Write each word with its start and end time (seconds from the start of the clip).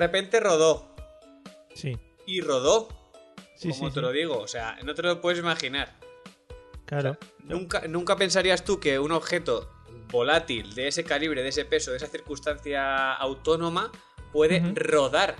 Repente 0.00 0.40
rodó. 0.40 0.94
Sí, 1.74 1.96
Y 2.26 2.40
rodó. 2.40 2.88
sí, 3.56 3.70
como 3.70 3.88
sí. 3.88 3.94
te 3.94 4.00
sí. 4.00 4.00
lo 4.00 4.12
digo. 4.12 4.38
O 4.38 4.48
sea, 4.48 4.78
no 4.84 4.94
te 4.94 5.02
lo 5.02 5.20
puedes 5.20 5.38
imaginar. 5.38 5.94
Claro. 6.84 7.16
Nunca, 7.44 7.82
nunca 7.88 8.16
pensarías 8.16 8.64
tú 8.64 8.80
que 8.80 8.98
un 8.98 9.12
objeto 9.12 9.70
volátil 10.10 10.74
de 10.74 10.88
ese 10.88 11.04
calibre, 11.04 11.42
de 11.42 11.50
ese 11.50 11.64
peso, 11.64 11.90
de 11.90 11.98
esa 11.98 12.06
circunstancia 12.06 13.12
autónoma 13.14 13.92
puede 14.32 14.60
rodar. 14.74 15.36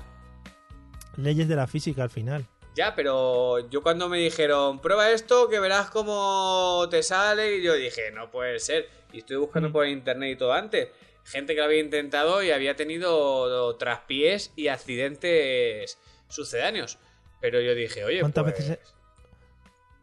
Leyes 1.16 1.48
de 1.48 1.56
la 1.56 1.66
física 1.66 2.02
al 2.02 2.10
final. 2.10 2.46
Ya, 2.74 2.94
pero 2.94 3.68
yo 3.70 3.82
cuando 3.82 4.08
me 4.08 4.18
dijeron, 4.18 4.80
prueba 4.80 5.10
esto 5.10 5.48
que 5.48 5.58
verás 5.58 5.90
cómo 5.90 6.86
te 6.90 7.02
sale, 7.02 7.56
y 7.56 7.62
yo 7.62 7.74
dije, 7.74 8.12
no 8.12 8.30
puede 8.30 8.60
ser. 8.60 8.88
Y 9.12 9.18
estoy 9.18 9.36
buscando 9.36 9.72
por 9.72 9.86
internet 9.88 10.32
y 10.34 10.36
todo 10.36 10.52
antes. 10.52 10.88
Gente 11.30 11.54
que 11.54 11.60
lo 11.60 11.66
había 11.66 11.80
intentado 11.80 12.42
y 12.42 12.50
había 12.50 12.74
tenido 12.76 13.76
traspiés 13.76 14.52
y 14.56 14.68
accidentes 14.68 15.98
sucedáneos. 16.28 16.98
Pero 17.40 17.60
yo 17.60 17.74
dije, 17.74 18.04
oye, 18.04 18.20
¿Cuántas 18.20 18.44
pues, 18.44 18.58
veces 18.58 18.78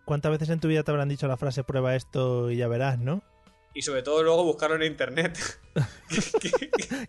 ¿Cuántas 0.05 0.31
veces 0.31 0.49
en 0.49 0.59
tu 0.59 0.67
vida 0.67 0.83
te 0.83 0.91
habrán 0.91 1.09
dicho 1.09 1.27
la 1.27 1.35
frase 1.35 1.63
prueba 1.63 1.95
esto 1.95 2.51
y 2.51 2.57
ya 2.57 2.67
verás, 2.67 2.99
no? 2.99 3.23
Y 3.73 3.81
sobre 3.81 4.03
todo 4.03 4.23
luego 4.23 4.43
buscarlo 4.43 4.77
en 4.77 4.83
internet. 4.83 5.37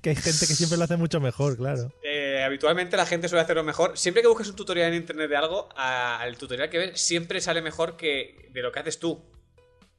Que 0.02 0.10
hay 0.10 0.16
gente 0.16 0.46
que 0.46 0.54
siempre 0.54 0.78
lo 0.78 0.84
hace 0.84 0.96
mucho 0.96 1.20
mejor, 1.20 1.56
claro. 1.56 1.92
Eh, 2.02 2.42
habitualmente 2.44 2.96
la 2.96 3.06
gente 3.06 3.28
suele 3.28 3.42
hacerlo 3.42 3.62
mejor. 3.62 3.96
Siempre 3.96 4.22
que 4.22 4.28
busques 4.28 4.48
un 4.48 4.56
tutorial 4.56 4.88
en 4.88 4.94
internet 4.94 5.28
de 5.28 5.36
algo, 5.36 5.68
al 5.76 6.36
tutorial 6.36 6.70
que 6.70 6.78
ves 6.78 7.00
siempre 7.00 7.40
sale 7.40 7.62
mejor 7.62 7.96
que 7.96 8.48
de 8.52 8.62
lo 8.62 8.72
que 8.72 8.80
haces 8.80 8.98
tú. 8.98 9.22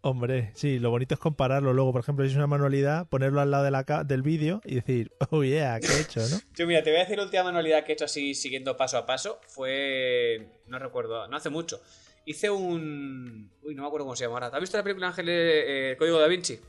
Hombre, 0.02 0.52
sí, 0.54 0.80
lo 0.80 0.90
bonito 0.90 1.16
es 1.16 1.20
compararlo 1.20 1.74
luego. 1.74 1.92
Por 1.92 2.02
ejemplo, 2.02 2.24
si 2.24 2.32
es 2.32 2.38
una 2.38 2.48
manualidad, 2.48 3.08
ponerlo 3.10 3.42
al 3.42 3.52
lado 3.52 3.64
de 3.64 3.72
la 3.72 3.84
ca- 3.84 4.04
del 4.04 4.22
vídeo 4.22 4.62
y 4.64 4.76
decir, 4.76 5.12
oh 5.32 5.44
yeah, 5.44 5.80
¿qué 5.80 5.88
he 5.88 6.00
hecho, 6.02 6.22
no? 6.30 6.40
Yo, 6.56 6.68
mira, 6.68 6.84
te 6.84 6.92
voy 6.92 6.98
a 7.00 7.04
decir 7.04 7.18
la 7.18 7.24
última 7.24 7.44
manualidad 7.44 7.84
que 7.84 7.92
he 7.92 7.96
hecho 7.96 8.06
así 8.06 8.34
siguiendo 8.36 8.78
paso 8.78 8.98
a 8.98 9.06
paso. 9.06 9.40
Fue. 9.48 10.48
No 10.68 10.80
recuerdo, 10.80 11.28
no 11.28 11.36
hace 11.36 11.50
mucho. 11.50 11.82
Hice 12.26 12.50
un. 12.50 13.50
Uy, 13.64 13.74
no 13.76 13.82
me 13.82 13.88
acuerdo 13.88 14.06
cómo 14.06 14.16
se 14.16 14.26
llama 14.26 14.36
ahora. 14.36 14.48
¿Has 14.48 14.62
visto 14.62 14.78
la 14.78 14.84
película 14.84 15.08
Ángel 15.08 15.28
eh, 15.30 15.92
El 15.92 15.98
Código 15.98 16.20
da 16.20 16.28
Vinci? 16.28 16.60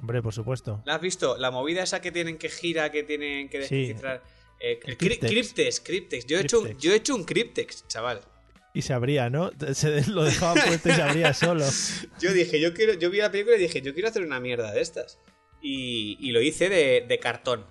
Hombre, 0.00 0.22
por 0.22 0.32
supuesto. 0.32 0.80
¿La 0.86 0.94
has 0.94 1.00
visto? 1.00 1.36
La 1.36 1.50
movida 1.50 1.82
esa 1.82 2.00
que 2.00 2.12
tienen 2.12 2.38
que 2.38 2.48
gira, 2.48 2.90
que 2.92 3.02
tienen 3.02 3.48
que 3.48 3.64
Sí. 3.64 3.86
descifrar. 3.88 4.22
Eh, 4.60 4.78
El 4.84 4.96
cryptex. 4.96 5.30
cryptex, 5.32 5.80
cryptex. 5.80 6.26
Yo 6.26 6.38
he, 6.38 6.42
hecho 6.42 6.60
un, 6.60 6.78
yo 6.78 6.92
he 6.92 6.96
hecho 6.96 7.14
un 7.14 7.24
cryptex, 7.24 7.86
chaval. 7.88 8.20
Y 8.78 8.82
se 8.82 8.92
abría, 8.92 9.28
¿no? 9.28 9.50
Se 9.72 10.06
lo 10.08 10.22
dejaba 10.22 10.54
puesto 10.54 10.88
y 10.88 10.92
se 10.92 11.02
abría 11.02 11.34
solo. 11.34 11.64
Yo 12.20 12.32
dije, 12.32 12.60
yo 12.60 12.72
quiero, 12.74 12.94
yo 12.94 13.10
vi 13.10 13.18
la 13.18 13.28
película 13.28 13.56
y 13.56 13.58
dije, 13.58 13.82
yo 13.82 13.92
quiero 13.92 14.08
hacer 14.08 14.22
una 14.22 14.38
mierda 14.38 14.70
de 14.70 14.80
estas. 14.80 15.18
Y, 15.60 16.16
y 16.20 16.30
lo 16.30 16.40
hice 16.40 16.68
de, 16.68 17.04
de 17.08 17.18
cartón. 17.18 17.66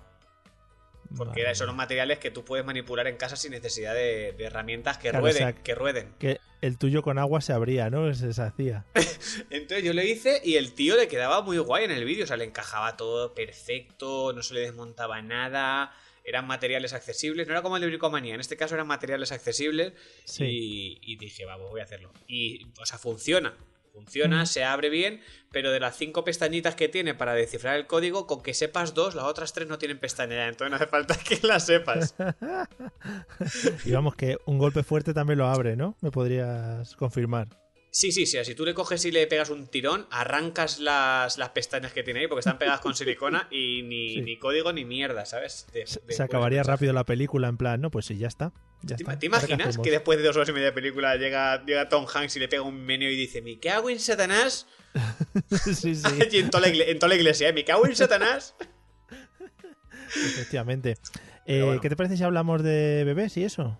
Porque 1.16 1.40
Madre 1.40 1.54
son 1.54 1.68
los 1.68 1.76
materiales 1.76 2.18
que 2.18 2.30
tú 2.30 2.44
puedes 2.44 2.66
manipular 2.66 3.06
en 3.06 3.16
casa 3.16 3.36
sin 3.36 3.52
necesidad 3.52 3.94
de, 3.94 4.34
de 4.36 4.44
herramientas 4.44 4.98
que 4.98 5.08
Claro, 5.08 5.22
rueden, 5.22 5.42
o 5.42 5.46
sea, 5.46 5.52
que 5.54 5.74
rueden. 5.74 6.14
Que 6.18 6.40
el 6.60 6.76
tuyo 6.76 7.00
con 7.00 7.18
agua 7.18 7.40
se 7.40 7.54
abría, 7.54 7.88
¿no? 7.88 8.12
Se 8.12 8.26
deshacía. 8.26 8.84
Entonces 9.48 9.82
yo 9.82 9.94
lo 9.94 10.02
hice 10.02 10.42
y 10.44 10.56
el 10.56 10.74
tío 10.74 10.94
le 10.94 11.08
quedaba 11.08 11.40
muy 11.40 11.56
guay 11.56 11.86
en 11.86 11.92
el 11.92 12.04
vídeo. 12.04 12.24
O 12.24 12.26
sea, 12.26 12.36
le 12.36 12.44
encajaba 12.44 12.98
todo 12.98 13.32
perfecto, 13.32 14.34
no 14.34 14.42
se 14.42 14.52
le 14.52 14.60
desmontaba 14.60 15.22
nada. 15.22 15.90
Eran 16.28 16.46
materiales 16.46 16.92
accesibles. 16.92 17.46
No 17.46 17.54
era 17.54 17.62
como 17.62 17.76
el 17.76 17.82
de 17.82 17.88
bricomanía. 17.88 18.34
En 18.34 18.40
este 18.40 18.56
caso 18.56 18.74
eran 18.74 18.86
materiales 18.86 19.32
accesibles. 19.32 19.92
Sí. 20.24 20.44
Y, 20.44 21.12
y 21.12 21.16
dije, 21.16 21.44
vamos, 21.44 21.70
voy 21.70 21.80
a 21.80 21.84
hacerlo. 21.84 22.12
Y, 22.26 22.66
o 22.78 22.86
sea, 22.86 22.98
funciona. 22.98 23.56
Funciona, 23.98 24.46
se 24.46 24.62
abre 24.62 24.90
bien, 24.90 25.20
pero 25.50 25.72
de 25.72 25.80
las 25.80 25.96
cinco 25.96 26.22
pestañitas 26.22 26.76
que 26.76 26.88
tiene 26.88 27.14
para 27.14 27.34
descifrar 27.34 27.76
el 27.76 27.88
código, 27.88 28.28
con 28.28 28.44
que 28.44 28.54
sepas 28.54 28.94
dos, 28.94 29.16
las 29.16 29.24
otras 29.24 29.52
tres 29.52 29.66
no 29.66 29.76
tienen 29.78 29.98
pestaña. 29.98 30.46
Entonces 30.46 30.70
no 30.70 30.76
hace 30.76 30.86
falta 30.86 31.16
que 31.28 31.40
las 31.44 31.66
sepas. 31.66 32.14
Y 33.84 33.90
vamos, 33.90 34.14
que 34.14 34.36
un 34.46 34.58
golpe 34.58 34.84
fuerte 34.84 35.14
también 35.14 35.38
lo 35.40 35.48
abre, 35.48 35.74
¿no? 35.74 35.96
Me 36.00 36.12
podrías 36.12 36.94
confirmar. 36.94 37.48
Sí, 37.90 38.12
sí, 38.12 38.26
sí. 38.26 38.38
Si 38.44 38.54
tú 38.54 38.64
le 38.66 38.74
coges 38.74 39.04
y 39.06 39.10
le 39.10 39.26
pegas 39.26 39.48
un 39.50 39.66
tirón, 39.66 40.06
arrancas 40.10 40.78
las, 40.78 41.38
las 41.38 41.48
pestañas 41.50 41.92
que 41.92 42.02
tiene 42.02 42.20
ahí 42.20 42.26
porque 42.26 42.40
están 42.40 42.58
pegadas 42.58 42.80
con 42.80 42.94
silicona 42.94 43.48
y 43.50 43.82
ni, 43.82 44.14
Sí. 44.14 44.20
ni 44.20 44.38
código 44.38 44.72
ni 44.72 44.84
mierda, 44.84 45.24
¿sabes? 45.24 45.66
De- 45.72 45.86
Se, 45.86 46.00
de- 46.00 46.12
se 46.12 46.22
acabaría 46.22 46.62
rápido 46.62 46.92
la 46.92 47.04
película 47.04 47.48
en 47.48 47.56
plan, 47.56 47.80
no, 47.80 47.90
pues 47.90 48.04
sí, 48.06 48.18
ya 48.18 48.28
está. 48.28 48.52
Ya 48.82 48.96
¿Te, 48.96 49.02
está. 49.02 49.18
te 49.18 49.26
¿Ahora 49.26 49.40
qué 49.46 49.52
imaginas 49.54 49.78
que 49.78 49.90
después 49.90 50.18
de 50.18 50.24
dos 50.24 50.36
horas 50.36 50.48
y 50.50 50.52
media 50.52 50.66
de 50.66 50.72
película 50.72 51.16
llega, 51.16 51.64
llega 51.64 51.88
Tom 51.88 52.06
Hanks 52.12 52.36
y 52.36 52.40
le 52.40 52.48
pega 52.48 52.62
un 52.62 52.78
meneo 52.84 53.10
y 53.10 53.16
dice, 53.16 53.40
me 53.42 53.58
cago 53.58 53.88
en 53.90 53.98
Satanás? 53.98 54.66
sí, 55.74 55.94
sí, 55.94 56.02
y 56.30 56.36
en 56.38 56.50
toda, 56.50 56.68
la 56.68 56.74
igle- 56.74 56.88
en 56.88 56.98
toda 56.98 57.08
la 57.08 57.14
iglesia, 57.16 57.48
¿eh? 57.48 57.52
me 57.54 57.64
cago 57.64 57.86
en 57.86 57.96
Satanás. 57.96 58.54
efectivamente. 60.14 60.96
Eh, 61.46 61.62
bueno. 61.62 61.80
¿Qué 61.80 61.88
te 61.88 61.96
parece 61.96 62.16
si 62.16 62.22
hablamos 62.22 62.62
de 62.62 63.04
bebés 63.04 63.36
y 63.36 63.44
eso? 63.44 63.78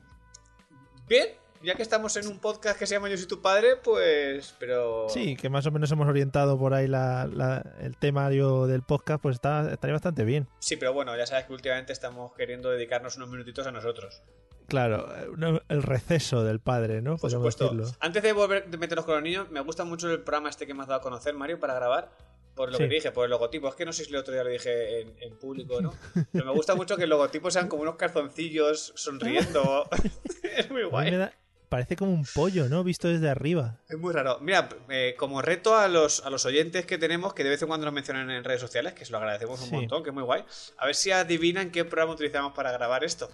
Bien, 1.08 1.28
ya 1.62 1.74
que 1.74 1.82
estamos 1.82 2.16
en 2.16 2.26
un 2.28 2.38
podcast 2.38 2.78
que 2.78 2.86
se 2.86 2.94
llama 2.94 3.08
Yo 3.08 3.16
soy 3.16 3.26
tu 3.26 3.40
padre, 3.42 3.76
pues... 3.82 4.54
Pero... 4.58 5.06
Sí, 5.08 5.36
que 5.36 5.48
más 5.48 5.66
o 5.66 5.70
menos 5.70 5.90
hemos 5.92 6.06
orientado 6.08 6.58
por 6.58 6.74
ahí 6.74 6.86
la, 6.86 7.26
la- 7.32 7.64
el 7.80 7.96
temario 7.96 8.66
del 8.66 8.82
podcast, 8.82 9.20
pues 9.22 9.34
está, 9.36 9.70
estaría 9.72 9.94
bastante 9.94 10.24
bien. 10.24 10.48
Sí, 10.60 10.76
pero 10.76 10.92
bueno, 10.92 11.16
ya 11.16 11.26
sabes 11.26 11.46
que 11.46 11.52
últimamente 11.52 11.92
estamos 11.92 12.32
queriendo 12.34 12.70
dedicarnos 12.70 13.16
unos 13.16 13.28
minutitos 13.30 13.66
a 13.66 13.72
nosotros. 13.72 14.22
Claro, 14.66 15.08
eh, 15.16 15.60
el 15.68 15.82
receso 15.82 16.44
del 16.44 16.60
padre, 16.60 17.00
¿no? 17.00 17.12
Por 17.12 17.20
Podríamos 17.30 17.54
supuesto. 17.54 17.74
decirlo. 17.76 17.96
Antes 18.00 18.22
de 18.22 18.32
volver 18.34 18.68
de 18.68 18.76
meternos 18.76 19.04
con 19.06 19.14
los 19.14 19.22
niños, 19.22 19.50
me 19.50 19.60
gusta 19.60 19.84
mucho 19.84 20.10
el 20.10 20.20
programa 20.20 20.50
este 20.50 20.66
que 20.66 20.74
me 20.74 20.82
has 20.82 20.88
dado 20.88 21.00
a 21.00 21.02
conocer, 21.02 21.34
Mario, 21.34 21.58
para 21.58 21.74
grabar. 21.74 22.10
Por 22.54 22.72
lo 22.72 22.76
Sí. 22.76 22.82
que 22.88 22.88
dije, 22.96 23.12
por 23.12 23.24
el 23.24 23.30
logotipo. 23.30 23.68
Es 23.68 23.76
que 23.76 23.86
no 23.86 23.92
sé 23.92 24.04
si 24.04 24.10
el 24.10 24.16
otro 24.16 24.34
día 24.34 24.42
lo 24.42 24.50
dije 24.50 25.00
en, 25.02 25.14
en 25.20 25.38
público 25.38 25.80
no. 25.80 25.94
Pero 26.32 26.44
me 26.44 26.50
gusta 26.50 26.74
mucho 26.74 26.96
que 26.96 27.04
el 27.04 27.10
logotipo 27.10 27.50
sean 27.52 27.68
como 27.68 27.82
unos 27.82 27.94
calzoncillos 27.94 28.92
sonriendo. 28.96 29.88
es 30.42 30.68
muy 30.68 30.80
A 30.82 30.84
mí 30.84 30.90
guay. 30.90 31.10
me 31.12 31.16
da- 31.18 31.32
parece 31.68 31.96
como 31.96 32.12
un 32.12 32.24
pollo, 32.34 32.68
¿no? 32.68 32.82
Visto 32.84 33.08
desde 33.08 33.28
arriba. 33.28 33.76
Es 33.88 33.98
muy 33.98 34.12
raro. 34.12 34.38
Mira, 34.40 34.68
eh, 34.88 35.14
como 35.18 35.42
reto 35.42 35.76
a 35.76 35.88
los, 35.88 36.24
a 36.24 36.30
los 36.30 36.44
oyentes 36.46 36.86
que 36.86 36.98
tenemos, 36.98 37.34
que 37.34 37.44
de 37.44 37.50
vez 37.50 37.62
en 37.62 37.68
cuando 37.68 37.84
nos 37.86 37.94
mencionan 37.94 38.30
en 38.30 38.44
redes 38.44 38.60
sociales, 38.60 38.94
que 38.94 39.04
se 39.04 39.12
lo 39.12 39.18
agradecemos 39.18 39.60
un 39.62 39.68
Sí. 39.68 39.74
montón, 39.74 40.02
que 40.02 40.10
es 40.10 40.14
muy 40.14 40.22
guay, 40.24 40.44
a 40.78 40.86
ver 40.86 40.94
si 40.94 41.10
adivinan 41.10 41.70
qué 41.70 41.84
programa 41.84 42.12
utilizamos 42.14 42.52
para 42.54 42.72
grabar 42.72 43.04
esto. 43.04 43.30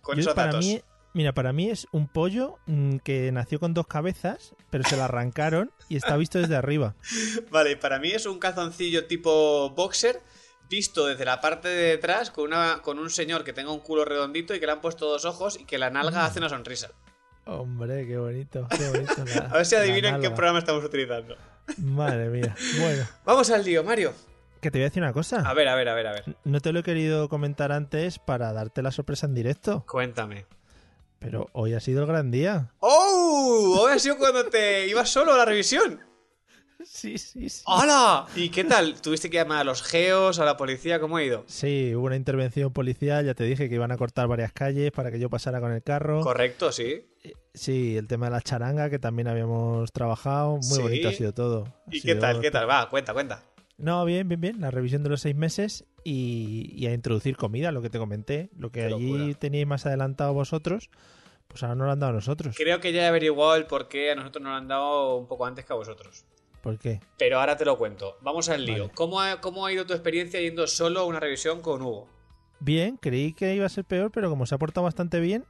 Con 0.00 0.16
Yo, 0.16 0.20
esos 0.22 0.34
para 0.34 0.52
datos. 0.52 0.64
mí, 0.64 0.80
mira, 1.14 1.32
para 1.32 1.52
mí 1.52 1.68
es 1.70 1.86
un 1.92 2.08
pollo 2.08 2.56
mm, 2.66 2.96
que 2.98 3.30
nació 3.32 3.60
con 3.60 3.74
dos 3.74 3.86
cabezas, 3.86 4.54
pero 4.70 4.84
se 4.84 4.96
la 4.96 5.04
arrancaron 5.06 5.70
y 5.88 5.96
está 5.96 6.16
visto 6.16 6.38
desde 6.38 6.56
arriba. 6.56 6.94
Vale, 7.50 7.76
para 7.76 7.98
mí 7.98 8.10
es 8.12 8.24
un 8.26 8.38
calzoncillo 8.38 9.06
tipo 9.06 9.70
boxer, 9.70 10.20
visto 10.70 11.06
desde 11.06 11.24
la 11.24 11.40
parte 11.40 11.68
de 11.68 11.90
detrás, 11.90 12.30
con, 12.30 12.46
una, 12.48 12.80
con 12.82 12.98
un 12.98 13.10
señor 13.10 13.42
que 13.44 13.52
tenga 13.52 13.72
un 13.72 13.80
culo 13.80 14.04
redondito 14.04 14.54
y 14.54 14.60
que 14.60 14.66
le 14.66 14.72
han 14.72 14.80
puesto 14.80 15.06
dos 15.08 15.24
ojos 15.24 15.58
y 15.58 15.64
que 15.64 15.78
la 15.78 15.90
nalga 15.90 16.24
hace 16.26 16.38
una 16.40 16.48
sonrisa. 16.48 16.90
Hombre, 17.50 18.06
qué 18.06 18.18
bonito, 18.18 18.66
qué 18.76 18.88
bonito. 18.90 19.24
la- 19.24 19.46
A 19.46 19.56
ver 19.56 19.66
si 19.66 19.74
adivinan 19.74 20.20
qué 20.20 20.30
programa 20.30 20.58
estamos 20.58 20.84
utilizando. 20.84 21.34
Madre 21.78 22.28
mía. 22.28 22.54
Bueno, 22.78 23.04
Vamos 23.24 23.50
al 23.50 23.64
lío, 23.64 23.82
Mario. 23.82 24.12
que 24.60 24.70
te 24.70 24.78
voy 24.78 24.82
a 24.82 24.88
decir 24.88 25.02
una 25.02 25.12
cosa. 25.14 25.38
A 25.48 25.54
ver, 25.54 25.66
a 25.68 25.74
ver, 25.74 25.88
a 25.88 25.94
ver, 25.94 26.06
a 26.08 26.12
ver. 26.12 26.24
No 26.44 26.60
te 26.60 26.72
lo 26.72 26.80
he 26.80 26.82
querido 26.82 27.28
comentar 27.30 27.72
antes 27.72 28.18
para 28.18 28.52
darte 28.52 28.82
la 28.82 28.90
sorpresa 28.92 29.26
en 29.26 29.34
directo, 29.34 29.84
Cuéntame. 29.88 30.44
pero 31.18 31.48
hoy 31.52 31.72
ha 31.74 31.80
sido 31.80 32.02
el 32.02 32.06
gran 32.06 32.30
día. 32.30 32.70
¡Oh! 32.80 33.78
Hoy 33.80 33.92
ha 33.92 33.98
sido 33.98 34.18
cuando 34.18 34.44
te 34.44 34.86
ibas 34.86 35.08
solo 35.08 35.32
a 35.32 35.38
la 35.38 35.44
revisión. 35.46 36.00
Sí, 36.84 37.18
sí, 37.18 37.48
sí. 37.50 37.62
¡Hola! 37.66 38.26
¿Y 38.36 38.48
qué 38.50 38.62
tal? 38.64 39.00
¿Tuviste 39.02 39.28
que 39.28 39.36
llamar 39.36 39.58
a 39.58 39.64
los 39.64 39.82
geos, 39.82 40.38
a 40.38 40.44
la 40.44 40.56
policía? 40.56 41.00
¿Cómo 41.00 41.16
ha 41.16 41.22
ido? 41.24 41.44
Sí, 41.46 41.92
hubo 41.94 42.06
una 42.06 42.14
intervención 42.16 42.72
policial, 42.72 43.26
ya 43.26 43.34
te 43.34 43.42
dije 43.44 43.68
que 43.68 43.74
iban 43.74 43.90
a 43.90 43.96
cortar 43.98 44.26
varias 44.28 44.52
calles 44.52 44.90
para 44.92 45.10
que 45.10 45.18
yo 45.18 45.28
pasara 45.28 45.60
con 45.60 45.72
el 45.72 45.82
carro. 45.82 46.20
Correcto, 46.22 46.70
sí. 46.72 47.04
Sí, 47.54 47.96
el 47.96 48.06
tema 48.06 48.26
de 48.26 48.32
la 48.32 48.40
charanga 48.40 48.88
que 48.90 48.98
también 48.98 49.26
habíamos 49.28 49.90
trabajado, 49.92 50.54
muy 50.56 50.62
Sí. 50.62 50.82
bonito 50.82 51.08
ha 51.08 51.12
sido 51.12 51.32
todo. 51.32 51.64
Ha 51.86 51.94
¿Y 51.96 52.00
qué 52.02 52.14
tal? 52.14 52.40
¿Qué 52.40 52.50
tal? 52.50 52.68
Va, 52.68 52.88
cuenta, 52.88 53.12
cuenta. 53.12 53.42
No, 53.78 54.04
bien, 54.04 54.28
bien, 54.28 54.40
bien. 54.40 54.60
La 54.60 54.70
revisión 54.70 55.02
de 55.02 55.08
los 55.08 55.20
seis 55.20 55.36
meses 55.36 55.84
y, 56.04 56.72
y 56.74 56.86
a 56.86 56.92
introducir 56.94 57.36
comida, 57.36 57.70
lo 57.72 57.80
que 57.82 57.90
te 57.90 57.98
comenté. 57.98 58.50
Lo 58.56 58.70
que 58.70 58.80
Qué 58.80 58.86
allí 58.94 59.12
locura. 59.12 59.38
teníais 59.38 59.66
más 59.66 59.86
adelantado 59.86 60.32
vosotros, 60.34 60.90
pues 61.46 61.62
ahora 61.62 61.74
no 61.76 61.84
lo 61.86 61.92
han 61.92 62.00
dado 62.00 62.10
a 62.10 62.14
nosotros. 62.16 62.56
Creo 62.56 62.80
que 62.80 62.92
ya 62.92 63.02
he 63.02 63.06
averiguado 63.06 63.54
el 63.56 63.66
por 63.66 63.88
qué 63.88 64.10
a 64.10 64.14
nosotros 64.14 64.42
nos 64.42 64.50
lo 64.52 64.56
han 64.56 64.68
dado 64.68 65.16
un 65.16 65.26
poco 65.28 65.46
antes 65.46 65.64
que 65.64 65.72
a 65.72 65.76
vosotros. 65.76 66.24
¿Por 66.62 66.76
qué? 66.78 67.00
Pero 67.18 67.38
ahora 67.38 67.56
te 67.56 67.64
lo 67.64 67.78
cuento. 67.78 68.18
Vamos 68.20 68.48
al 68.48 68.64
lío. 68.64 68.84
Vale. 68.84 68.94
¿Cómo, 68.94 69.20
ha, 69.20 69.40
¿Cómo 69.40 69.64
ha 69.64 69.72
ido 69.72 69.86
tu 69.86 69.92
experiencia 69.94 70.40
yendo 70.40 70.66
solo 70.66 71.00
a 71.00 71.04
una 71.06 71.20
revisión 71.20 71.60
con 71.62 71.80
Hugo? 71.82 72.08
Bien, 72.60 72.96
creí 72.96 73.32
que 73.32 73.54
iba 73.54 73.64
a 73.66 73.68
ser 73.68 73.84
peor, 73.84 74.10
pero 74.10 74.28
como 74.28 74.44
se 74.44 74.56
ha 74.56 74.58
portado 74.58 74.82
bastante 74.84 75.20
bien, 75.20 75.44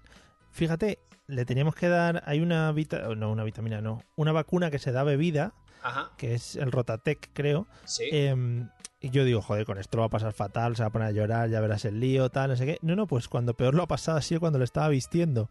fíjate, 0.53 0.99
le 1.29 1.45
teníamos 1.45 1.75
que 1.77 1.89
dar, 1.89 2.23
hay 2.27 2.41
una 2.41 2.73
vita, 2.73 3.15
no, 3.15 3.31
una 3.31 3.45
vitamina, 3.45 3.81
no, 3.81 4.03
una 4.17 4.33
vacuna 4.33 4.71
que 4.71 4.79
se 4.81 4.91
da 4.93 5.05
bebida, 5.05 5.53
Ajá. 5.83 6.11
que 6.17 6.35
es 6.35 6.57
el 6.57 6.73
Rotatec, 6.73 7.31
creo. 7.35 7.69
Sí. 7.85 8.09
em, 8.11 8.69
y 9.01 9.11
yo 9.11 9.25
digo, 9.25 9.41
joder, 9.43 9.65
con 9.65 9.79
esto 9.79 9.97
lo 9.99 10.01
va 10.03 10.07
a 10.07 10.11
pasar 10.11 10.33
fatal, 10.33 10.75
se 10.75 10.83
va 10.83 10.89
a 10.89 10.91
poner 10.91 11.09
a 11.09 11.13
llorar, 11.13 11.49
ya 11.51 11.61
verás 11.61 11.85
el 11.85 12.01
lío, 12.01 12.31
tal, 12.31 12.51
no 12.51 12.57
sé 12.57 12.67
qué. 12.67 12.79
No, 12.83 12.97
no, 12.97 13.07
pues 13.07 13.29
cuando 13.29 13.55
peor 13.55 13.75
lo 13.75 13.85
ha 13.85 13.87
pasado 13.87 14.19
ha 14.19 14.23
sido 14.23 14.41
cuando 14.41 14.59
lo 14.59 14.65
estaba 14.65 14.89
vistiendo. 14.89 15.49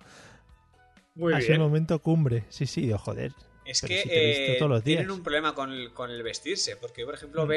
Muy 1.16 1.34
ha 1.34 1.40
sido 1.42 1.54
el 1.54 1.60
momento 1.62 2.00
cumbre. 2.00 2.44
Sí, 2.50 2.66
sí, 2.66 2.82
digo, 2.82 2.98
joder. 2.98 3.32
Es 3.66 3.82
que 3.82 4.02
si 4.02 4.10
eh, 4.12 4.56
todos 4.60 4.70
los 4.72 4.84
días. 4.84 4.98
tienen 5.00 5.12
un 5.12 5.24
problema 5.24 5.54
con 5.54 5.72
el, 5.72 5.94
con 5.94 6.10
el 6.10 6.24
vestirse. 6.24 6.76
Porque, 6.76 7.06
por 7.06 7.14
ejemplo, 7.16 7.46
Mm. 7.46 7.48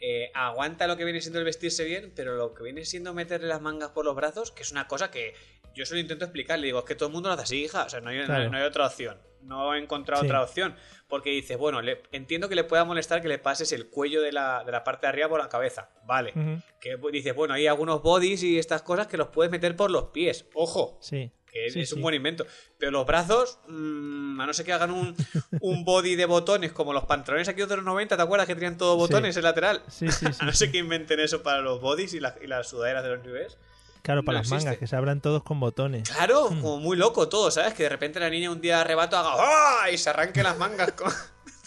Eh, 0.00 0.30
aguanta 0.34 0.86
lo 0.86 0.96
que 0.96 1.04
viene 1.04 1.20
siendo 1.20 1.38
el 1.40 1.44
vestirse 1.44 1.84
bien, 1.84 2.12
pero 2.14 2.36
lo 2.36 2.54
que 2.54 2.62
viene 2.62 2.84
siendo 2.84 3.14
meterle 3.14 3.48
las 3.48 3.60
mangas 3.60 3.90
por 3.90 4.04
los 4.04 4.14
brazos, 4.14 4.52
que 4.52 4.62
es 4.62 4.70
una 4.72 4.86
cosa 4.86 5.10
que 5.10 5.34
yo 5.74 5.84
se 5.86 5.94
lo 5.94 6.00
intento 6.00 6.24
explicar. 6.24 6.58
Le 6.58 6.66
digo, 6.66 6.78
es 6.80 6.84
que 6.84 6.94
todo 6.94 7.08
el 7.08 7.12
mundo 7.14 7.28
lo 7.28 7.34
hace 7.34 7.42
así, 7.44 7.64
hija. 7.64 7.84
O 7.84 7.88
sea, 7.88 8.00
no 8.00 8.10
hay, 8.10 8.16
no 8.16 8.22
hay- 8.22 8.26
Claro. 8.26 8.50
no 8.50 8.56
hay 8.58 8.62
otra 8.64 8.86
opción. 8.86 9.18
No 9.42 9.74
he 9.74 9.78
encontrado 9.78 10.22
Sí. 10.22 10.26
otra 10.26 10.42
opción. 10.42 10.74
Porque 11.08 11.30
dices, 11.30 11.56
bueno, 11.56 11.80
le- 11.80 12.02
entiendo 12.12 12.48
que 12.48 12.54
le 12.54 12.64
pueda 12.64 12.84
molestar 12.84 13.22
que 13.22 13.28
le 13.28 13.38
pases 13.38 13.72
el 13.72 13.88
cuello 13.88 14.20
de 14.20 14.32
la, 14.32 14.62
de 14.64 14.72
la 14.72 14.84
parte 14.84 15.06
de 15.06 15.08
arriba 15.10 15.28
por 15.28 15.40
la 15.40 15.48
cabeza. 15.48 15.90
Vale. 16.04 16.32
Que 16.80 16.96
dices, 17.12 17.34
bueno, 17.34 17.54
hay 17.54 17.66
algunos 17.66 18.02
bodies 18.02 18.42
y 18.42 18.58
estas 18.58 18.82
cosas 18.82 19.06
que 19.06 19.16
los 19.16 19.28
puedes 19.28 19.50
meter 19.50 19.74
por 19.76 19.90
los 19.90 20.06
pies. 20.06 20.46
Ojo, 20.54 20.98
Sí. 21.00 21.30
Que 21.52 21.66
es, 21.66 21.72
Sí, 21.72 21.80
es 21.80 21.92
un 21.92 21.96
sí. 21.98 22.02
buen 22.02 22.14
invento. 22.14 22.46
Pero 22.78 22.92
los 22.92 23.06
brazos, 23.06 23.58
mm, 23.68 24.40
a 24.40 24.46
no 24.46 24.52
ser 24.52 24.64
que 24.66 24.72
hagan 24.72 24.90
un, 24.90 25.14
un 25.60 25.84
body 25.84 26.14
de 26.16 26.26
botones 26.26 26.72
como 26.72 26.92
los 26.92 27.04
pantalones 27.04 27.48
aquí 27.48 27.60
de 27.62 27.76
los 27.76 27.84
90, 27.84 28.16
¿te 28.16 28.22
acuerdas 28.22 28.46
que 28.46 28.54
tenían 28.54 28.76
todo 28.78 28.94
Sí. 28.94 28.98
botones 28.98 29.36
en 29.36 29.42
lateral? 29.44 29.82
Sí, 29.88 30.10
sí. 30.10 30.26
A 30.40 30.44
no 30.44 30.52
ser 30.52 30.70
que 30.70 30.78
inventen 30.78 31.20
eso 31.20 31.42
para 31.42 31.60
los 31.60 31.80
bodies 31.80 32.14
y, 32.14 32.20
la- 32.20 32.34
y 32.42 32.46
las 32.46 32.68
sudaderas 32.68 33.02
de 33.04 33.10
los 33.10 33.24
niveles. 33.24 33.58
Claro, 34.02 34.22
para 34.22 34.38
no 34.38 34.42
las 34.42 34.46
existe. 34.52 34.64
mangas, 34.66 34.78
que 34.78 34.86
se 34.86 34.96
abran 34.96 35.20
todos 35.20 35.42
con 35.42 35.58
botones. 35.60 36.08
Claro, 36.08 36.50
Hmm. 36.50 36.60
como 36.62 36.78
muy 36.78 36.96
loco 36.96 37.28
todo, 37.28 37.50
¿sabes? 37.50 37.74
Que 37.74 37.82
de 37.82 37.88
repente 37.90 38.20
la 38.20 38.30
niña 38.30 38.50
un 38.50 38.60
día 38.60 38.76
de 38.76 38.80
arrebato 38.82 39.16
haga 39.18 39.32
¡Ah! 39.36 39.90
y 39.90 39.98
se 39.98 40.08
arranque 40.10 40.42
las 40.42 40.56
mangas. 40.56 40.92
con- 40.92 41.12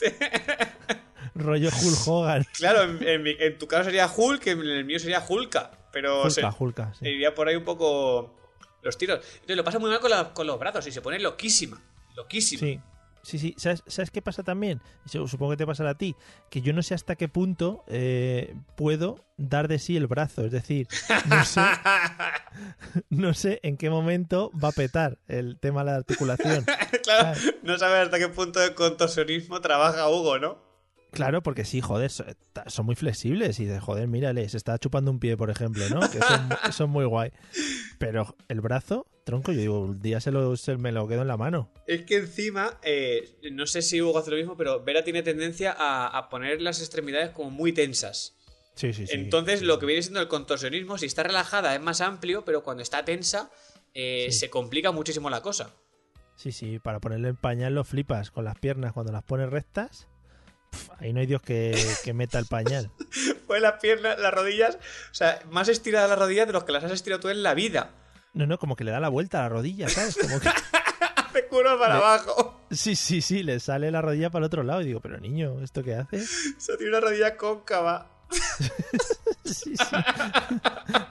Rollo 1.36 1.70
Hulk 1.70 2.08
Hogan. 2.08 2.46
claro, 2.58 2.84
en, 2.84 3.08
en 3.08 3.24
mi- 3.24 3.36
en 3.40 3.58
tu 3.58 3.68
caso 3.68 3.86
sería 3.86 4.08
Hulk, 4.14 4.46
en 4.48 4.60
el 4.62 4.86
mío 4.86 5.00
sería 5.00 5.24
Hulka. 5.28 5.72
Pero 5.92 6.30
se- 6.30 6.42
Hulka, 6.44 6.56
Hulka, 6.58 6.94
sí. 6.94 7.08
iría 7.08 7.36
por 7.36 7.48
ahí 7.48 7.56
un 7.56 7.64
poco 7.66 8.36
los 8.82 8.98
tiros. 8.98 9.20
Entonces 9.34 9.58
lo 9.58 9.64
pasa 9.64 9.80
muy 9.80 9.90
mal 9.90 10.00
con, 10.00 10.10
la- 10.12 10.34
con 10.34 10.46
los 10.48 10.60
brazos 10.60 10.86
y 10.88 10.92
se 10.92 11.02
pone 11.02 11.20
loquísima. 11.20 11.82
Loquísima. 12.16 12.60
Sí, 12.60 12.80
sí, 13.24 13.40
sí. 13.40 13.56
¿Sabes, 13.58 13.84
sabes 13.88 14.12
qué 14.12 14.22
pasa 14.22 14.44
también? 14.44 14.82
Yo 15.12 15.28
Supongo 15.28 15.52
que 15.52 15.58
te 15.58 15.66
pasará 15.66 15.92
a 15.92 15.98
ti. 15.98 16.16
Que 16.50 16.62
yo 16.62 16.74
no 16.74 16.82
sé 16.84 16.94
hasta 16.94 17.16
qué 17.16 17.28
punto 17.30 17.84
eh, 17.88 18.56
puedo 18.76 19.24
dar 19.38 19.68
de 19.68 19.80
sí 19.80 19.96
el 19.98 20.08
brazo. 20.08 20.46
Es 20.46 20.52
decir, 20.52 20.88
no 21.30 21.46
sé, 21.46 21.62
no 23.10 23.34
sé 23.34 23.60
en 23.64 23.78
qué 23.78 23.90
momento 23.90 24.52
va 24.62 24.70
a 24.70 24.74
petar 24.74 25.18
el 25.28 25.58
tema 25.60 25.84
de 25.84 25.92
la 25.92 25.98
articulación. 25.98 26.66
claro, 27.04 27.40
no 27.64 27.78
sabes 27.78 28.06
hasta 28.06 28.20
qué 28.20 28.28
punto 28.28 28.60
de 28.60 28.74
contorsionismo 28.76 29.62
trabaja 29.62 30.10
Hugo, 30.10 30.40
¿no? 30.40 30.71
Claro, 31.12 31.44
porque 31.44 31.66
sí, 31.66 31.82
joder, 31.82 32.10
son 32.10 32.86
muy 32.86 32.96
flexibles 32.96 33.60
y 33.60 33.66
de 33.66 33.80
joder, 33.82 34.08
mírale, 34.08 34.48
se 34.48 34.56
está 34.56 34.78
chupando 34.78 35.12
un 35.12 35.20
pie, 35.20 35.36
por 35.36 35.50
ejemplo, 35.50 35.84
¿no? 35.90 36.00
Que 36.00 36.20
son, 36.20 36.50
que 36.66 36.72
son 36.72 36.90
muy 36.90 37.04
guay. 37.06 37.32
Pero 38.00 38.36
el 38.48 38.62
brazo, 38.62 39.06
tronco, 39.26 39.52
yo 39.52 39.60
digo, 39.60 39.80
un 39.82 40.02
día 40.02 40.22
se, 40.22 40.32
lo, 40.32 40.56
se 40.56 40.78
me 40.78 40.94
lo 40.94 41.08
quedo 41.10 41.24
en 41.24 41.28
la 41.28 41.36
mano. 41.36 41.70
Es 41.86 42.04
que 42.06 42.16
encima, 42.16 42.80
eh, 42.82 43.38
no 43.52 43.68
sé 43.68 43.82
si 43.82 44.02
Hugo 44.02 44.20
hace 44.20 44.32
lo 44.32 44.38
mismo, 44.38 44.56
pero 44.56 44.84
Vera 44.86 45.04
tiene 45.04 45.22
tendencia 45.22 45.76
a, 45.78 46.08
a 46.08 46.30
poner 46.30 46.62
las 46.62 46.80
extremidades 46.80 47.32
como 47.32 47.50
muy 47.52 47.74
tensas. 47.74 48.38
Sí, 48.76 48.94
sí, 48.94 49.06
sí. 49.06 49.14
Entonces, 49.14 49.60
sí. 49.60 49.66
lo 49.66 49.80
que 49.80 49.86
viene 49.86 50.02
siendo 50.02 50.22
el 50.22 50.30
contorsionismo, 50.30 50.98
si 50.98 51.08
está 51.08 51.24
relajada 51.24 51.76
es 51.76 51.82
más 51.82 52.00
amplio, 52.00 52.46
pero 52.46 52.64
cuando 52.64 52.84
está 52.84 53.04
tensa, 53.04 53.52
eh, 53.94 54.28
Sí. 54.30 54.40
se 54.40 54.50
complica 54.50 54.94
muchísimo 54.94 55.30
la 55.30 55.42
cosa. 55.42 55.76
Sí, 56.38 56.54
sí, 56.54 56.80
para 56.80 57.02
ponerle 57.02 57.28
en 57.28 57.36
pañal 57.36 57.76
lo 57.76 57.84
flipas 57.84 58.32
con 58.32 58.46
las 58.46 58.58
piernas 58.58 58.94
cuando 58.94 59.12
las 59.12 59.24
pones 59.24 59.50
rectas. 59.50 60.08
Ahí 61.00 61.14
no 61.14 61.20
hay 61.20 61.26
Dios 61.26 61.42
que, 61.42 61.78
que 62.04 62.14
meta 62.14 62.40
el 62.40 62.46
pañal. 62.46 62.92
Pues 63.48 63.62
las 63.62 63.82
piernas, 63.82 64.18
las 64.18 64.34
rodillas, 64.34 64.76
o 64.76 65.14
sea, 65.14 65.42
más 65.50 65.68
estiradas 65.68 66.10
las 66.10 66.18
rodillas 66.18 66.48
de 66.48 66.54
los 66.54 66.64
que 66.64 66.72
las 66.72 66.86
has 66.86 66.92
estirado 66.94 67.20
tú 67.20 67.28
en 67.28 67.44
la 67.44 67.54
vida. 67.54 67.90
No, 68.34 68.46
no, 68.48 68.58
como 68.58 68.78
que 68.78 68.86
le 68.86 68.92
da 68.92 69.02
la 69.02 69.10
vuelta 69.10 69.40
a 69.40 69.44
la 69.44 69.50
rodilla, 69.50 69.90
¿sabes? 69.90 70.16
Como 70.18 70.40
que... 70.40 70.48
Hace 71.18 71.48
curva 71.48 71.78
para 71.78 71.96
Le- 71.96 72.00
abajo. 72.00 72.62
Sí, 72.72 72.96
sí, 72.96 73.22
sí, 73.22 73.44
le 73.44 73.60
sale 73.60 73.92
la 73.92 74.02
rodilla 74.02 74.30
para 74.30 74.44
el 74.44 74.48
otro 74.48 74.64
lado 74.64 74.82
y 74.82 74.86
digo, 74.86 75.02
pero 75.02 75.18
niño, 75.20 75.62
¿esto 75.62 75.84
qué 75.84 75.96
hace? 75.96 76.18
O 76.58 76.60
sea, 76.62 76.78
tiene 76.78 76.92
una 76.92 77.02
rodilla 77.02 77.36
cóncava. 77.36 78.10
Sí, 79.62 79.76
sí. 79.76 79.96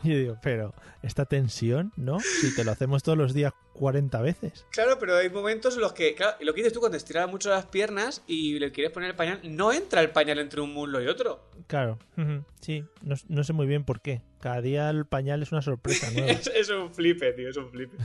Y 0.02 0.08
yo 0.10 0.18
digo, 0.18 0.36
pero 0.42 0.74
esta 1.02 1.24
tensión, 1.24 1.92
¿no? 1.96 2.18
Si 2.20 2.54
te 2.54 2.64
lo 2.64 2.72
hacemos 2.72 3.02
todos 3.02 3.16
los 3.16 3.32
días 3.34 3.52
40 3.74 4.20
veces. 4.20 4.66
Claro, 4.70 4.98
pero 4.98 5.16
hay 5.16 5.30
momentos 5.30 5.74
en 5.74 5.80
los 5.80 5.92
que, 5.92 6.14
claro, 6.14 6.36
lo 6.40 6.52
que 6.52 6.58
dices 6.60 6.72
tú 6.72 6.80
cuando 6.80 6.96
estiras 6.98 7.30
mucho 7.30 7.48
las 7.48 7.66
piernas 7.66 8.22
y 8.26 8.58
le 8.58 8.72
quieres 8.72 8.92
poner 8.92 9.10
el 9.10 9.16
pañal, 9.16 9.40
no 9.44 9.72
entra 9.72 10.00
el 10.02 10.10
pañal 10.10 10.38
entre 10.38 10.60
un 10.60 10.74
muslo 10.74 11.02
y 11.02 11.06
otro. 11.06 11.48
Claro, 11.66 11.98
sí, 12.60 12.84
no, 13.02 13.14
no 13.28 13.44
sé 13.44 13.52
muy 13.52 13.66
bien 13.66 13.84
por 13.84 14.00
qué. 14.02 14.22
Cada 14.40 14.60
día 14.60 14.90
el 14.90 15.06
pañal 15.06 15.42
es 15.42 15.52
una 15.52 15.62
sorpresa 15.62 16.10
nueva. 16.14 16.32
Es, 16.32 16.46
es 16.48 16.68
un 16.70 16.92
flipe, 16.92 17.32
tío, 17.32 17.48
es 17.48 17.56
un 17.56 17.70
flipe. 17.70 17.96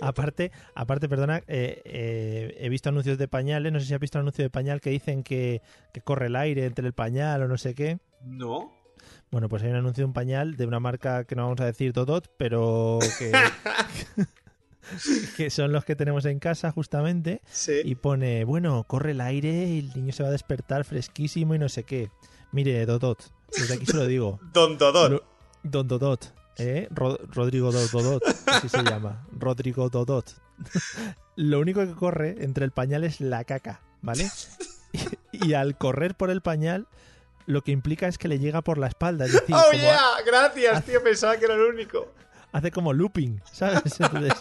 Aparte, 0.00 0.52
aparte, 0.74 1.08
perdona, 1.08 1.42
eh, 1.48 1.82
eh, 1.84 2.56
he 2.58 2.68
visto 2.68 2.88
anuncios 2.88 3.18
de 3.18 3.28
pañales, 3.28 3.72
no 3.72 3.80
sé 3.80 3.86
si 3.86 3.94
has 3.94 4.00
visto 4.00 4.18
un 4.18 4.22
anuncio 4.22 4.44
de 4.44 4.50
pañal 4.50 4.80
que 4.80 4.90
dicen 4.90 5.22
que, 5.22 5.60
que 5.92 6.00
corre 6.00 6.26
el 6.26 6.36
aire 6.36 6.64
entre 6.64 6.86
el 6.86 6.94
pañal 6.94 7.42
o 7.42 7.48
no 7.48 7.58
sé 7.58 7.74
qué. 7.74 7.98
no. 8.24 8.72
Bueno, 9.30 9.48
pues 9.48 9.62
hay 9.62 9.70
un 9.70 9.76
anuncio 9.76 10.02
de 10.02 10.06
un 10.06 10.12
pañal 10.12 10.56
de 10.56 10.66
una 10.66 10.80
marca 10.80 11.24
que 11.24 11.34
no 11.34 11.42
vamos 11.44 11.60
a 11.60 11.64
decir 11.66 11.92
Dodot, 11.92 12.30
pero 12.36 12.98
que, 13.18 13.32
que 15.36 15.50
son 15.50 15.72
los 15.72 15.84
que 15.84 15.96
tenemos 15.96 16.24
en 16.26 16.38
casa 16.38 16.70
justamente. 16.70 17.40
Sí. 17.50 17.80
Y 17.84 17.94
pone, 17.96 18.44
bueno, 18.44 18.84
corre 18.86 19.12
el 19.12 19.20
aire 19.20 19.66
y 19.68 19.78
el 19.80 19.92
niño 19.94 20.12
se 20.12 20.22
va 20.22 20.28
a 20.28 20.32
despertar 20.32 20.84
fresquísimo 20.84 21.54
y 21.54 21.58
no 21.58 21.68
sé 21.68 21.84
qué. 21.84 22.10
Mire, 22.52 22.84
Dodot, 22.86 23.32
desde 23.56 23.74
aquí 23.74 23.86
se 23.86 23.96
lo 23.96 24.06
digo. 24.06 24.40
Don 24.52 24.78
Dodot. 24.78 25.10
Lo- 25.10 25.24
Don 25.62 25.88
Dodot, 25.88 26.32
¿eh? 26.58 26.88
Ro- 26.90 27.18
Rodrigo 27.32 27.72
Do- 27.72 27.88
Dodot, 27.88 28.22
así 28.46 28.68
se 28.68 28.82
llama. 28.82 29.26
Rodrigo 29.32 29.88
Dodot. 29.88 30.34
Lo 31.36 31.58
único 31.58 31.80
que 31.84 31.92
corre 31.94 32.44
entre 32.44 32.64
el 32.64 32.70
pañal 32.70 33.02
es 33.02 33.20
la 33.20 33.42
caca, 33.44 33.80
¿vale? 34.02 34.30
Y 35.32 35.54
al 35.54 35.76
correr 35.76 36.14
por 36.14 36.30
el 36.30 36.42
pañal, 36.42 36.86
lo 37.46 37.62
que 37.62 37.72
implica 37.72 38.08
es 38.08 38.18
que 38.18 38.28
le 38.28 38.38
llega 38.38 38.62
por 38.62 38.78
la 38.78 38.86
espalda. 38.88 39.26
Es 39.26 39.32
decir, 39.32 39.54
¡Oh, 39.54 39.72
yeah! 39.72 40.00
Gracias, 40.26 40.84
tío. 40.84 41.02
Pensaba 41.02 41.36
que 41.36 41.44
era 41.44 41.54
el 41.54 41.60
único. 41.60 42.12
hace 42.52 42.70
como 42.70 42.92
looping, 42.92 43.40
¿sabes? 43.52 43.82
Entonces 44.00 44.32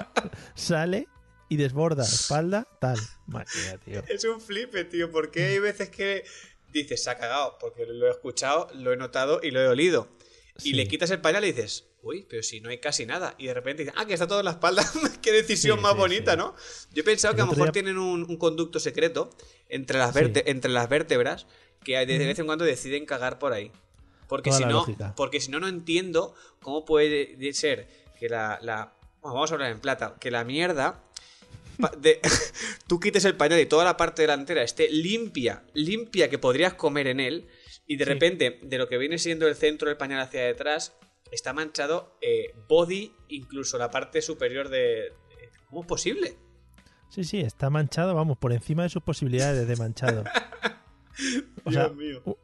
sale 0.56 1.08
y 1.50 1.58
desborda 1.58 2.04
espalda, 2.04 2.68
tal. 2.80 2.98
Madre 3.28 3.48
mía, 3.64 3.78
tío. 3.84 4.04
Es 4.08 4.24
un 4.26 4.40
flipe, 4.42 4.86
tío. 4.86 5.12
Porque 5.12 5.46
hay 5.46 5.60
veces 5.60 5.90
que 5.90 6.24
dices, 6.72 7.04
se 7.04 7.10
ha 7.10 7.18
cagado. 7.18 7.58
Porque 7.60 7.86
lo 7.86 8.08
he 8.08 8.12
escuchado, 8.12 8.70
lo 8.76 8.92
he 8.94 8.98
notado 8.98 9.40
y 9.44 9.52
lo 9.52 9.62
he 9.62 9.68
olido. 9.68 10.08
Y 10.60 10.62
Sí. 10.62 10.74
le 10.74 10.88
quitas 10.88 11.10
el 11.10 11.20
pañal 11.20 11.44
y 11.46 11.52
dices, 11.52 11.86
uy, 12.04 12.28
pero 12.30 12.44
si 12.44 12.62
no 12.62 12.70
hay 12.70 12.78
casi 12.80 13.06
nada. 13.08 13.34
Y 13.40 13.48
de 13.48 13.54
repente 13.56 13.84
dices, 13.84 13.98
ah, 14.00 14.06
que 14.06 14.14
está 14.14 14.28
todo 14.28 14.40
en 14.40 14.46
la 14.46 14.52
espalda. 14.52 14.84
Qué 15.22 15.32
decisión 15.32 15.78
Sí, 15.78 15.84
más 15.84 15.94
sí, 15.94 15.98
bonita. 15.98 16.36
¿no? 16.36 16.56
Yo 16.92 17.02
he 17.02 17.04
pensado 17.04 17.34
que 17.36 17.42
a 17.42 17.46
lo 17.46 17.52
mejor 17.52 17.68
día- 17.68 17.72
tienen 17.74 17.98
un, 17.98 18.24
un 18.30 18.38
conducto 18.38 18.80
secreto 18.80 19.30
entre 19.68 19.98
las, 19.98 20.16
entre 20.16 20.72
las 20.72 20.88
vértebras 20.90 21.48
que 21.84 22.06
de 22.06 22.18
vez 22.18 22.40
en 22.40 22.46
cuando 22.46 22.66
deciden 22.66 23.06
cagar 23.06 23.40
por 23.40 23.54
ahí. 23.54 23.72
Porque 24.28 24.50
Toda 24.50 24.58
si 24.60 24.66
no, 24.66 24.72
lógica. 24.72 25.14
porque 25.16 25.40
si 25.40 25.52
no, 25.52 25.60
no 25.60 25.68
entiendo 25.68 26.34
cómo 26.62 26.86
puede 26.86 27.38
ser 27.54 27.88
que 28.20 28.30
la, 28.30 28.58
la- 28.62 28.94
bueno, 29.22 29.36
vamos 29.36 29.52
a 29.52 29.56
hablar 29.56 29.72
en 29.72 29.80
plata, 29.80 30.16
que 30.20 30.32
la 30.32 30.44
mierda 30.44 31.04
de- 32.00 32.20
tú 32.88 33.00
quites 33.00 33.26
el 33.26 33.36
pañal 33.36 33.60
y 33.60 33.66
toda 33.66 33.84
la 33.84 33.98
parte 33.98 34.22
delantera 34.24 34.64
esté 34.64 34.90
limpia, 34.90 35.64
limpia 35.74 36.30
que 36.30 36.38
podrías 36.40 36.74
comer 36.74 37.08
en 37.08 37.20
él, 37.20 37.48
y 37.86 37.98
de 37.98 38.06
Sí. 38.06 38.10
repente, 38.12 38.60
de 38.64 38.78
lo 38.78 38.88
que 38.88 38.98
viene 38.98 39.18
siendo 39.18 39.48
el 39.48 39.56
centro 39.56 39.90
del 39.90 39.98
pañal 39.98 40.22
hacia 40.22 40.42
detrás, 40.46 40.94
está 41.32 41.52
manchado 41.54 42.18
eh, 42.22 42.54
body, 42.70 43.14
incluso 43.30 43.78
la 43.78 43.92
parte 43.92 44.22
superior 44.22 44.70
de- 44.70 45.12
¿Cómo 45.70 45.82
es 45.82 45.88
posible? 45.88 46.38
Sí, 47.10 47.24
sí, 47.24 47.40
está 47.42 47.70
manchado, 47.70 48.14
vamos, 48.16 48.38
por 48.38 48.54
encima 48.54 48.84
de 48.84 48.90
sus 48.90 49.04
posibilidades 49.04 49.68
de 49.68 49.76
manchado. 49.76 50.24
O 51.64 51.72
sea, 51.72 51.90
mío. 51.90 52.22
u- 52.26 52.38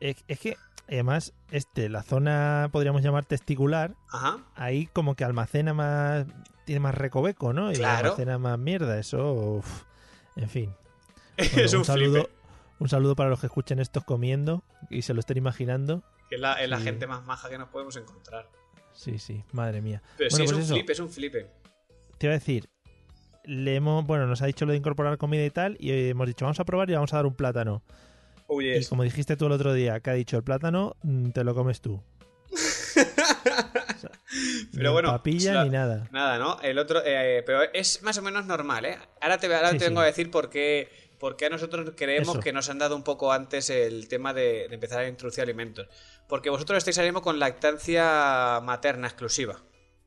es, 0.00 0.24
es 0.28 0.38
que, 0.40 0.56
además, 0.88 1.32
este, 1.50 1.88
la 1.88 2.02
zona, 2.02 2.68
podríamos 2.72 3.02
llamar 3.02 3.24
testicular, 3.24 3.94
Ajá. 4.10 4.38
ahí 4.54 4.86
como 4.92 5.14
que 5.14 5.24
almacena 5.24 5.72
más, 5.74 6.26
tiene 6.64 6.80
más 6.80 6.94
recoveco, 6.94 7.52
¿no? 7.52 7.70
Y 7.72 7.76
Claro. 7.76 8.06
almacena 8.08 8.38
más 8.38 8.58
mierda, 8.58 8.98
eso, 8.98 9.32
uf, 9.32 9.82
en 10.36 10.48
fin. 10.48 10.74
Bueno, 11.38 11.62
es 11.66 11.74
un, 11.74 11.84
saludo, 11.84 12.22
flipe. 12.24 12.30
un 12.78 12.88
saludo 12.88 13.14
para 13.16 13.28
los 13.30 13.40
que 13.40 13.46
escuchen 13.46 13.78
estos 13.78 14.04
comiendo 14.04 14.62
y 14.90 15.02
se 15.02 15.12
lo 15.14 15.20
estén 15.20 15.36
imaginando. 15.36 16.02
Que 16.30 16.36
es 16.36 16.40
la, 16.40 16.54
es 16.62 16.68
la 16.70 16.78
Sí. 16.78 16.84
gente 16.84 17.06
más 17.06 17.22
maja 17.24 17.48
que 17.50 17.58
nos 17.58 17.68
podemos 17.68 17.94
encontrar. 17.96 18.48
Sí, 18.92 19.18
sí, 19.18 19.44
madre 19.52 19.82
mía. 19.82 20.02
Pero 20.16 20.30
Bueno, 20.30 20.36
sí, 20.36 20.42
es 20.44 20.50
pues 20.50 20.56
un 20.56 20.62
eso. 20.64 20.74
flipe, 20.74 20.92
es 20.92 21.00
un 21.00 21.10
flipe. 21.10 21.50
Te 22.18 22.26
iba 22.26 22.34
a 22.34 22.38
decir, 22.38 22.68
le 23.44 23.76
hemos, 23.76 24.06
bueno, 24.06 24.26
nos 24.26 24.40
ha 24.42 24.46
dicho 24.46 24.64
lo 24.64 24.72
de 24.72 24.78
incorporar 24.78 25.18
comida 25.18 25.44
y 25.44 25.50
tal, 25.50 25.76
y 25.78 26.08
hemos 26.08 26.26
dicho, 26.26 26.46
vamos 26.46 26.58
a 26.58 26.64
probar 26.64 26.88
y 26.90 26.94
vamos 26.94 27.12
a 27.12 27.16
dar 27.16 27.26
un 27.26 27.34
plátano. 27.34 27.82
Oh, 28.48 28.60
Y 28.62 28.84
como 28.86 29.02
dijiste 29.02 29.36
tú 29.36 29.46
el 29.46 29.52
otro 29.52 29.72
día, 29.74 30.00
que 30.00 30.10
ha 30.10 30.14
dicho 30.14 30.36
el 30.36 30.44
plátano, 30.44 30.96
mm, 31.02 31.30
te 31.30 31.42
lo 31.44 31.54
comes 31.54 31.80
tú. 31.80 32.02
O 32.96 33.98
sea, 33.98 34.10
Pero 34.72 34.88
ni 34.90 34.92
bueno, 34.92 35.10
papilla 35.10 35.54
la- 35.54 35.64
ni 35.64 35.70
nada. 35.70 36.08
Nada, 36.12 36.38
¿no? 36.38 36.60
El 36.60 36.78
otro, 36.78 37.02
eh, 37.04 37.42
pero 37.46 37.62
es 37.72 38.02
más 38.02 38.18
o 38.18 38.22
menos 38.22 38.46
normal, 38.46 38.84
¿eh? 38.84 38.98
Ahora 39.20 39.38
te, 39.38 39.46
ahora 39.54 39.70
Sí, 39.70 39.78
te 39.78 39.84
vengo 39.86 40.00
sí. 40.00 40.04
a 40.04 40.06
decir 40.06 40.30
por 40.30 40.50
qué, 40.50 40.90
por 41.18 41.36
qué 41.36 41.46
a 41.46 41.50
nosotros 41.50 41.92
creemos 41.96 42.28
Eso. 42.36 42.40
que 42.40 42.52
nos 42.52 42.68
han 42.68 42.78
dado 42.78 42.94
un 42.96 43.02
poco 43.02 43.32
antes 43.32 43.70
el 43.70 44.08
tema 44.08 44.34
de, 44.34 44.66
de 44.68 44.74
empezar 44.74 45.00
a 45.00 45.08
introducir 45.08 45.42
alimentos. 45.42 45.88
Porque 46.28 46.50
vosotros 46.50 46.78
estáis 46.78 46.98
ahora 46.98 47.08
mismo 47.10 47.22
con 47.22 47.38
lactancia 47.38 48.60
materna 48.62 49.06
exclusiva. 49.06 49.62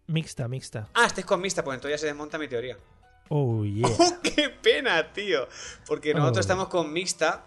Mixta, 0.08 0.48
mixta. 0.48 0.89
Ah, 0.93 1.05
estáis 1.05 1.25
con 1.25 1.41
mixta, 1.41 1.63
pues 1.63 1.75
entonces 1.75 2.00
ya 2.00 2.01
se 2.01 2.08
desmonta 2.08 2.38
mi 2.38 2.48
teoría. 2.48 2.77
Oh, 3.29 3.63
yeah. 3.63 3.88
¡Qué 4.24 4.50
pena, 4.50 5.13
tío! 5.13 5.48
Porque 5.88 6.13
nosotros 6.13 6.38
Oh. 6.38 6.41
estamos 6.41 6.67
con 6.67 6.91
mixta, 6.91 7.46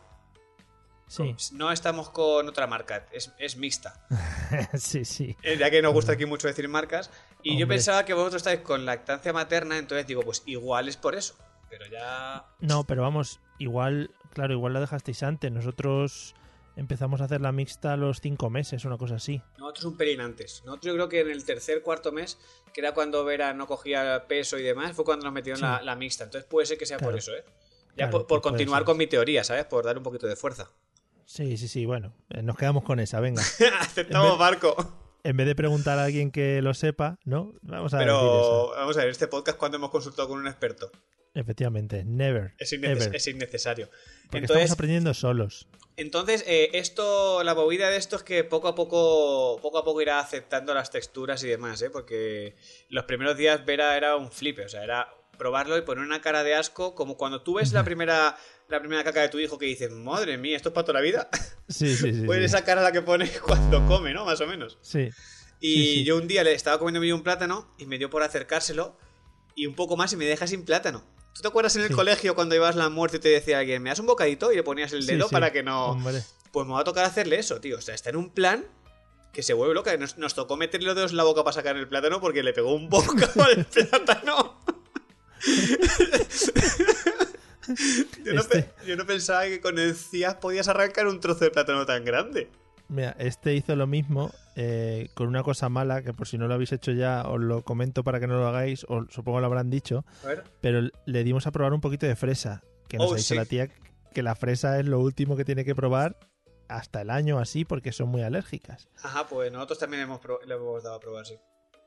Sí, 1.12 1.34
no 1.52 1.70
estamos 1.72 2.08
con 2.10 2.48
otra 2.48 2.66
marca, 2.66 3.06
es, 3.12 3.32
es 3.38 3.56
mixta. 3.56 4.06
sí, 4.78 5.04
sí. 5.04 5.36
Eh, 5.42 5.56
Ya 5.58 5.70
que 5.70 5.82
nos 5.82 5.92
gusta 5.92 6.12
aquí 6.12 6.24
mucho 6.26 6.46
decir 6.48 6.68
marcas. 6.68 7.10
Y 7.42 7.58
yo 7.58 7.64
Hombre. 7.64 7.76
pensaba 7.76 8.04
que 8.04 8.14
vosotros 8.14 8.40
estáis 8.40 8.60
con 8.60 8.86
lactancia 8.86 9.32
materna, 9.32 9.76
entonces 9.78 10.06
digo, 10.06 10.22
pues 10.22 10.42
igual 10.46 10.88
es 10.88 10.96
por 10.96 11.14
eso. 11.14 11.34
Pero 11.68 11.86
ya. 11.86 12.46
No, 12.60 12.84
pero 12.84 13.02
vamos, 13.02 13.40
igual, 13.58 14.10
claro, 14.32 14.54
igual 14.54 14.72
la 14.72 14.80
dejasteis 14.80 15.22
antes. 15.22 15.50
Nosotros 15.52 16.34
empezamos 16.76 17.20
a 17.20 17.24
hacer 17.24 17.40
la 17.42 17.52
mixta 17.52 17.92
a 17.94 17.96
los 17.98 18.20
cinco 18.20 18.48
meses, 18.48 18.84
una 18.86 18.96
cosa 18.96 19.16
así. 19.16 19.42
Nosotros 19.58 19.84
un 19.86 19.96
pelín 19.98 20.20
antes. 20.22 20.62
Nosotros 20.64 20.86
yo 20.86 20.94
creo 20.94 21.08
que 21.10 21.20
en 21.20 21.30
el 21.30 21.44
tercer, 21.44 21.82
cuarto 21.82 22.10
mes, 22.12 22.38
que 22.72 22.80
era 22.80 22.92
cuando 22.94 23.22
Vera 23.24 23.52
no 23.52 23.66
cogía 23.66 24.24
peso 24.28 24.56
y 24.58 24.62
demás, 24.62 24.94
fue 24.96 25.04
cuando 25.04 25.24
nos 25.24 25.34
metieron 25.34 25.58
Sí. 25.58 25.62
la, 25.64 25.82
la 25.82 25.94
mixta. 25.96 26.24
Entonces 26.24 26.48
puede 26.48 26.66
ser 26.66 26.78
que 26.78 26.86
sea 26.86 26.96
por 26.96 27.08
Claro. 27.08 27.18
eso, 27.18 27.32
¿eh? 27.34 27.44
Ya 27.94 27.94
Claro, 28.08 28.10
por, 28.12 28.20
por 28.26 28.40
pues 28.40 28.50
continuar 28.52 28.84
con 28.84 28.96
mi 28.96 29.06
teoría, 29.06 29.44
¿sabes? 29.44 29.66
Por 29.66 29.84
dar 29.84 29.98
un 29.98 30.02
poquito 30.02 30.26
de 30.26 30.34
fuerza. 30.36 30.70
Sí, 31.26 31.56
sí, 31.56 31.68
sí, 31.68 31.86
bueno, 31.86 32.14
eh, 32.30 32.42
nos 32.42 32.56
quedamos 32.56 32.82
con 32.84 33.00
esa, 33.00 33.20
venga. 33.20 33.42
Aceptamos 33.80 34.26
En 34.26 34.32
vez- 34.32 34.38
barco. 34.38 34.98
En 35.24 35.36
vez 35.36 35.46
de 35.46 35.54
preguntar 35.54 35.98
a 36.00 36.04
alguien 36.04 36.32
que 36.32 36.60
lo 36.62 36.74
sepa, 36.74 37.18
¿no? 37.24 37.54
Vamos 37.62 37.94
a 37.94 37.98
decir 37.98 38.08
Pero 38.08 38.70
vamos 38.70 38.96
a 38.96 39.00
ver, 39.02 39.08
este 39.10 39.28
podcast 39.28 39.56
cuando 39.56 39.76
hemos 39.78 39.90
consultado 39.90 40.28
con 40.28 40.38
un 40.40 40.48
experto. 40.48 40.90
Efectivamente, 41.34 42.04
never. 42.04 42.54
Es, 42.58 42.72
inneces- 42.72 43.06
ever. 43.06 43.16
es 43.16 43.26
innecesario. 43.28 43.88
Porque 44.24 44.38
Entonces, 44.38 44.64
estamos 44.64 44.72
aprendiendo 44.72 45.14
solos. 45.14 45.68
Entonces, 45.96 46.44
eh, 46.46 46.70
esto, 46.74 47.42
la 47.44 47.54
movida 47.54 47.88
de 47.88 47.96
esto 47.98 48.16
es 48.16 48.22
que 48.22 48.44
poco 48.44 48.66
a 48.68 48.74
poco, 48.74 49.58
poco 49.62 49.78
a 49.78 49.84
poco 49.84 50.02
irá 50.02 50.18
aceptando 50.18 50.74
las 50.74 50.90
texturas 50.90 51.42
y 51.44 51.48
demás, 51.48 51.80
¿eh? 51.82 51.90
Porque 51.90 52.56
los 52.88 53.04
primeros 53.04 53.36
días 53.36 53.64
Vera 53.64 53.96
era 53.96 54.16
un 54.16 54.30
flipe, 54.32 54.64
o 54.64 54.68
sea, 54.68 54.82
era 54.82 55.08
probarlo 55.38 55.76
y 55.78 55.82
poner 55.82 56.04
una 56.04 56.20
cara 56.20 56.42
de 56.44 56.54
asco, 56.54 56.94
como 56.94 57.16
cuando 57.16 57.42
tú 57.42 57.54
ves 57.54 57.72
la 57.72 57.84
primera, 57.84 58.36
la 58.72 58.80
primera 58.80 59.04
caca 59.04 59.20
de 59.20 59.28
tu 59.28 59.38
hijo 59.38 59.58
que 59.58 59.66
dices, 59.66 59.90
madre 59.90 60.38
mía, 60.38 60.56
¿esto 60.56 60.70
es 60.70 60.74
para 60.74 60.84
toda 60.84 60.98
la 60.98 61.04
vida? 61.04 61.28
Sí, 61.68 61.96
sí, 61.96 62.12
sí. 62.12 62.22
Pues 62.26 62.40
sí. 62.40 62.44
esa 62.44 62.64
cara 62.64 62.82
la 62.82 62.92
que 62.92 63.00
pone 63.00 63.30
cuando 63.46 63.86
come, 63.86 64.12
¿no? 64.12 64.26
Más 64.26 64.40
o 64.42 64.46
menos. 64.46 64.76
Sí. 64.82 65.08
Y 65.60 65.74
Sí, 65.74 65.94
sí. 65.94 66.04
yo 66.04 66.16
un 66.16 66.28
día 66.28 66.44
le 66.44 66.52
estaba 66.52 66.78
comiendo 66.78 67.14
un 67.14 67.22
plátano 67.22 67.72
y 67.78 67.86
me 67.86 67.96
dio 67.96 68.10
por 68.10 68.22
acercárselo 68.22 68.98
y 69.54 69.66
un 69.66 69.74
poco 69.74 69.96
más 69.96 70.12
y 70.12 70.16
me 70.16 70.26
deja 70.26 70.46
sin 70.46 70.64
plátano. 70.64 71.02
¿Tú 71.34 71.40
te 71.40 71.48
acuerdas 71.48 71.76
en 71.76 71.82
el 71.82 71.92
colegio 71.92 72.34
cuando 72.34 72.54
ibas 72.54 72.74
a 72.74 72.78
la 72.78 72.88
muerte 72.90 73.16
y 73.16 73.20
te 73.20 73.28
decía 73.30 73.60
alguien, 73.60 73.82
me 73.82 73.88
das 73.88 74.00
un 74.00 74.06
bocadito 74.06 74.52
y 74.52 74.56
le 74.56 74.62
ponías 74.62 74.92
el 74.92 75.06
dedo 75.06 75.30
para 75.30 75.50
que 75.50 75.62
no... 75.62 75.92
Hombre. 75.92 76.22
Pues 76.52 76.66
me 76.66 76.74
va 76.74 76.80
a 76.80 76.84
tocar 76.84 77.06
hacerle 77.06 77.38
eso, 77.38 77.58
tío. 77.60 77.78
O 77.78 77.80
sea, 77.80 77.94
está 77.94 78.10
en 78.10 78.16
un 78.16 78.28
plan 78.28 78.66
que 79.32 79.42
se 79.42 79.54
vuelve 79.54 79.72
loca. 79.74 79.96
Nos, 79.96 80.18
nos 80.18 80.34
tocó 80.34 80.58
meterle 80.58 80.88
los 80.88 80.96
dedos 80.96 81.12
en 81.12 81.16
la 81.16 81.24
boca 81.24 81.42
para 81.42 81.54
sacar 81.54 81.76
el 81.76 81.88
plátano 81.88 82.20
porque 82.20 82.42
le 82.42 82.52
pegó 82.52 82.74
un 82.74 82.90
bocado 82.90 83.42
al 83.44 83.64
plátano. 83.64 84.60
yo, 88.24 88.32
no 88.34 88.40
Este- 88.40 88.70
yo 88.86 88.96
no 88.96 89.06
pensaba 89.06 89.44
que 89.44 89.60
con 89.60 89.78
encías 89.78 90.34
podías 90.36 90.68
arrancar 90.68 91.06
un 91.06 91.20
trozo 91.20 91.44
de 91.44 91.50
plátano 91.50 91.84
tan 91.86 92.04
grande. 92.04 92.48
Mira, 92.88 93.16
este 93.18 93.54
hizo 93.54 93.74
lo 93.74 93.86
mismo 93.86 94.30
eh, 94.54 95.08
con 95.14 95.26
una 95.28 95.42
cosa 95.42 95.68
mala, 95.70 96.02
que 96.02 96.12
por 96.12 96.28
si 96.28 96.36
no 96.36 96.46
lo 96.46 96.54
habéis 96.54 96.72
hecho 96.72 96.92
ya, 96.92 97.22
os 97.26 97.40
lo 97.40 97.62
comento 97.62 98.04
para 98.04 98.20
que 98.20 98.26
no 98.26 98.36
lo 98.38 98.46
hagáis, 98.46 98.84
o 98.88 99.06
supongo 99.08 99.40
lo 99.40 99.46
habrán 99.46 99.70
dicho, 99.70 100.04
pero 100.60 100.88
le 101.06 101.24
dimos 101.24 101.46
a 101.46 101.52
probar 101.52 101.72
un 101.72 101.80
poquito 101.80 102.04
de 102.06 102.16
fresa, 102.16 102.62
que 102.88 102.98
nos 102.98 103.10
Oh, 103.10 103.14
ha 103.14 103.16
dicho 103.16 103.28
sí. 103.28 103.34
la 103.36 103.46
tía 103.46 103.68
que 104.12 104.22
la 104.22 104.34
fresa 104.34 104.78
es 104.78 104.84
lo 104.86 105.00
último 105.00 105.36
que 105.36 105.44
tiene 105.46 105.64
que 105.64 105.74
probar 105.74 106.18
hasta 106.68 107.00
el 107.00 107.08
año 107.08 107.38
así, 107.38 107.64
porque 107.64 107.92
son 107.92 108.08
muy 108.10 108.20
alérgicas. 108.22 108.88
Ajá, 109.02 109.26
pues 109.26 109.50
nosotros 109.50 109.78
también 109.78 110.02
hemos 110.02 110.20
le 110.46 110.54
hemos 110.54 110.82
dado 110.82 110.96
a 110.96 111.00
probar, 111.00 111.24
sí. 111.24 111.36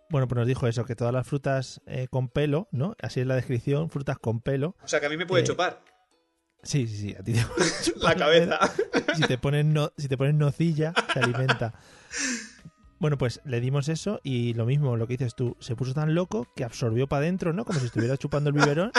Bueno, 0.10 0.28
pues 0.28 0.38
nos 0.38 0.48
dijo 0.48 0.68
eso, 0.68 0.86
que 0.86 0.96
todas 0.96 1.14
las 1.14 1.28
frutas 1.28 1.82
eh, 1.88 2.08
con 2.10 2.30
pelo, 2.30 2.68
¿no? 2.72 2.96
Así 3.02 3.20
es 3.22 3.28
la 3.28 3.36
descripción, 3.36 3.90
frutas 3.90 4.18
con 4.20 4.40
pelo. 4.42 4.76
O 4.84 4.88
sea, 4.88 5.00
que 5.00 5.08
a 5.08 5.10
mí 5.10 5.18
me 5.18 5.26
puede 5.26 5.44
Eh, 5.44 5.48
chupar 5.48 5.82
Sí, 6.64 6.88
sí, 6.88 6.98
sí, 6.98 7.16
a 7.16 7.22
ti 7.24 7.34
te 7.34 7.44
la 7.98 8.16
cabeza. 8.16 8.60
si 9.16 9.22
te 9.24 9.38
ponen 9.38 9.72
no, 9.74 9.92
si 9.98 10.08
te 10.08 10.18
ponen 10.18 10.38
nocilla, 10.40 10.94
se 11.14 11.20
alimenta. 11.20 11.74
Bueno, 12.98 13.18
pues 13.18 13.42
le 13.46 13.60
dimos 13.62 13.90
eso 13.90 14.20
y 14.24 14.54
lo 14.54 14.66
mismo, 14.66 14.96
lo 14.96 15.06
que 15.06 15.18
dices 15.18 15.36
tú, 15.36 15.56
se 15.60 15.76
puso 15.76 15.94
tan 15.94 16.16
loco 16.16 16.48
que 16.56 16.64
absorbió 16.64 17.08
para 17.08 17.20
adentro, 17.20 17.54
¿no? 17.54 17.66
Como 17.66 17.80
si 17.80 17.86
estuviera 17.88 18.18
chupando 18.18 18.50
el 18.50 18.56
biberón 18.56 18.92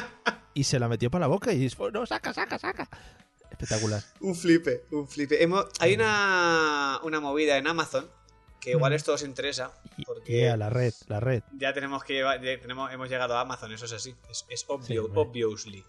y 0.55 0.65
se 0.65 0.79
la 0.79 0.87
metió 0.89 1.11
para 1.11 1.23
la 1.23 1.27
boca 1.29 1.53
y 1.53 1.59
dijo, 1.59 1.91
no, 1.91 2.07
saca, 2.07 2.33
saca, 2.33 2.59
saca. 2.59 2.89
Espectacular. 3.51 4.03
Un 4.21 4.35
flipe, 4.37 4.85
un 4.93 5.09
flipe. 5.09 5.43
Hemos- 5.43 5.67
hay 5.81 5.95
una, 5.95 7.01
una 7.05 7.21
movida 7.21 7.57
en 7.57 7.67
Amazon 7.67 8.07
que 8.67 8.73
igual 8.73 8.93
esto 8.93 9.13
os 9.15 9.23
interesa. 9.23 9.71
Porque- 10.05 10.41
y 10.41 10.45
a 10.47 10.57
la 10.57 10.69
red, 10.71 10.93
la 11.07 11.21
red. 11.21 11.43
Ya 11.57 11.73
tenemos 11.73 12.03
que 12.03 12.15
llevar- 12.15 12.43
ya 12.43 12.61
tenemos, 12.61 12.93
hemos 12.93 13.09
llegado 13.09 13.37
a 13.37 13.41
Amazon, 13.41 13.73
eso 13.73 13.85
es 13.85 13.93
así. 13.93 14.15
Es, 14.29 14.45
es 14.49 14.65
obvio, 14.67 15.05
Sí, 15.05 15.13
obviously. 15.15 15.85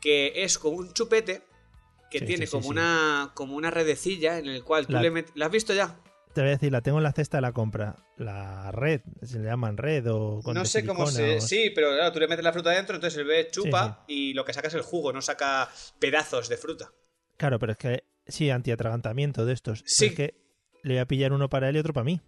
Que 0.00 0.32
es 0.42 0.58
como 0.58 0.78
un 0.78 0.92
chupete 0.94 1.42
que 2.10 2.20
Sí, 2.20 2.24
tiene 2.26 2.46
sí, 2.46 2.52
como 2.52 2.68
una 2.68 3.32
como 3.34 3.54
una 3.54 3.70
redecilla 3.70 4.38
en 4.38 4.46
el 4.48 4.64
cual 4.64 4.86
tú 4.86 4.94
La- 4.94 5.02
le 5.02 5.10
metes. 5.10 5.32
¿La 5.36 5.46
has 5.46 5.52
visto 5.52 5.74
ya? 5.74 5.98
Te 6.32 6.40
voy 6.40 6.48
a 6.48 6.52
decir, 6.52 6.72
la 6.72 6.80
tengo 6.80 6.96
en 6.96 7.04
la 7.04 7.12
cesta 7.12 7.36
de 7.36 7.42
la 7.42 7.52
compra. 7.52 7.96
La 8.16 8.72
red, 8.72 9.02
se 9.22 9.38
le 9.38 9.44
llaman 9.44 9.76
red 9.76 10.10
o 10.10 10.40
con 10.42 10.54
no 10.54 10.64
sé 10.64 10.86
cómo 10.86 11.06
se. 11.06 11.36
o- 11.36 11.40
Sí, 11.42 11.68
pero 11.74 11.90
claro, 11.90 12.10
tú 12.12 12.20
le 12.20 12.28
metes 12.28 12.42
la 12.44 12.52
fruta 12.54 12.70
dentro, 12.70 12.94
entonces 12.94 13.18
el 13.18 13.26
bebé 13.26 13.50
chupa 13.50 14.04
y 14.08 14.32
lo 14.32 14.42
que 14.46 14.54
saca 14.54 14.68
es 14.68 14.74
el 14.74 14.80
jugo, 14.82 15.12
no 15.12 15.20
saca 15.20 15.68
pedazos 15.98 16.48
de 16.48 16.56
fruta. 16.56 16.90
Claro, 17.36 17.58
pero 17.58 17.72
es 17.72 17.78
que 17.78 18.04
sí, 18.26 18.48
antiatragantamiento 18.50 19.44
de 19.44 19.52
estos. 19.52 19.82
Sí. 19.86 20.06
Es 20.06 20.14
que 20.14 20.41
le 20.82 20.94
voy 20.94 20.98
a 21.00 21.06
pillar 21.06 21.32
uno 21.32 21.48
para 21.48 21.68
él 21.68 21.76
y 21.76 21.78
otro 21.78 21.92
para 21.92 22.04
mí. 22.04 22.20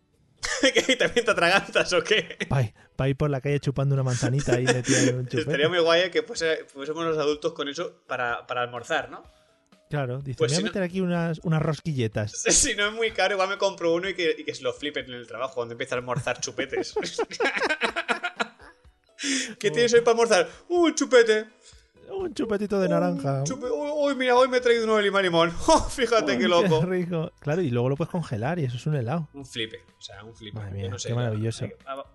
¿Que 0.86 0.96
también 0.96 1.24
te 1.24 1.30
atragantas 1.30 1.92
o 1.92 2.02
qué? 2.02 2.36
Para 2.96 3.08
ir 3.08 3.16
por 3.16 3.30
la 3.30 3.40
calle 3.40 3.60
chupando 3.60 3.94
una 3.94 4.02
manzanita 4.02 4.60
y 4.60 4.66
un 4.66 4.82
chupete. 5.26 5.38
Estaría 5.40 5.68
muy 5.68 5.78
guay 5.78 6.10
que 6.10 6.22
fuese- 6.26 6.66
fuésemos 6.66 7.04
los 7.04 7.16
adultos 7.18 7.52
con 7.54 7.68
eso 7.68 8.02
para, 8.06 8.46
para 8.46 8.60
almorzar, 8.62 9.10
¿no? 9.10 9.22
Claro, 9.88 10.20
dice, 10.20 10.36
Pues 10.38 10.50
voy 10.50 10.54
a 10.54 10.58
si 10.58 10.62
no- 10.64 10.68
meter 10.68 10.82
aquí 10.82 11.00
unas, 11.00 11.38
unas 11.44 11.62
rosquilletas. 11.62 12.32
Si 12.50 12.74
no 12.74 12.88
es 12.88 12.92
muy 12.94 13.10
caro, 13.12 13.34
igual 13.34 13.48
me 13.48 13.58
compro 13.58 13.92
uno 13.94 14.08
y 14.08 14.14
que, 14.14 14.34
y 14.38 14.44
que 14.44 14.54
se 14.54 14.62
lo 14.62 14.72
flipen 14.72 15.06
en 15.06 15.12
el 15.14 15.26
trabajo 15.26 15.54
cuando 15.54 15.72
empieza 15.72 15.94
a 15.94 15.98
almorzar 15.98 16.40
chupetes. 16.40 16.94
¿Qué 19.58 19.70
tienes 19.70 19.92
hoy 19.94 20.00
para 20.00 20.10
almorzar? 20.12 20.48
¡Uh, 20.68 20.90
chupete! 20.90 21.46
Un 22.10 22.34
chupetito 22.34 22.80
de 22.80 22.88
naranja. 22.88 23.44
Chupe- 23.44 23.70
Uy, 23.70 24.14
mira, 24.16 24.36
hoy 24.36 24.48
me 24.48 24.58
he 24.58 24.60
traído 24.60 24.84
uno 24.84 24.96
de 24.96 25.02
limón 25.04 25.22
limón. 25.22 25.52
¡Oh, 25.68 25.80
fíjate 25.88 26.32
Uy, 26.32 26.38
qué 26.38 26.48
loco! 26.48 26.84
rico. 26.84 27.32
Claro, 27.40 27.62
y 27.62 27.70
luego 27.70 27.88
lo 27.88 27.96
puedes 27.96 28.10
congelar 28.10 28.58
y 28.58 28.64
eso 28.64 28.76
es 28.76 28.86
un 28.86 28.94
helado. 28.96 29.28
Un 29.32 29.46
flipe, 29.46 29.80
o 29.98 30.00
sea, 30.02 30.22
un 30.24 30.34
flipe. 30.34 30.58
Madre 30.58 30.72
mía, 30.72 30.88
no 30.88 30.98
sé, 30.98 31.08
qué 31.08 31.14
maravilloso. 31.14 31.66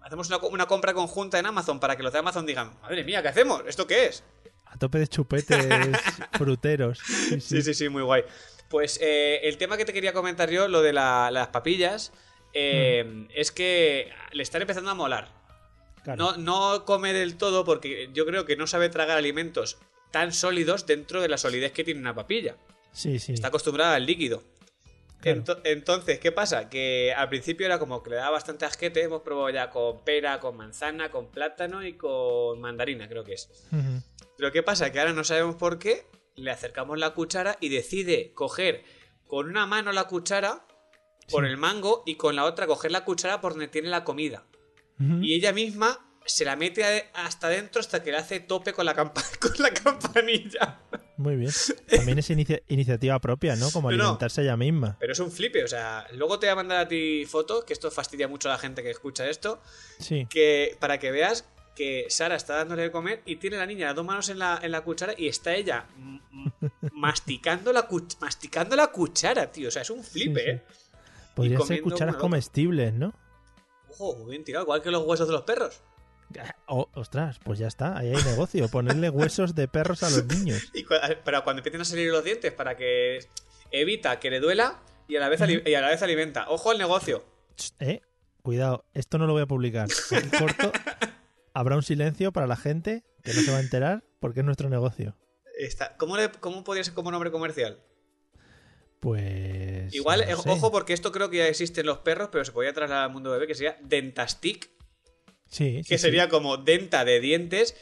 Hacemos 0.01 0.27
una, 0.29 0.39
co- 0.39 0.49
una 0.49 0.65
compra 0.67 0.93
conjunta 0.93 1.39
en 1.39 1.45
Amazon 1.45 1.79
para 1.79 1.95
que 1.95 2.03
los 2.03 2.13
de 2.13 2.19
Amazon 2.19 2.45
digan, 2.45 2.71
madre 2.81 3.03
mía, 3.03 3.21
¿qué 3.21 3.29
hacemos? 3.29 3.63
¿Esto 3.67 3.87
qué 3.87 4.07
es? 4.07 4.23
A 4.65 4.77
tope 4.77 4.99
de 4.99 5.07
chupetes 5.07 5.57
fruteros. 6.33 6.99
Sí, 6.99 7.39
sí. 7.39 7.41
Sí, 7.41 7.61
sí, 7.61 7.73
sí, 7.73 7.89
muy 7.89 8.03
guay. 8.03 8.23
Pues 8.69 8.99
eh, 9.01 9.39
el 9.43 9.57
tema 9.57 9.77
que 9.77 9.85
te 9.85 9.93
quería 9.93 10.13
comentar 10.13 10.49
yo, 10.51 10.67
lo 10.67 10.81
de 10.83 10.93
la- 10.93 11.31
las 11.31 11.47
papillas, 11.47 12.11
eh, 12.53 13.03
Mm. 13.05 13.25
es 13.33 13.51
que 13.51 14.11
le 14.31 14.43
están 14.43 14.61
empezando 14.61 14.91
a 14.91 14.93
molar. 14.93 15.38
Claro. 16.03 16.33
No, 16.33 16.37
no 16.37 16.85
come 16.85 17.13
del 17.13 17.37
todo 17.37 17.65
porque 17.65 18.09
yo 18.13 18.25
creo 18.25 18.45
que 18.45 18.55
no 18.55 18.67
sabe 18.67 18.89
tragar 18.89 19.17
alimentos 19.17 19.77
tan 20.11 20.33
sólidos 20.33 20.85
dentro 20.85 21.21
de 21.21 21.27
la 21.29 21.37
solidez 21.37 21.71
que 21.71 21.83
tiene 21.83 21.99
una 21.99 22.15
papilla. 22.15 22.55
Sí, 22.91 23.19
sí. 23.19 23.33
Está 23.33 23.49
acostumbrada 23.49 23.95
al 23.95 24.05
líquido. 24.05 24.43
Claro. 25.21 25.41
Ento- 25.43 25.61
entonces, 25.65 26.17
¿qué 26.19 26.31
pasa? 26.31 26.69
Que 26.69 27.13
al 27.15 27.27
principio 27.29 27.65
era 27.65 27.77
como 27.77 28.01
que 28.01 28.11
le 28.11 28.15
daba 28.15 28.31
bastante 28.31 28.65
asquete. 28.65 29.03
Hemos 29.03 29.21
probado 29.21 29.49
ya 29.49 29.69
con 29.69 29.99
pera, 30.05 30.39
con 30.39 30.55
manzana, 30.55 31.11
con 31.11 31.27
plátano 31.29 31.85
y 31.85 31.93
con 31.93 32.59
mandarina, 32.61 33.07
creo 33.09 33.23
que 33.25 33.33
es. 33.33 33.49
Pero 34.37 34.51
¿qué 34.53 34.63
pasa? 34.63 34.91
Que 34.91 34.99
ahora 35.01 35.11
no 35.13 35.23
sabemos 35.25 35.55
por 35.55 35.77
qué. 35.77 36.05
Le 36.35 36.51
acercamos 36.51 36.97
la 36.97 37.13
cuchara 37.13 37.57
y 37.59 37.67
decide 37.67 38.31
coger 38.33 38.83
con 39.27 39.47
una 39.49 39.65
mano 39.67 39.91
la 39.91 40.05
cuchara 40.05 40.65
por 41.29 41.43
Sí. 41.43 41.49
el 41.51 41.57
mango 41.57 42.01
y 42.05 42.15
con 42.15 42.37
la 42.37 42.45
otra 42.45 42.65
coger 42.65 42.91
la 42.91 43.03
cuchara 43.03 43.41
por 43.41 43.51
donde 43.51 43.67
tiene 43.67 43.89
la 43.89 44.05
comida. 44.05 44.45
Y 44.99 45.33
ella 45.33 45.53
misma 45.53 45.97
se 46.25 46.45
la 46.45 46.55
mete 46.55 47.09
hasta 47.13 47.47
adentro 47.47 47.79
hasta 47.79 48.03
que 48.03 48.11
le 48.11 48.17
hace 48.17 48.39
tope 48.41 48.73
con 48.73 48.85
la, 48.85 48.95
campa- 48.95 49.23
con 49.39 49.53
la 49.59 49.71
campanilla. 49.71 50.79
Muy 51.17 51.35
bien. 51.37 51.51
También 51.89 52.19
es 52.19 52.29
inicia- 52.29 52.61
iniciativa 52.67 53.17
propia, 53.19 53.55
¿no? 53.55 53.71
Como 53.71 53.89
No, 53.91 53.97
no. 53.97 54.03
alimentarse 54.03 54.41
ella 54.43 54.55
misma. 54.57 54.97
Pero 54.99 55.13
es 55.13 55.19
un 55.19 55.31
flipe, 55.31 55.63
o 55.63 55.67
sea, 55.67 56.05
luego 56.13 56.37
te 56.39 56.47
voy 56.47 56.51
a 56.51 56.55
mandar 56.55 56.77
a 56.79 56.87
ti 56.87 57.25
fotos, 57.27 57.63
que 57.65 57.73
esto 57.73 57.89
fastidia 57.91 58.27
mucho 58.27 58.49
a 58.49 58.53
la 58.53 58.57
gente 58.59 58.83
que 58.83 58.89
escucha 58.91 59.27
esto, 59.27 59.61
Sí. 59.99 60.27
que 60.29 60.77
para 60.79 60.97
que 60.99 61.11
veas 61.11 61.45
que 61.75 62.05
Sara 62.09 62.35
está 62.35 62.55
dándole 62.57 62.83
de 62.83 62.91
comer 62.91 63.21
y 63.25 63.37
tiene 63.37 63.57
la 63.57 63.65
niña 63.65 63.87
las 63.87 63.95
dos 63.95 64.05
manos 64.05 64.27
en 64.29 64.37
la, 64.39 64.59
en 64.61 64.71
la 64.71 64.81
cuchara 64.81 65.13
y 65.17 65.27
está 65.29 65.55
ella 65.55 65.85
masticando 66.91 67.71
la, 67.73 67.87
masticando 68.19 68.75
la 68.75 68.87
cuchara, 68.87 69.51
tío. 69.51 69.69
O 69.69 69.71
sea, 69.71 69.81
es 69.81 69.89
un 69.89 70.03
flipe, 70.03 70.39
Sí, 70.41 70.45
sí. 70.45 70.51
¿eh? 70.51 70.61
Podría 71.35 71.59
ser 71.61 71.81
cucharas 71.81 72.15
comestibles, 72.17 72.93
¿no? 72.93 73.13
Ojo, 73.97 74.25
bien 74.25 74.43
tirado, 74.43 74.65
igual 74.65 74.81
que 74.81 74.91
los 74.91 75.03
huesos 75.05 75.27
de 75.27 75.33
los 75.33 75.43
perros. 75.43 75.81
Oh, 76.67 76.87
ostras, 76.93 77.39
pues 77.43 77.57
ya 77.57 77.67
está, 77.67 77.97
ahí 77.97 78.13
hay 78.13 78.23
negocio. 78.23 78.67
Ponerle 78.69 79.09
huesos 79.09 79.55
de 79.55 79.67
perros 79.67 80.03
a 80.03 80.09
los 80.09 80.25
niños. 80.37 80.69
Y 80.73 80.85
cua- 80.85 81.17
pero 81.25 81.43
cuando 81.43 81.61
empiecen 81.61 81.81
a 81.81 81.85
salir 81.85 82.11
los 82.11 82.23
dientes, 82.23 82.51
para 82.53 82.77
que 82.77 83.19
evita 83.71 84.19
que 84.19 84.29
le 84.29 84.39
duela 84.39 84.79
y 85.07 85.15
a 85.15 85.19
la 85.19 85.29
vez, 85.29 85.41
y 85.65 85.73
a 85.73 85.81
la 85.81 85.87
vez 85.89 86.01
alimenta. 86.03 86.47
Ojo 86.49 86.69
al 86.71 86.77
negocio. 86.77 87.23
Eh, 87.79 88.01
cuidado, 88.43 88.85
esto 88.93 89.17
no 89.17 89.25
lo 89.25 89.33
voy 89.33 89.41
a 89.41 89.47
publicar. 89.47 89.87
Aquí 90.15 90.29
corto. 90.37 90.71
Habrá 91.53 91.75
un 91.75 91.83
silencio 91.83 92.31
para 92.31 92.45
la 92.47 92.55
gente 92.55 93.03
que 93.23 93.33
no 93.33 93.41
se 93.41 93.51
va 93.51 93.57
a 93.57 93.61
enterar 93.61 94.03
porque 94.19 94.41
es 94.41 94.45
nuestro 94.45 94.69
negocio. 94.69 95.17
Está, 95.57 95.97
¿cómo, 95.97 96.15
le- 96.15 96.29
¿Cómo 96.31 96.63
podría 96.63 96.83
ser 96.83 96.93
como 96.93 97.09
nombre 97.11 97.31
comercial? 97.31 97.79
Pues. 98.99 99.93
Igual, 99.93 100.21
no 100.27 100.33
eh, 100.33 100.35
sé. 100.37 100.49
ojo, 100.49 100.71
porque 100.71 100.93
esto 100.93 101.11
creo 101.11 101.29
que 101.29 101.37
ya 101.37 101.47
existe 101.47 101.81
en 101.81 101.87
los 101.87 101.99
perros, 101.99 102.29
pero 102.31 102.43
se 102.45 102.51
podría 102.51 102.73
trasladar 102.73 103.05
al 103.05 103.11
mundo 103.11 103.31
bebé, 103.31 103.47
que 103.47 103.55
sería 103.55 103.77
Dentastic, 103.81 104.69
Sí, 105.45 105.81
que 105.87 105.97
sí. 105.97 106.03
sería 106.03 106.29
como 106.29 106.57
denta 106.57 107.05
de 107.05 107.19
dientes 107.19 107.75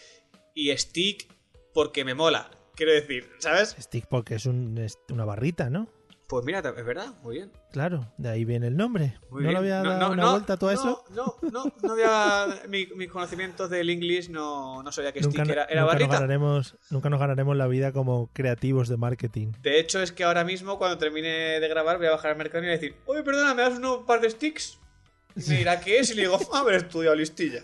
y 0.54 0.76
stick 0.78 1.28
porque 1.74 2.06
me 2.06 2.14
mola. 2.14 2.50
Quiero 2.76 2.92
decir, 2.94 3.30
¿sabes? 3.40 3.76
Stick 3.80 4.06
porque 4.08 4.36
es, 4.36 4.46
un- 4.46 4.78
es 4.78 4.98
una 5.10 5.26
barrita, 5.26 5.70
¿no? 5.70 5.90
Pues 6.28 6.44
mira, 6.44 6.60
es 6.60 6.86
verdad, 6.86 7.14
muy 7.24 7.38
bien. 7.38 7.52
Claro, 7.72 8.12
de 8.18 8.28
ahí 8.28 8.44
viene 8.44 8.68
el 8.68 8.76
nombre. 8.76 9.18
Muy 9.30 9.44
¿No 9.44 9.50
bien. 9.50 9.52
le 9.54 9.58
había 9.60 9.76
dado 9.82 10.00
no, 10.08 10.12
una 10.12 10.24
no, 10.24 10.32
vuelta 10.32 10.54
a 10.54 10.58
todo 10.58 10.72
eso? 10.72 11.06
No, 11.12 11.36
no, 11.52 11.72
no 11.84 11.92
había. 11.94 12.64
mi- 12.68 12.88
mis 12.98 13.10
conocimientos 13.10 13.70
del 13.70 13.90
inglés 13.90 14.30
no, 14.30 14.84
no 14.84 14.92
sabía 14.92 15.14
que 15.14 15.22
Nunca, 15.22 15.44
stick 15.44 15.52
era, 15.54 15.64
era 15.66 15.82
nunca 15.84 16.00
nos 16.00 16.10
ganaremos, 16.10 16.78
nunca 16.90 17.10
nos 17.10 17.20
ganaremos 17.22 17.56
la 17.56 17.68
vida 17.68 17.94
como 17.94 18.30
creativos 18.34 18.90
de 18.90 18.98
marketing. 18.98 19.54
De 19.62 19.80
hecho, 19.80 20.02
es 20.02 20.12
que 20.12 20.26
ahora 20.26 20.44
mismo, 20.44 20.78
cuando 20.78 20.98
termine 20.98 21.60
de 21.62 21.68
grabar, 21.70 21.98
voy 21.98 22.08
a 22.08 22.12
bajar 22.12 22.32
al 22.32 22.38
mercado 22.38 22.62
y 22.64 22.68
voy 22.68 22.76
a 22.76 22.78
decir: 22.80 22.96
Oye, 23.06 23.24
perdona, 23.24 23.54
¿me 23.54 23.62
das 23.62 23.80
un 23.80 24.06
par 24.06 24.20
de 24.20 24.30
sticks? 24.30 24.80
Y 25.36 25.50
me 25.50 25.58
dirá 25.60 25.80
qué 25.80 26.00
es 26.00 26.10
y 26.12 26.16
le 26.16 26.24
digo: 26.24 26.38
"Ah, 26.52 26.60
haber 26.60 26.76
estudiado 26.76 27.16
listilla. 27.16 27.62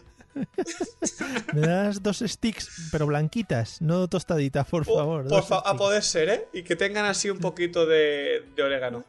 Me 1.54 1.62
das 1.62 2.02
dos 2.02 2.20
sticks, 2.26 2.90
pero 2.92 3.06
blanquitas, 3.08 3.82
no 3.82 4.08
tostaditas, 4.08 4.68
por 4.68 4.86
Po- 4.86 4.96
favor. 4.96 5.28
por 5.28 5.44
fa- 5.44 5.60
a 5.66 5.76
poder 5.76 6.04
ser, 6.04 6.30
¿eh? 6.30 6.48
Y 6.54 6.64
que 6.64 6.76
tengan 6.76 7.06
así 7.06 7.30
un 7.30 7.40
poquito 7.40 7.86
de, 7.86 8.44
de 8.56 8.64
orégano. 8.64 9.04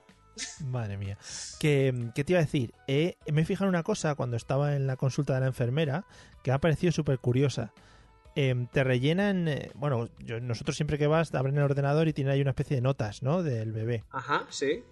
Madre 0.66 0.96
mía. 0.96 1.16
¿Qué 1.60 1.92
te 2.14 2.24
iba 2.32 2.40
a 2.40 2.44
decir? 2.44 2.74
Eh, 2.88 3.16
me 3.32 3.42
he 3.42 3.44
fijado 3.44 3.66
en 3.66 3.70
una 3.70 3.82
cosa 3.84 4.14
cuando 4.16 4.36
estaba 4.36 4.74
en 4.74 4.86
la 4.86 4.96
consulta 4.96 5.34
de 5.34 5.40
la 5.40 5.46
enfermera 5.46 6.04
que 6.42 6.50
me 6.50 6.56
ha 6.56 6.60
parecido 6.60 6.92
súper 6.92 7.18
curiosa. 7.20 7.72
Em, 8.36 8.66
te 8.66 8.82
rellenan, 8.82 9.46
eh, 9.46 9.70
bueno, 9.74 10.08
yo- 10.18 10.40
nosotros 10.40 10.74
siempre 10.76 10.98
que 10.98 11.06
vas, 11.06 11.32
abren 11.34 11.56
el 11.56 11.62
ordenador 11.62 12.08
y 12.08 12.12
tienen 12.12 12.32
ahí 12.32 12.40
una 12.40 12.50
especie 12.50 12.74
de 12.76 12.82
notas, 12.82 13.22
¿no? 13.22 13.44
Del 13.44 13.70
bebé. 13.72 14.02
Ajá, 14.10 14.44
sí. 14.50 14.82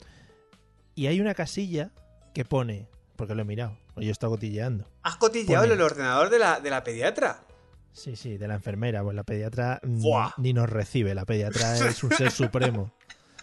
Y 0.94 1.08
hay 1.08 1.20
una 1.20 1.34
casilla 1.34 1.90
que 2.34 2.44
pone, 2.44 2.86
porque 3.22 3.36
lo 3.36 3.42
he 3.42 3.44
mirado, 3.44 3.78
yo 3.94 4.08
he 4.08 4.10
estado 4.10 4.32
cotilleando. 4.32 4.84
¿Has 5.04 5.14
cotilleado 5.14 5.62
Pone- 5.62 5.74
el 5.74 5.80
ordenador 5.80 6.28
de 6.28 6.40
la, 6.40 6.58
de 6.58 6.70
la 6.70 6.82
pediatra? 6.82 7.38
Sí, 7.92 8.16
sí, 8.16 8.36
de 8.36 8.48
la 8.48 8.54
enfermera. 8.54 9.04
Pues 9.04 9.14
la 9.14 9.22
pediatra 9.22 9.78
mm, 9.84 10.02
Buah. 10.02 10.30
ni 10.38 10.52
nos 10.52 10.68
recibe. 10.68 11.14
La 11.14 11.24
pediatra 11.24 11.76
es 11.88 12.02
un 12.02 12.10
ser 12.10 12.32
supremo. 12.32 12.92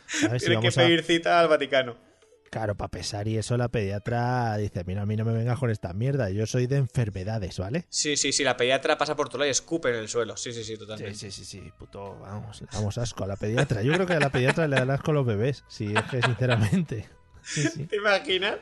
Si 0.05 0.27
Tienes 0.27 0.59
que 0.59 0.67
a- 0.67 0.71
pedir 0.71 1.01
cita 1.03 1.39
al 1.39 1.47
Vaticano. 1.47 1.95
Claro, 2.51 2.75
para 2.75 2.89
pesar 2.89 3.25
y 3.29 3.37
eso, 3.37 3.55
la 3.55 3.69
pediatra 3.69 4.57
dice: 4.57 4.83
Mira, 4.83 5.03
a 5.03 5.05
mí 5.05 5.15
no 5.15 5.23
me 5.23 5.31
vengas 5.31 5.57
con 5.57 5.69
esta 5.69 5.93
mierda. 5.93 6.29
Yo 6.29 6.45
soy 6.45 6.67
de 6.67 6.75
enfermedades, 6.75 7.57
¿vale? 7.57 7.85
Sí, 7.87 8.17
sí, 8.17 8.33
sí, 8.33 8.43
la 8.43 8.57
pediatra 8.57 8.97
pasa 8.97 9.15
por 9.15 9.29
tu 9.29 9.37
lado 9.37 9.47
y 9.47 9.51
escupe 9.51 9.87
en 9.91 9.95
el 9.95 10.09
suelo. 10.09 10.35
Sí, 10.35 10.51
sí, 10.51 10.65
sí, 10.65 10.73
Sí, 10.73 10.77
totalmente. 10.77 11.15
sí, 11.15 11.31
sí, 11.31 11.45
sí, 11.45 11.71
puto, 11.79 12.19
vamos, 12.19 12.59
le 12.61 12.67
damos 12.73 12.97
asco 12.97 13.23
a 13.23 13.27
la 13.27 13.37
pediatra. 13.37 13.81
Yo 13.81 13.93
creo 13.93 14.05
que 14.07 14.13
a 14.15 14.19
la 14.19 14.29
pediatra 14.29 14.67
le 14.67 14.75
dan 14.75 14.89
asco 14.91 15.11
a 15.11 15.13
los 15.13 15.25
bebés, 15.25 15.63
sí, 15.69 15.93
es 15.95 16.03
que 16.11 16.21
sinceramente. 16.21 17.07
Sí, 17.49 17.63
sí. 17.63 17.85
¿Te 17.87 17.95
imaginas 17.95 18.57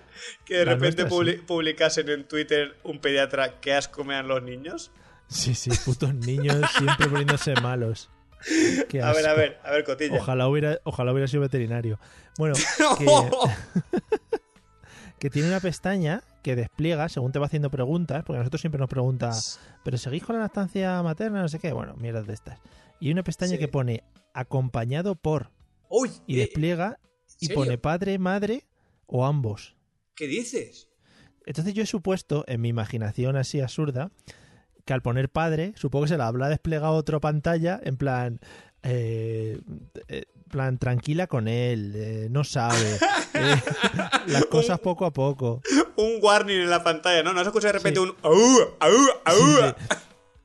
que 0.45 0.57
de 0.59 0.65
La 0.65 0.75
repente 0.75 1.03
nuestra, 1.03 1.45
publicasen 1.45 2.09
en 2.09 2.27
Twitter 2.27 2.77
un 2.83 2.99
pediatra 2.99 3.59
que 3.59 3.73
asco 3.73 4.03
me 4.03 4.13
dan 4.13 4.27
los 4.27 4.41
niños? 4.43 4.91
Sí, 5.27 5.55
sí, 5.55 5.71
putos 5.83 6.13
niños 6.13 6.69
siempre 6.77 7.07
poniéndose 7.07 7.53
malos. 7.61 8.09
Qué 8.89 9.01
A 9.01 9.11
ver, 9.13 9.27
a 9.27 9.33
ver, 9.33 9.59
a 9.63 9.71
ver, 9.71 9.83
cotilla. 9.83 10.17
Ojalá 10.17 10.47
hubiera, 10.47 10.79
ojalá 10.83 11.11
hubiera 11.11 11.27
sido 11.27 11.41
veterinario. 11.41 11.99
Bueno, 12.37 12.55
que, 12.97 13.05
que 15.19 15.29
tiene 15.29 15.47
una 15.49 15.59
pestaña 15.59 16.23
que 16.43 16.55
despliega 16.55 17.09
según 17.09 17.31
te 17.31 17.39
va 17.39 17.47
haciendo 17.47 17.69
preguntas, 17.69 18.23
porque 18.23 18.37
a 18.37 18.39
nosotros 18.39 18.61
siempre 18.61 18.79
nos 18.79 18.89
pregunta, 18.89 19.31
¿pero 19.83 19.97
seguís 19.97 20.23
con 20.23 20.35
la 20.35 20.43
lactancia 20.43 21.01
materna? 21.03 21.41
No 21.41 21.49
sé 21.49 21.59
qué. 21.59 21.73
Bueno, 21.73 21.95
mierdas 21.97 22.27
de 22.27 22.33
estas. 22.33 22.59
Y 22.99 23.07
hay 23.07 23.13
una 23.13 23.23
pestaña 23.23 23.53
Sí. 23.53 23.57
que 23.57 23.67
pone 23.67 24.03
acompañado 24.33 25.15
por 25.15 25.51
Uy, 25.89 26.11
y 26.25 26.37
eh, 26.37 26.41
despliega 26.41 26.99
y 27.39 27.47
serio? 27.47 27.63
pone 27.63 27.77
padre, 27.77 28.17
madre 28.19 28.63
o 29.07 29.25
ambos. 29.25 29.75
¿qué 30.15 30.27
dices? 30.27 30.89
Entonces 31.45 31.73
yo 31.75 31.83
he 31.83 31.85
supuesto, 31.85 32.43
en 32.47 32.59
mi 32.61 32.69
imaginación 32.69 33.35
así 33.37 33.61
absurda, 33.61 34.11
que 34.83 34.93
al 34.93 35.01
poner 35.01 35.29
padre, 35.29 35.73
supongo 35.75 36.05
que 36.05 36.09
se 36.09 36.17
la 36.17 36.27
habrá 36.27 36.49
desplegado 36.49 36.93
otra 36.95 37.19
pantalla, 37.19 37.79
en 37.83 37.97
plan, 37.97 38.39
eh, 38.83 39.59
eh, 40.07 40.23
plan 40.49 40.77
tranquila 40.79 41.27
con 41.27 41.47
él, 41.47 41.93
eh, 41.95 42.27
no 42.31 42.43
sabe, 42.43 42.97
eh, 43.35 43.55
las 44.27 44.45
cosas 44.47 44.79
poco 44.79 45.05
a 45.05 45.13
poco. 45.13 45.61
Un 45.97 46.17
warning 46.21 46.61
en 46.61 46.69
la 46.69 46.83
pantalla, 46.83 47.21
¿no? 47.21 47.31
No 47.33 47.41
se 47.41 47.47
escucha 47.47 47.67
de 47.67 47.73
repente 47.73 47.99
Sí. 47.99 48.05
un 48.07 48.15
au, 48.23 48.33
au, 48.79 48.93
au. 49.25 49.35
Sí, 49.35 49.43
sí. 49.59 49.95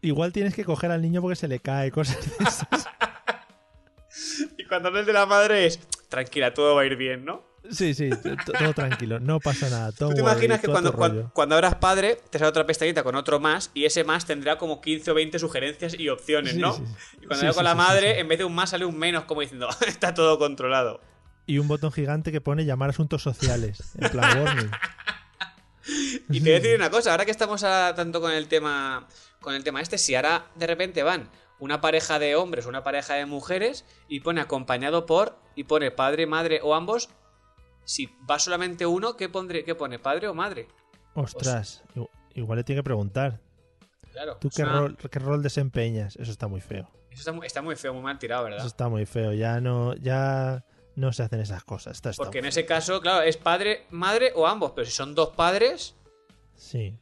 Igual 0.02 0.32
tienes 0.32 0.54
que 0.54 0.64
coger 0.64 0.90
al 0.90 1.00
niño 1.00 1.22
porque 1.22 1.36
se 1.36 1.48
le 1.48 1.60
cae, 1.60 1.90
cosas 1.90 2.18
de 2.20 2.44
esas. 2.44 2.86
Y 4.58 4.64
cuando 4.66 4.88
hablas 4.88 5.06
de 5.06 5.12
la 5.12 5.24
madre 5.26 5.66
es 5.66 5.80
tranquila, 6.08 6.52
todo 6.52 6.74
va 6.74 6.82
a 6.82 6.86
ir 6.86 6.96
bien, 6.96 7.24
¿no? 7.24 7.42
Sí, 7.70 7.94
sí, 7.94 8.10
todo 8.58 8.74
tranquilo, 8.74 9.20
no 9.20 9.38
pasa 9.38 9.70
nada. 9.70 9.92
¿Tú 9.92 10.04
don't 10.04 10.14
te 10.16 10.20
imaginas 10.20 10.60
que 10.60 10.66
todo 10.66 10.74
cuando, 10.74 10.90
tu 10.90 10.96
cuan- 10.98 11.10
rollo. 11.12 11.30
cuando, 11.32 11.54
abras 11.54 11.76
padre 11.76 12.18
te 12.30 12.38
sale 12.38 12.48
otra 12.48 12.66
pestañita 12.66 13.02
con 13.04 13.14
otro 13.14 13.38
más 13.40 13.70
y 13.72 13.84
ese 13.84 14.02
más 14.04 14.26
tendrá 14.26 14.58
como 14.58 14.80
15 14.80 15.10
o 15.12 15.14
20 15.14 15.38
sugerencias 15.38 15.94
y 15.98 16.08
opciones, 16.08 16.54
Sí, 16.54 16.58
¿no? 16.58 16.72
sí, 16.74 16.82
sí. 16.86 17.18
Y 17.22 17.26
cuando 17.26 17.54
con 17.54 17.64
la 17.64 17.74
madre, 17.74 18.18
en 18.18 18.26
vez 18.28 18.38
de 18.38 18.44
un 18.44 18.54
más 18.54 18.70
sale 18.70 18.84
un 18.84 18.98
menos, 18.98 19.24
como 19.24 19.40
diciendo, 19.42 19.68
está 19.86 20.12
todo 20.12 20.38
controlado. 20.38 21.00
Y 21.46 21.58
un 21.58 21.68
botón 21.68 21.92
gigante 21.92 22.32
que 22.32 22.40
pone 22.40 22.64
llamar 22.64 22.90
asuntos 22.90 23.22
sociales, 23.22 23.80
en 23.98 24.10
plan 24.10 24.38
warning. 24.44 24.70
Y 26.30 26.38
te 26.38 26.40
voy 26.40 26.50
a 26.52 26.60
decir 26.60 26.76
una 26.76 26.90
cosa, 26.90 27.10
ahora 27.10 27.24
que 27.24 27.30
estamos 27.32 27.64
a- 27.64 27.94
tanto 27.94 28.20
con 28.20 28.30
el 28.32 28.46
tema 28.48 29.06
con 29.40 29.54
el 29.54 29.64
tema 29.64 29.80
este, 29.80 29.98
si 29.98 30.14
ahora 30.14 30.46
de 30.54 30.68
repente 30.68 31.02
van 31.02 31.28
una 31.58 31.80
pareja 31.80 32.20
de 32.20 32.36
hombres, 32.36 32.66
una 32.66 32.84
pareja 32.84 33.14
de 33.14 33.26
mujeres 33.26 33.84
y 34.08 34.20
pone 34.20 34.40
acompañado 34.40 35.04
por 35.04 35.36
y 35.56 35.64
pone 35.64 35.90
padre, 35.90 36.26
madre 36.28 36.60
o 36.62 36.74
ambos, 36.76 37.08
si 37.84 38.06
va 38.30 38.38
solamente 38.38 38.86
uno, 38.86 39.16
¿qué 39.16 39.28
pondré 39.28 39.64
qué 39.64 39.74
pone 39.74 39.98
padre 39.98 40.28
o 40.28 40.34
madre? 40.34 40.68
Ostras, 41.14 41.82
igu- 41.94 42.08
igual 42.34 42.58
le 42.58 42.64
tiene 42.64 42.80
que 42.80 42.84
preguntar. 42.84 43.40
Claro. 44.12 44.36
¿Tú 44.40 44.50
qué 44.54 44.62
una- 44.62 44.72
rol, 44.80 44.96
qué 44.96 45.18
rol 45.18 45.42
desempeñas? 45.42 46.16
Eso 46.16 46.30
está 46.30 46.46
muy 46.48 46.60
feo. 46.60 46.88
Eso 47.10 47.20
está 47.20 47.32
muy, 47.32 47.46
está 47.46 47.62
muy 47.62 47.76
feo, 47.76 47.92
muy 47.94 48.02
mal 48.02 48.18
tirado, 48.18 48.42
Eso 48.46 48.50
¿verdad? 48.52 48.66
está 48.66 48.88
muy 48.88 49.04
feo. 49.06 49.32
Ya 49.32 49.60
no, 49.60 49.94
ya 49.96 50.64
no 50.96 51.12
se 51.12 51.22
hacen 51.22 51.40
esas 51.40 51.64
cosas. 51.64 51.96
Está, 51.96 52.10
está 52.10 52.22
Porque 52.22 52.38
en 52.38 52.46
ese 52.46 52.64
caso, 52.66 53.00
claro, 53.00 53.22
es 53.22 53.36
padre, 53.36 53.86
madre 53.90 54.32
o 54.34 54.46
ambos, 54.46 54.72
pero 54.72 54.84
si 54.86 54.92
son 54.92 55.14
dos 55.14 55.30
padres. 55.30 55.94
Sí. 56.54 56.96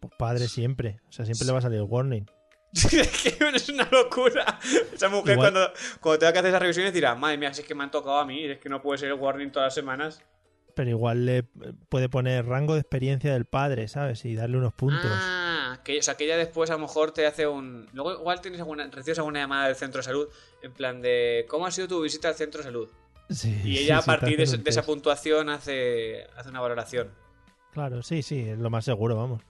Pues 0.00 0.12
padre 0.18 0.48
siempre. 0.48 1.00
O 1.08 1.12
sea, 1.12 1.24
siempre 1.24 1.46
le 1.46 1.52
va 1.52 1.58
a 1.58 1.62
salir 1.62 1.78
el 1.78 1.84
warning. 1.88 2.24
es 3.54 3.68
una 3.68 3.88
locura. 3.90 4.58
Esa 4.92 5.08
mujer 5.08 5.34
Igual- 5.36 5.52
cuando, 5.52 5.72
cuando 6.00 6.18
tenga 6.18 6.32
que 6.32 6.38
hacer 6.38 6.48
esas 6.50 6.62
revisiones 6.62 6.92
dirá, 6.92 7.14
madre 7.14 7.38
mía, 7.38 7.52
si 7.54 7.62
es 7.62 7.66
que 7.68 7.74
me 7.74 7.82
han 7.84 7.90
tocado 7.90 8.18
a 8.18 8.24
mí, 8.26 8.44
es 8.44 8.58
que 8.58 8.68
no 8.68 8.80
puede 8.82 8.98
ser 8.98 9.08
el 9.08 9.14
warning 9.14 9.50
todas 9.50 9.66
las 9.68 9.74
semanas. 9.74 10.22
Pero 10.76 10.90
igual 10.90 11.26
le 11.26 11.42
puede 11.88 12.08
poner 12.08 12.46
rango 12.46 12.74
de 12.74 12.80
experiencia 12.80 13.32
del 13.32 13.44
padre, 13.44 13.88
¿sabes? 13.88 14.24
Y 14.24 14.36
darle 14.36 14.56
unos 14.56 14.72
puntos. 14.72 15.10
Ah, 15.12 15.80
Que, 15.84 15.98
o 15.98 16.02
sea, 16.02 16.14
que 16.16 16.24
ella 16.24 16.36
después 16.36 16.70
a 16.70 16.74
lo 16.74 16.78
mejor 16.78 17.10
te 17.10 17.26
hace 17.26 17.46
un. 17.46 17.88
Luego 17.92 18.12
igual 18.12 18.40
tienes 18.40 18.60
alguna, 18.60 18.86
recibes 18.86 19.18
alguna 19.18 19.40
llamada 19.40 19.66
del 19.66 19.74
centro 19.76 19.98
de 19.98 20.04
salud 20.04 20.28
en 20.62 20.72
plan 20.72 21.02
de 21.02 21.44
¿cómo 21.48 21.66
ha 21.66 21.70
sido 21.72 21.88
tu 21.88 22.00
visita 22.00 22.28
al 22.28 22.34
centro 22.36 22.58
de 22.58 22.64
salud? 22.64 22.88
Sí, 23.28 23.60
Y 23.64 23.78
ella 23.78 23.98
a 23.98 24.02
sí, 24.02 24.06
partir 24.06 24.36
de, 24.36 24.58
de 24.58 24.70
esa 24.70 24.82
puntuación 24.82 25.48
hace, 25.50 26.24
hace 26.36 26.48
una 26.48 26.60
valoración. 26.60 27.10
Claro, 27.72 28.02
sí, 28.02 28.22
sí, 28.22 28.40
es 28.48 28.58
lo 28.58 28.70
más 28.70 28.84
seguro, 28.84 29.16
vamos. 29.16 29.42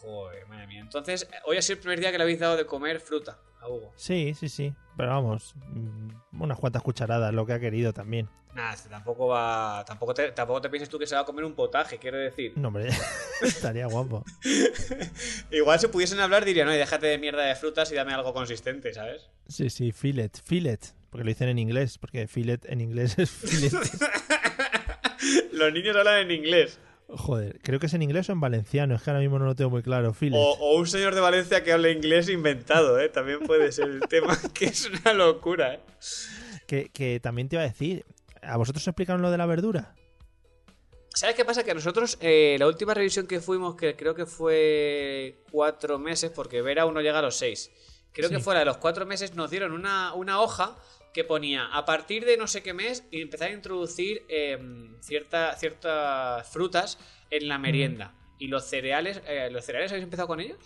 Joder, 0.00 0.46
madre 0.46 0.66
mía. 0.66 0.80
Entonces, 0.80 1.28
hoy 1.44 1.56
ha 1.56 1.62
sido 1.62 1.74
el 1.74 1.80
primer 1.80 2.00
día 2.00 2.12
que 2.12 2.18
le 2.18 2.22
habéis 2.22 2.38
dado 2.38 2.56
de 2.56 2.66
comer 2.66 3.00
fruta 3.00 3.38
a 3.60 3.68
Hugo. 3.68 3.92
Sí, 3.96 4.34
sí, 4.38 4.48
sí. 4.48 4.72
Pero 4.96 5.10
vamos, 5.10 5.54
mm, 5.66 6.40
unas 6.42 6.58
cuantas 6.58 6.82
cucharadas, 6.82 7.34
lo 7.34 7.46
que 7.46 7.52
ha 7.52 7.60
querido 7.60 7.92
también. 7.92 8.28
Nada, 8.54 8.76
tampoco 8.88 9.28
va. 9.28 9.84
Tampoco 9.86 10.14
te, 10.14 10.32
tampoco 10.32 10.60
te 10.60 10.68
pienses 10.70 10.88
tú 10.88 10.98
que 10.98 11.06
se 11.06 11.14
va 11.14 11.20
a 11.22 11.24
comer 11.24 11.44
un 11.44 11.54
potaje, 11.54 11.98
quiero 11.98 12.16
decir. 12.16 12.52
No, 12.56 12.68
hombre, 12.68 12.88
estaría 13.42 13.86
guapo. 13.86 14.24
Igual 15.50 15.78
si 15.78 15.88
pudiesen 15.88 16.18
hablar 16.20 16.44
diría, 16.44 16.64
no, 16.64 16.74
y 16.74 16.78
déjate 16.78 17.06
de 17.06 17.18
mierda 17.18 17.42
de 17.44 17.54
frutas 17.54 17.92
y 17.92 17.94
dame 17.94 18.14
algo 18.14 18.32
consistente, 18.32 18.92
¿sabes? 18.94 19.30
Sí, 19.46 19.70
sí, 19.70 19.92
fillet, 19.92 20.30
fillet. 20.42 20.94
Porque 21.10 21.24
lo 21.24 21.28
dicen 21.28 21.48
en 21.48 21.58
inglés, 21.58 21.98
porque 21.98 22.26
fillet 22.26 22.64
en 22.66 22.80
inglés 22.80 23.18
es 23.18 23.30
fillet. 23.30 23.72
Los 25.52 25.72
niños 25.72 25.96
hablan 25.96 26.18
en 26.18 26.30
inglés. 26.30 26.78
Joder, 27.08 27.58
creo 27.62 27.80
que 27.80 27.86
es 27.86 27.94
en 27.94 28.02
inglés 28.02 28.28
o 28.28 28.32
en 28.32 28.40
valenciano, 28.40 28.94
es 28.94 29.02
que 29.02 29.08
ahora 29.10 29.20
mismo 29.20 29.38
no 29.38 29.46
lo 29.46 29.54
tengo 29.54 29.70
muy 29.70 29.82
claro. 29.82 30.12
Fillet. 30.12 30.36
O, 30.36 30.52
o 30.58 30.76
un 30.78 30.86
señor 30.86 31.14
de 31.14 31.22
Valencia 31.22 31.64
que 31.64 31.72
hable 31.72 31.90
inglés 31.90 32.28
inventado, 32.28 33.00
¿eh? 33.00 33.08
También 33.08 33.40
puede 33.40 33.72
ser 33.72 33.88
el 33.88 34.00
tema, 34.08 34.38
que 34.52 34.66
es 34.66 34.90
una 34.90 35.14
locura, 35.14 35.74
¿eh? 35.74 35.80
Que, 36.66 36.90
que 36.90 37.18
también 37.18 37.48
te 37.48 37.56
iba 37.56 37.62
a 37.62 37.66
decir, 37.68 38.04
¿a 38.42 38.58
vosotros 38.58 38.82
os 38.82 38.88
explicaron 38.88 39.22
lo 39.22 39.30
de 39.30 39.38
la 39.38 39.46
verdura? 39.46 39.94
¿Sabes 41.14 41.34
qué 41.34 41.44
pasa? 41.46 41.64
Que 41.64 41.70
a 41.70 41.74
nosotros, 41.74 42.18
eh, 42.20 42.56
la 42.58 42.66
última 42.66 42.92
revisión 42.92 43.26
que 43.26 43.40
fuimos, 43.40 43.74
que 43.74 43.96
creo 43.96 44.14
que 44.14 44.26
fue 44.26 45.42
cuatro 45.50 45.98
meses, 45.98 46.30
porque 46.30 46.60
Vera 46.60 46.82
aún 46.82 46.92
no 46.94 47.00
llega 47.00 47.18
a 47.20 47.22
los 47.22 47.36
seis. 47.36 47.70
Creo 48.12 48.28
que 48.28 48.36
Sí. 48.36 48.42
fuera 48.42 48.60
de 48.60 48.66
los 48.66 48.76
cuatro 48.76 49.06
meses, 49.06 49.34
nos 49.34 49.50
dieron 49.50 49.72
una, 49.72 50.12
una 50.14 50.40
hoja 50.40 50.76
que 51.14 51.24
ponía 51.24 51.66
a 51.66 51.84
partir 51.84 52.24
de 52.24 52.36
no 52.36 52.46
sé 52.46 52.62
qué 52.62 52.74
mes 52.74 53.06
y 53.10 53.20
empezar 53.22 53.48
a 53.48 53.52
introducir 53.52 54.22
cierta- 55.00 55.54
ciertas 55.56 56.48
frutas 56.48 56.98
en 57.30 57.48
la 57.48 57.58
merienda. 57.58 58.14
¿Y 58.38 58.48
los 58.48 58.64
cereales? 58.64 59.20
eh, 59.26 59.48
¿Los 59.50 59.64
cereales 59.64 59.90
habéis 59.92 60.04
empezado 60.04 60.28
con 60.28 60.40
ellos? 60.40 60.58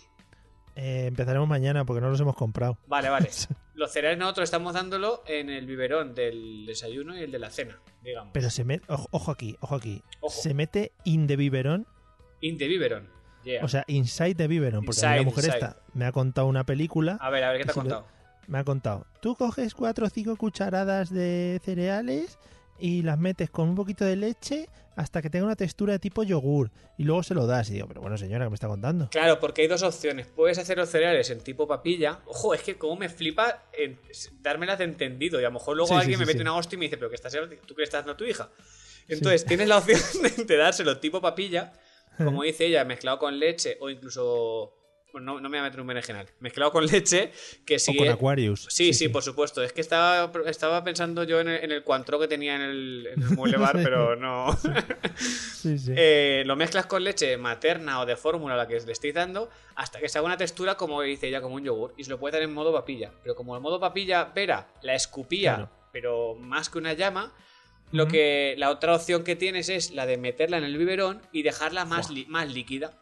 Eh, 0.75 1.05
empezaremos 1.07 1.47
mañana 1.47 1.85
porque 1.85 2.01
no 2.01 2.09
los 2.09 2.19
hemos 2.19 2.35
comprado. 2.35 2.77
Vale, 2.87 3.09
vale. 3.09 3.29
Los 3.75 3.91
cereales 3.91 4.19
nosotros 4.19 4.43
estamos 4.43 4.75
dándolo 4.75 5.23
en 5.25 5.49
el 5.49 5.65
biberón 5.65 6.13
del 6.13 6.65
desayuno 6.67 7.17
y 7.17 7.23
el 7.23 7.31
de 7.31 7.39
la 7.39 7.49
cena, 7.49 7.79
digamos. 8.03 8.29
Pero 8.31 8.51
se 8.51 8.63
mete, 8.63 8.85
ojo, 8.87 9.07
ojo 9.09 9.31
aquí, 9.31 9.55
ojo 9.61 9.73
aquí. 9.75 10.03
Ojo. 10.19 10.29
Se 10.41 10.53
mete 10.53 10.91
in 11.05 11.25
the 11.25 11.35
biberón, 11.35 11.87
In 12.39 12.57
the 12.59 12.67
biberón. 12.67 13.09
Yeah. 13.43 13.65
o 13.65 13.67
sea, 13.67 13.83
inside 13.87 14.35
the 14.35 14.47
biberón. 14.47 14.85
Porque 14.85 14.97
Inside, 14.99 15.17
la 15.17 15.23
mujer 15.23 15.43
inside. 15.45 15.57
esta 15.65 15.81
me 15.95 16.05
ha 16.05 16.11
contado 16.11 16.45
una 16.47 16.65
película, 16.65 17.17
a 17.19 17.29
ver, 17.31 17.43
a 17.43 17.49
ver, 17.51 17.61
¿qué 17.61 17.65
te 17.65 17.71
ha 17.71 17.73
contado? 17.73 18.05
Me 18.47 18.59
ha 18.59 18.63
contado, 18.63 19.05
tú 19.21 19.35
coges 19.35 19.73
cuatro 19.73 20.05
o 20.07 20.09
cinco 20.09 20.35
cucharadas 20.35 21.09
de 21.09 21.59
cereales 21.63 22.37
y 22.79 23.01
las 23.03 23.17
metes 23.19 23.49
con 23.49 23.69
un 23.69 23.75
poquito 23.75 24.03
de 24.03 24.15
leche 24.15 24.67
hasta 24.95 25.21
que 25.21 25.29
tenga 25.29 25.45
una 25.45 25.55
textura 25.55 25.93
de 25.93 25.99
tipo 25.99 26.23
yogur 26.23 26.69
y 26.97 27.03
luego 27.03 27.23
se 27.23 27.33
lo 27.33 27.47
das. 27.47 27.69
Y 27.69 27.73
digo, 27.73 27.87
pero 27.87 28.01
bueno, 28.01 28.17
señora, 28.17 28.45
¿qué 28.45 28.49
me 28.49 28.55
está 28.55 28.67
contando? 28.67 29.09
Claro, 29.09 29.39
porque 29.39 29.61
hay 29.63 29.67
dos 29.67 29.81
opciones. 29.83 30.27
Puedes 30.27 30.57
hacer 30.59 30.77
los 30.77 30.89
cereales 30.89 31.29
en 31.31 31.39
tipo 31.41 31.67
papilla. 31.67 32.19
Ojo, 32.25 32.53
es 32.53 32.61
que 32.61 32.77
como 32.77 32.95
me 32.97 33.09
flipa 33.09 33.63
en- 33.73 33.99
dármelas 34.41 34.77
de 34.79 34.83
entendido. 34.85 35.39
Y 35.39 35.43
a 35.43 35.47
lo 35.47 35.53
mejor 35.53 35.77
luego 35.77 35.87
Sí, 35.89 35.93
sí, 35.95 35.99
alguien 36.01 36.19
me 36.19 36.25
sí, 36.25 36.31
mete 36.33 36.41
una 36.41 36.55
hostia 36.55 36.75
y 36.75 36.79
me 36.79 36.85
dice, 36.85 36.97
pero 36.97 37.09
que 37.09 37.15
estás 37.15 37.33
tú 37.65 37.73
le 37.77 37.83
estás 37.83 38.01
dando 38.01 38.11
a 38.13 38.17
tu 38.17 38.25
hija. 38.25 38.49
Entonces, 39.07 39.45
tienes 39.45 39.67
la 39.67 39.77
opción 39.79 39.99
de, 40.37 40.43
de 40.43 40.57
dárselo 40.57 40.99
tipo 40.99 41.21
papilla, 41.21 41.73
como 42.17 42.43
dice 42.43 42.65
ella, 42.67 42.85
mezclado 42.85 43.17
con 43.19 43.39
leche 43.39 43.77
o 43.81 43.89
incluso... 43.89 44.75
Bueno, 45.13 45.33
no, 45.35 45.39
no 45.39 45.47
me 45.47 45.57
voy 45.57 45.59
a 45.59 45.69
meter 45.69 45.79
un 45.79 45.87
berenjenal. 45.87 46.27
Mezclado 46.39 46.71
con 46.71 46.85
leche, 46.87 47.31
que 47.65 47.77
si 47.79 47.91
o 47.91 47.97
con 47.99 48.09
Aquarius. 48.09 48.65
Sí, 48.69 48.93
sí, 48.93 49.07
por 49.09 49.21
supuesto. 49.23 49.61
Es 49.63 49.71
que 49.71 49.79
estaba, 49.81 50.31
estaba 50.47 50.83
pensando 50.83 51.23
yo 51.23 51.39
en 51.39 51.47
el, 51.49 51.63
en 51.63 51.71
el 51.71 51.83
cuantro 51.83 52.19
que 52.19 52.27
tenía 52.27 52.55
en 52.55 52.61
el, 52.63 53.07
en 53.15 53.21
el 53.21 53.29
mueble 53.29 53.57
bar, 53.57 53.73
pero 53.81 54.15
no. 54.17 54.57
Sí, 55.15 55.77
sí. 55.77 55.93
Eh, 55.95 56.43
lo 56.45 56.55
mezclas 56.55 56.87
con 56.87 57.03
leche 57.03 57.37
materna 57.37 57.99
o 58.01 58.05
de 58.05 58.15
fórmula, 58.17 58.57
la 58.57 58.67
que 58.67 58.79
le 58.79 58.91
estéis 58.91 59.13
dando, 59.13 59.49
hasta 59.75 59.99
que 59.99 60.09
se 60.09 60.17
haga 60.17 60.25
una 60.25 60.35
textura, 60.37 60.75
como 60.75 61.01
dice 61.03 61.27
ella, 61.27 61.41
como 61.41 61.55
un 61.55 61.63
yogur. 61.63 61.93
Y 61.95 62.03
se 62.03 62.09
lo 62.09 62.19
puede 62.19 62.33
dar 62.33 62.41
en 62.41 62.51
modo 62.53 62.73
papilla. 62.73 63.11
Pero 63.21 63.35
como 63.35 63.55
el 63.55 63.61
modo 63.61 63.79
papilla, 63.79 64.25
Vera 64.33 64.67
la 64.81 64.95
escupía, 64.95 65.55
Claro. 65.55 65.69
pero 65.91 66.35
más 66.35 66.69
que 66.69 66.79
una 66.79 66.93
llama, 66.93 67.31
lo 67.91 68.07
que 68.07 68.55
la 68.57 68.71
otra 68.71 68.95
opción 68.95 69.23
que 69.23 69.35
tienes 69.35 69.69
es 69.69 69.91
la 69.91 70.07
de 70.07 70.17
meterla 70.17 70.57
en 70.57 70.63
el 70.63 70.75
biberón 70.75 71.21
y 71.31 71.43
dejarla 71.43 71.85
más, 71.85 72.09
más 72.27 72.51
líquida. 72.51 72.97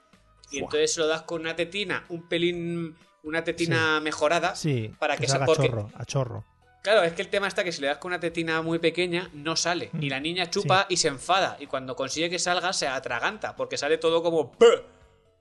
Y 0.51 0.59
entonces 0.59 0.97
lo 0.97 1.07
das 1.07 1.21
con 1.23 1.41
una 1.41 1.55
tetina, 1.55 2.05
un 2.09 2.27
pelín, 2.27 2.95
una 3.23 3.43
tetina 3.43 3.99
mejorada. 3.99 4.55
sí, 4.55 4.93
para 4.99 5.15
que 5.17 5.23
se 5.25 5.31
se- 5.31 5.35
haga 5.37 5.45
porque- 5.45 5.67
chorro, 5.67 5.89
a 5.95 6.05
chorro. 6.05 6.45
Claro, 6.83 7.03
es 7.03 7.13
que 7.13 7.21
el 7.21 7.27
tema 7.27 7.47
está 7.47 7.63
que 7.63 7.71
si 7.71 7.79
le 7.79 7.87
das 7.87 7.99
con 7.99 8.09
una 8.09 8.19
tetina 8.19 8.63
muy 8.63 8.79
pequeña, 8.79 9.29
no 9.33 9.55
sale. 9.55 9.91
Y 9.99 10.09
la 10.09 10.19
niña 10.19 10.49
chupa 10.49 10.87
y 10.89 10.97
se 10.97 11.09
enfada. 11.09 11.55
Y 11.59 11.67
cuando 11.67 11.95
consigue 11.95 12.27
que 12.27 12.39
salga, 12.39 12.73
se 12.73 12.87
atraganta. 12.87 13.55
Porque 13.55 13.77
sale 13.77 13.99
todo 13.99 14.23
como. 14.23 14.51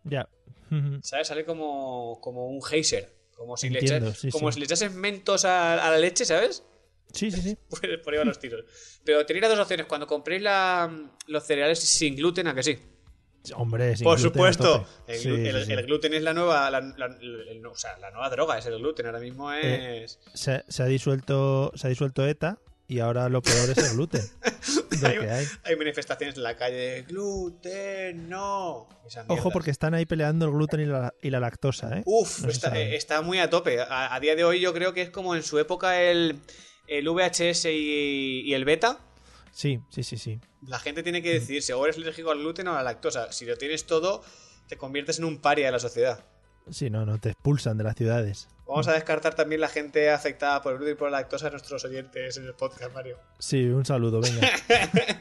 Ya. 0.05 0.29
¿Sabes? 1.03 1.29
Sale 1.29 1.47
como, 1.47 2.19
como 2.21 2.47
un 2.49 2.63
geyser. 2.63 3.15
Como 3.35 3.57
si, 3.57 3.71
le, 3.71 3.81
echas- 3.81 4.13
sí, 4.19 4.31
como 4.31 4.51
sí. 4.53 4.57
si 4.57 4.61
le 4.61 4.67
echases 4.67 4.93
mentos 4.93 5.47
a, 5.47 5.83
a 5.83 5.91
la 5.91 5.97
leche, 5.97 6.27
¿sabes? 6.27 6.63
Sí, 7.15 7.31
sí, 7.31 7.41
sí. 7.41 7.57
Pues 7.71 7.81
por 8.05 8.13
ahí 8.13 8.19
van 8.19 8.29
los 8.29 8.39
tiros. 8.39 8.67
Pero 9.03 9.25
tenéis 9.25 9.41
las 9.41 9.53
dos 9.53 9.61
opciones. 9.61 9.87
Cuando 9.87 10.07
compréis 10.07 10.43
la- 10.43 10.91
los 11.27 11.43
cereales 11.47 11.79
sin 11.81 12.17
gluten, 12.17 12.49
¿a 12.49 12.55
que 12.55 12.63
sí? 12.63 12.79
Hombre, 13.55 13.97
sin 13.97 14.05
Por 14.05 14.19
gluten 14.19 14.33
supuesto. 14.33 14.87
El, 15.07 15.19
Sí, 15.19 15.29
glu- 15.29 15.47
el- 15.47 15.61
sí, 15.61 15.67
sí. 15.67 15.73
el 15.73 15.87
gluten 15.87 16.15
es 16.15 16.23
la 16.23 16.35
nueva. 16.35 16.71
la- 16.71 16.79
o 17.71 17.75
sea, 17.77 17.97
la 17.99 18.11
nueva 18.11 18.29
droga 18.31 18.59
es 18.59 18.67
el 18.67 18.79
gluten. 18.79 19.07
Ahora 19.07 19.21
mismo 19.21 19.53
Eh, 19.53 20.05
es. 20.05 20.19
se, 20.35 20.65
se 20.69 20.83
ha 20.83 20.87
disuelto 20.87 21.73
se 21.75 21.87
ha 21.87 21.91
disuelto 21.91 22.27
ETA 22.27 22.59
y 22.87 22.99
ahora 22.99 23.29
lo 23.29 23.41
peor 23.41 23.71
es 23.71 23.79
el 23.79 23.95
gluten. 23.97 24.21
hay. 25.05 25.47
Hay 25.65 25.77
manifestaciones 25.77 26.37
en 26.37 26.43
la 26.43 26.57
calle. 26.57 27.03
Gluten, 27.09 28.29
no. 28.29 28.89
Ojo 29.29 29.51
porque 29.51 29.71
están 29.71 29.95
ahí 29.95 30.05
peleando 30.07 30.47
el 30.47 30.53
gluten 30.53 30.81
y 30.81 30.87
la, 30.87 31.15
y 31.23 31.31
lactosa, 31.31 31.99
¿eh? 31.99 32.03
Uf, 32.05 32.43
No 32.43 32.51
está, 32.51 33.23
muy 33.23 33.39
a 33.39 33.49
tope. 33.49 33.81
A, 33.81 34.15
a 34.15 34.21
día 34.21 34.37
de 34.37 34.45
hoy 34.45 34.61
yo 34.61 34.73
creo 34.75 34.93
que 34.93 35.03
es 35.03 35.11
como 35.11 35.35
en 35.35 35.43
su 35.43 35.59
época 35.59 36.01
el, 36.03 36.37
el 36.89 37.09
VHS 37.09 37.67
y, 37.73 38.43
y 38.45 38.55
el 38.55 38.65
beta. 38.65 38.99
Sí, 39.53 39.81
sí, 39.91 40.03
sí, 40.03 40.17
sí. 40.17 40.41
La 40.67 40.79
gente 40.79 41.03
tiene 41.03 41.23
que 41.23 41.33
decidirse 41.35 41.73
o 41.75 41.85
eres 41.85 41.97
alérgico 41.97 42.31
al 42.31 42.39
gluten 42.39 42.69
o 42.69 42.73
a 42.73 42.77
la 42.77 42.83
lactosa. 42.83 43.33
Si 43.33 43.45
lo 43.47 43.57
tienes 43.57 43.87
todo, 43.87 44.23
te 44.69 44.77
conviertes 44.77 45.19
en 45.19 45.25
un 45.25 45.39
paria 45.39 45.67
de 45.67 45.73
la 45.73 45.79
sociedad. 45.79 46.25
Sí, 46.71 46.91
no, 46.91 47.05
no, 47.07 47.19
te 47.19 47.31
expulsan 47.31 47.77
de 47.79 47.85
las 47.85 47.97
ciudades. 47.97 48.49
Vamos 48.67 48.87
a 48.87 48.93
descartar 48.93 49.35
también 49.35 49.61
la 49.61 49.69
gente 49.69 50.11
afectada 50.11 50.63
por 50.63 50.73
el 50.73 50.79
gluten 50.79 50.95
y 50.95 50.99
por 50.99 51.11
la 51.11 51.19
lactosa 51.19 51.49
a 51.49 51.51
nuestros 51.51 51.85
oyentes 51.85 52.37
en 52.37 52.45
el 52.45 52.55
podcast, 52.55 52.93
Mario. 52.95 53.19
Sí, 53.39 53.65
un 53.65 53.85
saludo, 53.85 54.21
venga. 54.21 54.49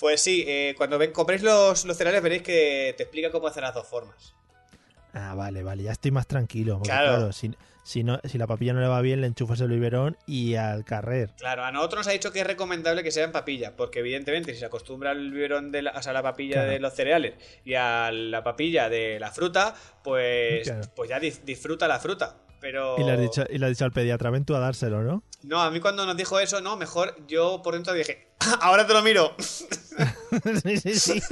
Pues 0.00 0.20
sí, 0.20 0.44
eh, 0.46 0.74
cuando 0.76 0.98
ven, 0.98 1.12
compréis 1.12 1.42
los, 1.42 1.84
los 1.86 1.96
cereales 1.96 2.22
veréis 2.22 2.42
que 2.42 2.92
te 2.96 3.04
explica 3.04 3.30
cómo 3.30 3.46
hacer 3.46 3.62
las 3.62 3.72
dos 3.74 3.86
formas. 3.86 4.34
Ah, 5.14 5.34
vale, 5.34 5.62
vale, 5.62 5.84
ya 5.84 5.92
estoy 5.92 6.10
más 6.10 6.26
tranquilo. 6.26 6.74
porque, 6.74 6.88
Claro. 6.90 7.16
claro, 7.16 7.32
si, 7.32 7.54
si, 7.84 8.02
no, 8.02 8.18
si 8.24 8.38
la 8.38 8.46
papilla 8.48 8.72
no 8.72 8.80
le 8.80 8.88
va 8.88 9.00
bien, 9.00 9.20
le 9.20 9.28
enchufas 9.28 9.60
el 9.60 9.68
biberón 9.68 10.16
y 10.26 10.56
al 10.56 10.84
carrer. 10.84 11.30
Claro, 11.38 11.64
a 11.64 11.70
nosotros 11.70 12.00
nos 12.00 12.06
ha 12.08 12.10
dicho 12.12 12.32
que 12.32 12.40
es 12.40 12.46
recomendable 12.46 13.04
que 13.04 13.12
sea 13.12 13.24
en 13.24 13.30
papilla, 13.32 13.76
porque 13.76 14.00
evidentemente 14.00 14.52
si 14.54 14.58
se 14.58 14.64
acostumbra 14.66 15.10
al 15.12 15.30
biberón 15.30 15.70
de 15.70 15.82
la, 15.82 15.92
o 15.92 16.02
sea, 16.02 16.10
a 16.10 16.14
la 16.14 16.22
papilla 16.22 16.54
Claro. 16.54 16.70
de 16.70 16.80
los 16.80 16.94
cereales 16.94 17.34
y 17.64 17.74
a 17.74 18.10
la 18.10 18.42
papilla 18.42 18.88
de 18.88 19.20
la 19.20 19.30
fruta, 19.30 19.74
pues, 20.02 20.64
Claro. 20.68 20.82
pues 20.96 21.08
ya 21.10 21.20
dis- 21.20 21.42
disfruta 21.44 21.86
la 21.86 22.00
fruta. 22.00 22.38
Pero 22.60 22.96
Y 22.98 23.04
le 23.04 23.12
has 23.12 23.20
dicho, 23.20 23.44
y 23.50 23.58
le 23.58 23.66
has 23.66 23.72
dicho 23.72 23.84
al 23.84 23.92
pediatra, 23.92 24.30
ven 24.30 24.46
tú 24.46 24.54
a 24.56 24.58
dárselo, 24.58 25.02
¿no? 25.02 25.22
no, 25.42 25.60
a 25.60 25.70
mí 25.70 25.80
cuando 25.80 26.06
nos 26.06 26.16
dijo 26.16 26.40
eso, 26.40 26.62
no, 26.62 26.78
mejor 26.78 27.14
yo 27.28 27.60
por 27.62 27.74
dentro 27.74 27.92
dije, 27.92 28.28
ahora 28.62 28.86
te 28.86 28.94
lo 28.94 29.02
miro. 29.02 29.34
sí, 30.62 30.76
sí, 30.78 30.98
sí. 30.98 31.22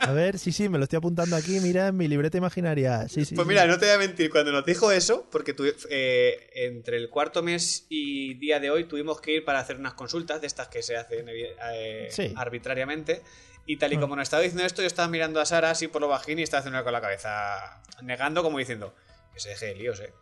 A 0.00 0.12
ver, 0.12 0.38
sí, 0.38 0.52
sí, 0.52 0.68
me 0.68 0.78
lo 0.78 0.84
estoy 0.84 0.98
apuntando 0.98 1.36
aquí, 1.36 1.60
mira, 1.60 1.88
en 1.88 1.96
mi 1.96 2.08
libreta 2.08 2.38
imaginaria. 2.38 3.08
Sí, 3.08 3.24
sí. 3.24 3.34
Pues 3.34 3.44
sí. 3.46 3.48
mira, 3.48 3.66
no 3.66 3.78
te 3.78 3.86
voy 3.86 3.94
a 3.94 3.98
mentir, 3.98 4.30
cuando 4.30 4.52
nos 4.52 4.64
dijo 4.64 4.90
eso, 4.92 5.26
porque 5.30 5.52
tu- 5.54 5.64
eh, 5.90 6.50
entre 6.54 6.96
el 6.96 7.08
cuarto 7.10 7.42
mes 7.42 7.86
y 7.88 8.34
día 8.34 8.60
de 8.60 8.70
hoy 8.70 8.84
tuvimos 8.84 9.20
que 9.20 9.32
ir 9.36 9.44
para 9.44 9.60
hacer 9.60 9.76
unas 9.76 9.94
consultas 9.94 10.40
de 10.40 10.46
estas 10.46 10.68
que 10.68 10.82
se 10.82 10.96
hacen 10.96 11.26
eh, 11.28 12.08
Sí. 12.10 12.32
arbitrariamente. 12.36 13.22
Y 13.66 13.76
tal 13.76 13.92
y 13.92 13.98
Mm. 13.98 14.00
como 14.00 14.16
nos 14.16 14.22
estaba 14.22 14.42
diciendo 14.42 14.64
esto, 14.64 14.80
yo 14.80 14.86
estaba 14.86 15.08
mirando 15.08 15.40
a 15.40 15.44
Sara 15.46 15.70
así 15.70 15.88
por 15.88 16.00
lo 16.00 16.08
bajín 16.08 16.38
y 16.38 16.42
estaba 16.42 16.60
haciendo 16.60 16.82
con 16.84 16.92
la 16.92 17.02
cabeza, 17.02 17.82
negando 18.02 18.42
como 18.42 18.58
diciendo 18.58 18.94
que 19.34 19.40
se 19.40 19.50
deje 19.50 19.66
de 19.66 19.74
líos, 19.74 20.00
eh. 20.00 20.12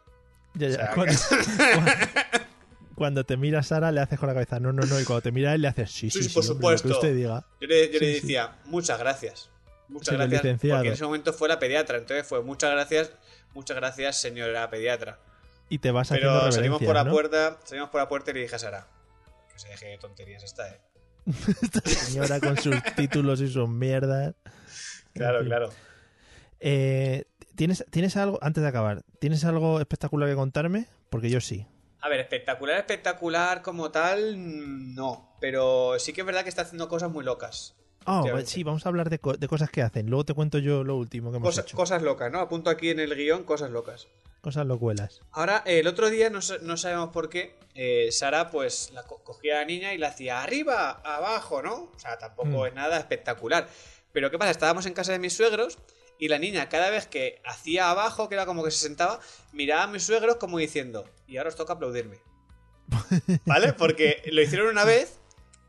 Ya, 0.54 0.68
ya, 0.68 0.74
O 0.74 0.78
sea, 0.78 0.90
cuando, 0.94 1.14
cuando- 1.74 1.92
cuando 2.96 3.24
te 3.24 3.36
mira 3.36 3.62
Sara, 3.62 3.92
le 3.92 4.00
haces 4.00 4.18
con 4.18 4.26
la 4.26 4.34
cabeza, 4.34 4.58
no, 4.58 4.72
no, 4.72 4.82
no. 4.84 4.98
Y 5.00 5.04
cuando 5.04 5.22
te 5.22 5.30
mira 5.30 5.54
él, 5.54 5.62
le 5.62 5.68
haces, 5.68 5.90
sí, 5.92 6.10
Sí, 6.10 6.22
sí, 6.24 6.28
sí, 6.28 6.34
por 6.34 6.44
lo 6.44 6.48
que 6.50 6.54
supuesto. 6.56 6.88
usted 6.88 7.14
diga. 7.14 7.46
Yo 7.60 7.68
le, 7.68 7.86
yo 7.92 8.00
le 8.00 8.14
Sí, 8.14 8.20
decía, 8.20 8.56
muchas 8.64 8.98
gracias. 8.98 9.50
Muchas 9.88 10.08
Sí, 10.08 10.16
gracias. 10.16 10.42
licenciado. 10.42 10.78
Porque 10.80 10.88
en 10.88 10.94
ese 10.94 11.04
momento 11.04 11.32
fue 11.32 11.48
la 11.48 11.58
pediatra. 11.60 11.98
Entonces 11.98 12.26
fue 12.26 12.42
muchas 12.42 12.72
gracias, 12.72 13.12
muchas 13.54 13.76
gracias, 13.76 14.20
señora 14.20 14.68
pediatra. 14.68 15.20
Y 15.68 15.78
te 15.78 15.90
vas 15.92 16.10
haciendo 16.10 16.38
Pero 16.40 16.52
salimos 16.52 16.82
por 16.82 16.94
la 16.94 17.04
¿no? 17.04 17.12
puerta, 17.12 17.58
salimos 17.64 17.90
por 17.90 18.00
la 18.00 18.08
puerta 18.08 18.30
y 18.32 18.34
le 18.34 18.40
dije 18.40 18.56
a 18.56 18.58
Sara, 18.58 18.88
que 19.52 19.58
se 19.58 19.68
deje 19.68 19.86
de 19.86 19.98
tonterías 19.98 20.42
esta, 20.42 20.68
eh. 20.68 20.80
Esta 21.62 21.80
señora 21.88 22.40
con 22.40 22.56
sus 22.56 22.76
títulos 22.96 23.40
y 23.40 23.48
sus 23.48 23.68
mierdas. 23.68 24.34
Claro, 25.12 25.44
claro. 25.44 25.70
Eh, 26.60 27.24
¿Tienes, 27.56 27.84
¿Tienes 27.90 28.16
algo, 28.16 28.38
antes 28.42 28.62
de 28.62 28.68
acabar, 28.68 29.02
¿tienes 29.18 29.44
algo 29.44 29.80
espectacular 29.80 30.28
que 30.28 30.34
contarme? 30.34 30.86
Porque 31.10 31.30
yo 31.30 31.40
sí. 31.40 31.66
A 32.06 32.08
ver, 32.08 32.20
espectacular, 32.20 32.76
espectacular 32.78 33.62
como 33.62 33.90
tal, 33.90 34.36
mm, 34.36 34.94
no. 34.94 35.36
Pero 35.40 35.98
sí 35.98 36.12
que 36.12 36.20
es 36.20 36.26
verdad 36.26 36.44
que 36.44 36.48
está 36.50 36.62
haciendo 36.62 36.88
cosas 36.88 37.10
muy 37.10 37.24
locas. 37.24 37.74
Oh, 38.04 38.18
Efectivamente. 38.20 38.50
sí, 38.52 38.62
vamos 38.62 38.86
a 38.86 38.88
hablar 38.90 39.10
de, 39.10 39.18
co- 39.18 39.36
de 39.36 39.48
cosas 39.48 39.70
que 39.70 39.82
hacen. 39.82 40.08
Luego 40.08 40.24
te 40.24 40.32
cuento 40.34 40.58
yo 40.58 40.84
lo 40.84 40.94
último 40.94 41.32
que 41.32 41.38
hemos 41.38 41.48
Cosa- 41.48 41.62
hecho. 41.62 41.76
cosas 41.76 42.02
locas, 42.02 42.30
¿no? 42.30 42.38
Apunto 42.38 42.70
aquí 42.70 42.90
en 42.90 43.00
el 43.00 43.16
guion 43.16 43.42
cosas 43.42 43.70
locas. 43.72 44.06
Cosas 44.40 44.64
locuelas. 44.66 45.20
Ahora, 45.32 45.64
eh, 45.66 45.80
el 45.80 45.88
otro 45.88 46.08
día, 46.08 46.30
no, 46.30 46.40
sa- 46.40 46.58
no 46.62 46.76
sabemos 46.76 47.08
por 47.08 47.28
qué, 47.28 47.58
eh, 47.74 48.12
Sara 48.12 48.50
pues 48.52 48.92
la 48.92 49.02
co- 49.02 49.24
cogía 49.24 49.56
a 49.56 49.58
la 49.62 49.64
niña 49.64 49.92
y 49.92 49.98
la 49.98 50.06
hacía 50.08 50.44
arriba, 50.44 51.00
abajo, 51.04 51.60
¿no? 51.62 51.90
O 51.92 51.98
sea, 51.98 52.16
tampoco 52.18 52.48
Mm. 52.62 52.66
es 52.66 52.74
nada 52.74 52.96
espectacular. 52.98 53.66
Pero 54.12 54.30
¿qué 54.30 54.38
pasa? 54.38 54.52
Estábamos 54.52 54.86
en 54.86 54.94
casa 54.94 55.10
de 55.10 55.18
mis 55.18 55.34
suegros 55.36 55.76
y 56.18 56.28
la 56.28 56.38
niña 56.38 56.68
cada 56.68 56.90
vez 56.90 57.06
que 57.06 57.40
hacía 57.44 57.90
abajo, 57.90 58.28
que 58.28 58.34
era 58.34 58.46
como 58.46 58.64
que 58.64 58.70
se 58.70 58.78
sentaba, 58.78 59.20
miraba 59.52 59.82
a 59.84 59.86
mis 59.86 60.04
suegros 60.04 60.36
como 60.36 60.58
diciendo, 60.58 61.08
y 61.26 61.36
ahora 61.36 61.48
os 61.50 61.56
toca 61.56 61.74
aplaudirme. 61.74 62.18
¿Vale? 63.44 63.72
Porque 63.72 64.22
lo 64.32 64.40
hicieron 64.42 64.68
una 64.68 64.84
vez 64.84 65.18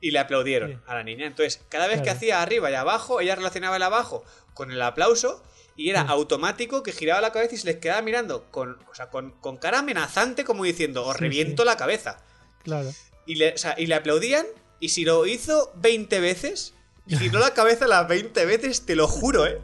y 0.01 0.12
le 0.12 0.19
aplaudieron 0.19 0.71
Sí. 0.71 0.77
a 0.88 0.93
la 0.95 1.03
niña. 1.03 1.25
Entonces, 1.25 1.62
cada 1.69 1.88
vez 1.88 2.01
que 2.01 2.10
hacía 2.10 2.41
arriba 2.41 2.69
y 2.71 2.75
abajo, 2.75 3.19
ella 3.19 3.36
relacionaba 3.36 3.75
el 3.77 3.83
abajo 3.83 4.23
con 4.53 4.71
el 4.71 4.81
aplauso 4.81 5.43
y 5.75 5.89
era 5.89 6.01
Sí. 6.03 6.07
automático 6.10 6.83
que 6.83 6.91
giraba 6.91 7.21
la 7.21 7.31
cabeza 7.31 7.55
y 7.55 7.57
se 7.57 7.65
les 7.65 7.77
quedaba 7.77 8.01
mirando 8.01 8.45
con, 8.51 8.77
o 8.89 8.95
sea, 8.95 9.10
con, 9.10 9.31
con 9.41 9.57
cara 9.57 9.79
amenazante 9.79 10.43
como 10.43 10.63
diciendo, 10.63 11.05
os 11.05 11.17
Sí, 11.17 11.23
reviento 11.23 11.65
la 11.65 11.77
cabeza. 11.77 12.19
Claro. 12.63 12.91
Y 13.25 13.36
le, 13.36 13.53
o 13.53 13.57
sea, 13.57 13.75
y 13.77 13.88
le 13.88 13.95
aplaudían 13.95 14.45
y 14.79 14.89
si 14.89 15.03
lo 15.03 15.25
hizo 15.25 15.71
20 15.75 16.19
veces, 16.19 16.73
giró 17.07 17.39
la 17.39 17.53
cabeza 17.53 17.88
las 17.88 18.07
20 18.07 18.45
veces, 18.45 18.86
te 18.86 18.95
lo 18.95 19.07
juro, 19.07 19.47
¿eh? 19.47 19.60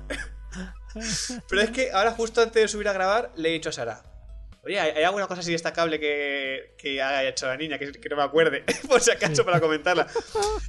Pero 1.50 1.62
es 1.62 1.72
que 1.72 1.92
ahora 1.92 2.12
justo 2.12 2.42
antes 2.42 2.62
de 2.62 2.68
subir 2.68 2.88
a 2.88 2.94
grabar 2.94 3.32
le 3.36 3.50
he 3.50 3.54
dicho 3.54 3.70
a 3.70 3.72
Sara, 3.72 4.04
oye, 4.64 4.80
¿hay, 4.80 5.04
alguna 5.04 5.28
cosa 5.28 5.42
así 5.42 5.52
destacable 5.52 6.00
que, 6.00 6.76
que 6.78 7.02
haya 7.02 7.28
hecho 7.30 7.48
la 7.48 7.58
niña 7.58 7.78
que, 7.78 7.92
que 7.92 8.10
no 8.10 8.16
me 8.16 8.24
acuerde? 8.24 8.64
Por 8.88 9.02
si 9.02 9.12
acaso 9.12 9.46
para 9.46 9.60
comentarla. 9.60 10.08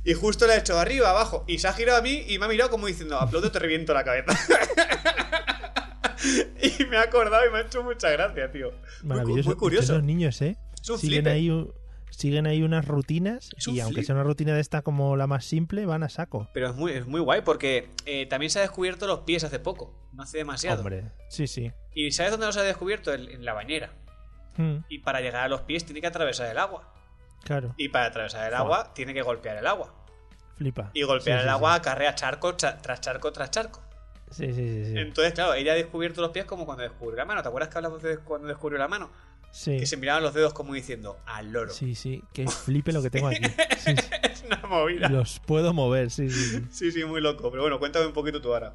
Y 0.05 0.15
justo 0.15 0.47
le 0.47 0.55
ha 0.55 0.57
hecho 0.59 0.79
arriba, 0.79 1.11
abajo, 1.11 1.45
y 1.47 1.59
se 1.59 1.69
ha 1.69 1.73
girado 1.73 1.99
a 1.99 2.03
mí 2.03 2.25
y 2.29 2.39
me 2.39 2.47
ha 2.47 2.49
mirado 2.49 2.71
como 2.71 2.87
diciendo, 2.87 3.19
aplaudo, 3.19 3.51
te 3.51 3.59
reviento 3.59 3.95
la 3.95 4.05
cabeza. 4.05 4.39
y 6.63 6.85
me 6.87 6.97
ha 6.97 7.03
acordado 7.03 7.47
y 7.47 7.51
me 7.51 7.59
ha 7.59 7.61
hecho 7.63 7.83
mucha 7.83 8.11
gracia, 8.11 8.51
tío. 8.51 8.73
Maravilloso. 9.03 9.51
Muy, 9.51 9.57
curioso. 9.57 9.95
Los 9.95 10.05
niños, 10.05 10.41
¿eh? 10.43 10.57
Es 10.83 10.91
un 10.91 10.99
siguen 10.99 11.25
flipe. 11.25 11.31
ahí, 11.31 11.51
siguen 12.17 12.47
ahí 12.47 12.63
unas 12.63 12.87
rutinas 12.87 13.51
y 13.67 13.81
aunque 13.81 14.03
sea 14.03 14.15
una 14.15 14.25
rutina 14.25 14.55
de 14.55 14.61
esta 14.61 14.83
como 14.83 15.17
la 15.17 15.27
más 15.27 15.45
simple, 15.45 15.87
van 15.87 16.03
a 16.03 16.09
saco. 16.09 16.49
Pero 16.53 16.69
es 16.71 16.75
muy, 16.75 16.93
es 16.93 17.07
muy 17.07 17.21
guay 17.21 17.43
porque 17.43 17.91
eh, 18.07 18.27
también 18.27 18.51
se 18.51 18.59
ha 18.59 18.63
descubierto 18.63 19.07
los 19.07 19.21
pies 19.21 19.45
hace 19.45 19.59
poco. 19.59 19.95
No 20.13 20.23
hace 20.23 20.39
demasiado. 20.39 20.79
Hombre, 20.81 21.11
sí, 21.29 21.47
sí. 21.47 21.73
¿Y 21.93 22.11
sabes 22.13 22.31
dónde 22.33 22.47
los 22.47 22.57
ha 22.57 22.63
descubierto? 22.63 23.13
En, 23.13 23.29
en 23.31 23.45
la 23.45 23.53
bañera. 23.53 23.93
Mm, 24.57 24.77
Y 24.89 24.99
para 25.01 25.21
llegar 25.21 25.43
a 25.45 25.49
los 25.49 25.63
pies 25.63 25.85
tiene 25.85 26.01
que 26.01 26.07
atravesar 26.07 26.49
el 26.51 26.59
agua. 26.59 26.93
claro, 27.43 27.75
Y 27.77 27.89
para 27.89 28.07
atravesar 28.07 28.47
el 28.49 28.55
agua 28.55 28.93
tiene 28.95 29.13
que 29.15 29.23
golpear 29.23 29.57
el 29.57 29.67
agua. 29.67 29.93
flipa. 30.57 30.91
Y 30.95 31.03
golpear 31.03 31.39
Sí, 31.41 31.43
el 31.43 31.49
sí, 31.49 31.55
agua 31.55 31.75
acarrea 31.75 32.15
charco 32.15 32.53
cha- 32.53 32.79
tras 32.79 33.01
charco 33.01 33.33
tras 33.33 33.51
charco. 33.51 33.81
Sí, 34.31 34.47
sí, 34.53 34.55
sí. 34.55 34.85
sí. 34.93 34.99
Entonces, 34.99 35.33
claro, 35.35 35.55
ella 35.55 35.73
ha 35.73 35.77
descubierto 35.77 36.21
los 36.21 36.31
pies 36.31 36.45
como 36.45 36.65
cuando 36.67 36.83
descubrió 36.83 37.17
la 37.17 37.25
mano. 37.25 37.43
¿Te 37.43 37.49
acuerdas 37.49 37.69
que 37.71 37.79
hablamos 37.79 38.03
de 38.03 38.19
cuando 38.19 38.47
descubrió 38.49 38.79
la 38.79 38.89
mano? 38.89 39.11
Sí, 39.57 39.79
Que 39.79 39.87
se 39.87 39.97
miraban 39.97 40.25
los 40.25 40.35
dedos 40.35 40.53
como 40.53 40.75
diciendo, 40.75 41.17
al 41.27 41.53
loro. 41.53 41.73
sí, 41.73 41.95
sí. 41.95 42.25
Que 42.33 42.49
flipe 42.49 42.91
lo 42.93 43.03
que 43.03 43.11
tengo 43.11 43.29
aquí. 43.29 43.45
Sí, 43.79 43.95
sí. 43.97 44.05
es 44.25 44.43
una 44.45 44.57
movida. 44.67 45.09
Los 45.09 45.39
puedo 45.39 45.73
mover, 45.73 46.11
sí, 46.11 46.29
sí, 46.29 46.61
sí. 46.73 46.91
Sí, 46.91 47.05
muy 47.05 47.21
loco. 47.21 47.53
Pero 47.53 47.63
bueno, 47.63 47.79
cuéntame 47.79 48.07
un 48.07 48.13
poquito 48.13 48.43
tú 48.43 48.53
ahora. 48.53 48.75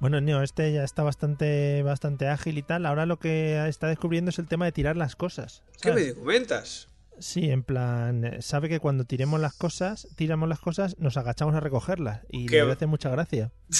Bueno, 0.00 0.20
Neo, 0.20 0.42
este 0.42 0.72
ya 0.72 0.82
está 0.82 1.04
bastante, 1.04 1.84
bastante 1.84 2.26
ágil 2.26 2.58
y 2.58 2.62
tal. 2.62 2.84
Ahora 2.84 3.06
lo 3.06 3.20
que 3.20 3.64
está 3.68 3.86
descubriendo 3.86 4.30
es 4.30 4.40
el 4.40 4.48
tema 4.48 4.64
de 4.64 4.72
tirar 4.72 4.96
las 4.96 5.14
cosas. 5.14 5.62
¿Qué 5.80 5.92
me 5.92 6.14
comentas? 6.14 6.88
Sí, 7.20 7.50
en 7.52 7.62
plan, 7.62 8.24
eh, 8.24 8.42
sabe 8.42 8.68
que 8.68 8.80
cuando 8.80 9.04
tiremos 9.04 9.38
las 9.38 9.54
cosas, 9.54 10.08
tiramos 10.16 10.48
las 10.48 10.58
cosas, 10.58 10.98
nos 10.98 11.16
agachamos 11.16 11.54
a 11.54 11.60
recogerlas. 11.60 12.22
Y 12.28 12.46
Qué- 12.46 12.64
le 12.64 12.72
hace 12.72 12.86
mucha 12.86 13.08
gracia. 13.10 13.52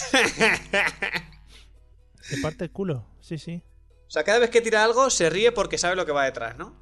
Se 2.20 2.36
parte 2.42 2.64
el 2.64 2.70
culo, 2.70 3.06
sí, 3.20 3.38
sí. 3.38 3.62
O 4.10 4.12
sea, 4.12 4.24
cada 4.24 4.40
vez 4.40 4.50
que 4.50 4.60
tira 4.60 4.82
algo 4.82 5.08
se 5.08 5.30
ríe 5.30 5.52
porque 5.52 5.78
sabe 5.78 5.94
lo 5.94 6.04
que 6.04 6.10
va 6.10 6.24
detrás, 6.24 6.58
¿no? 6.58 6.74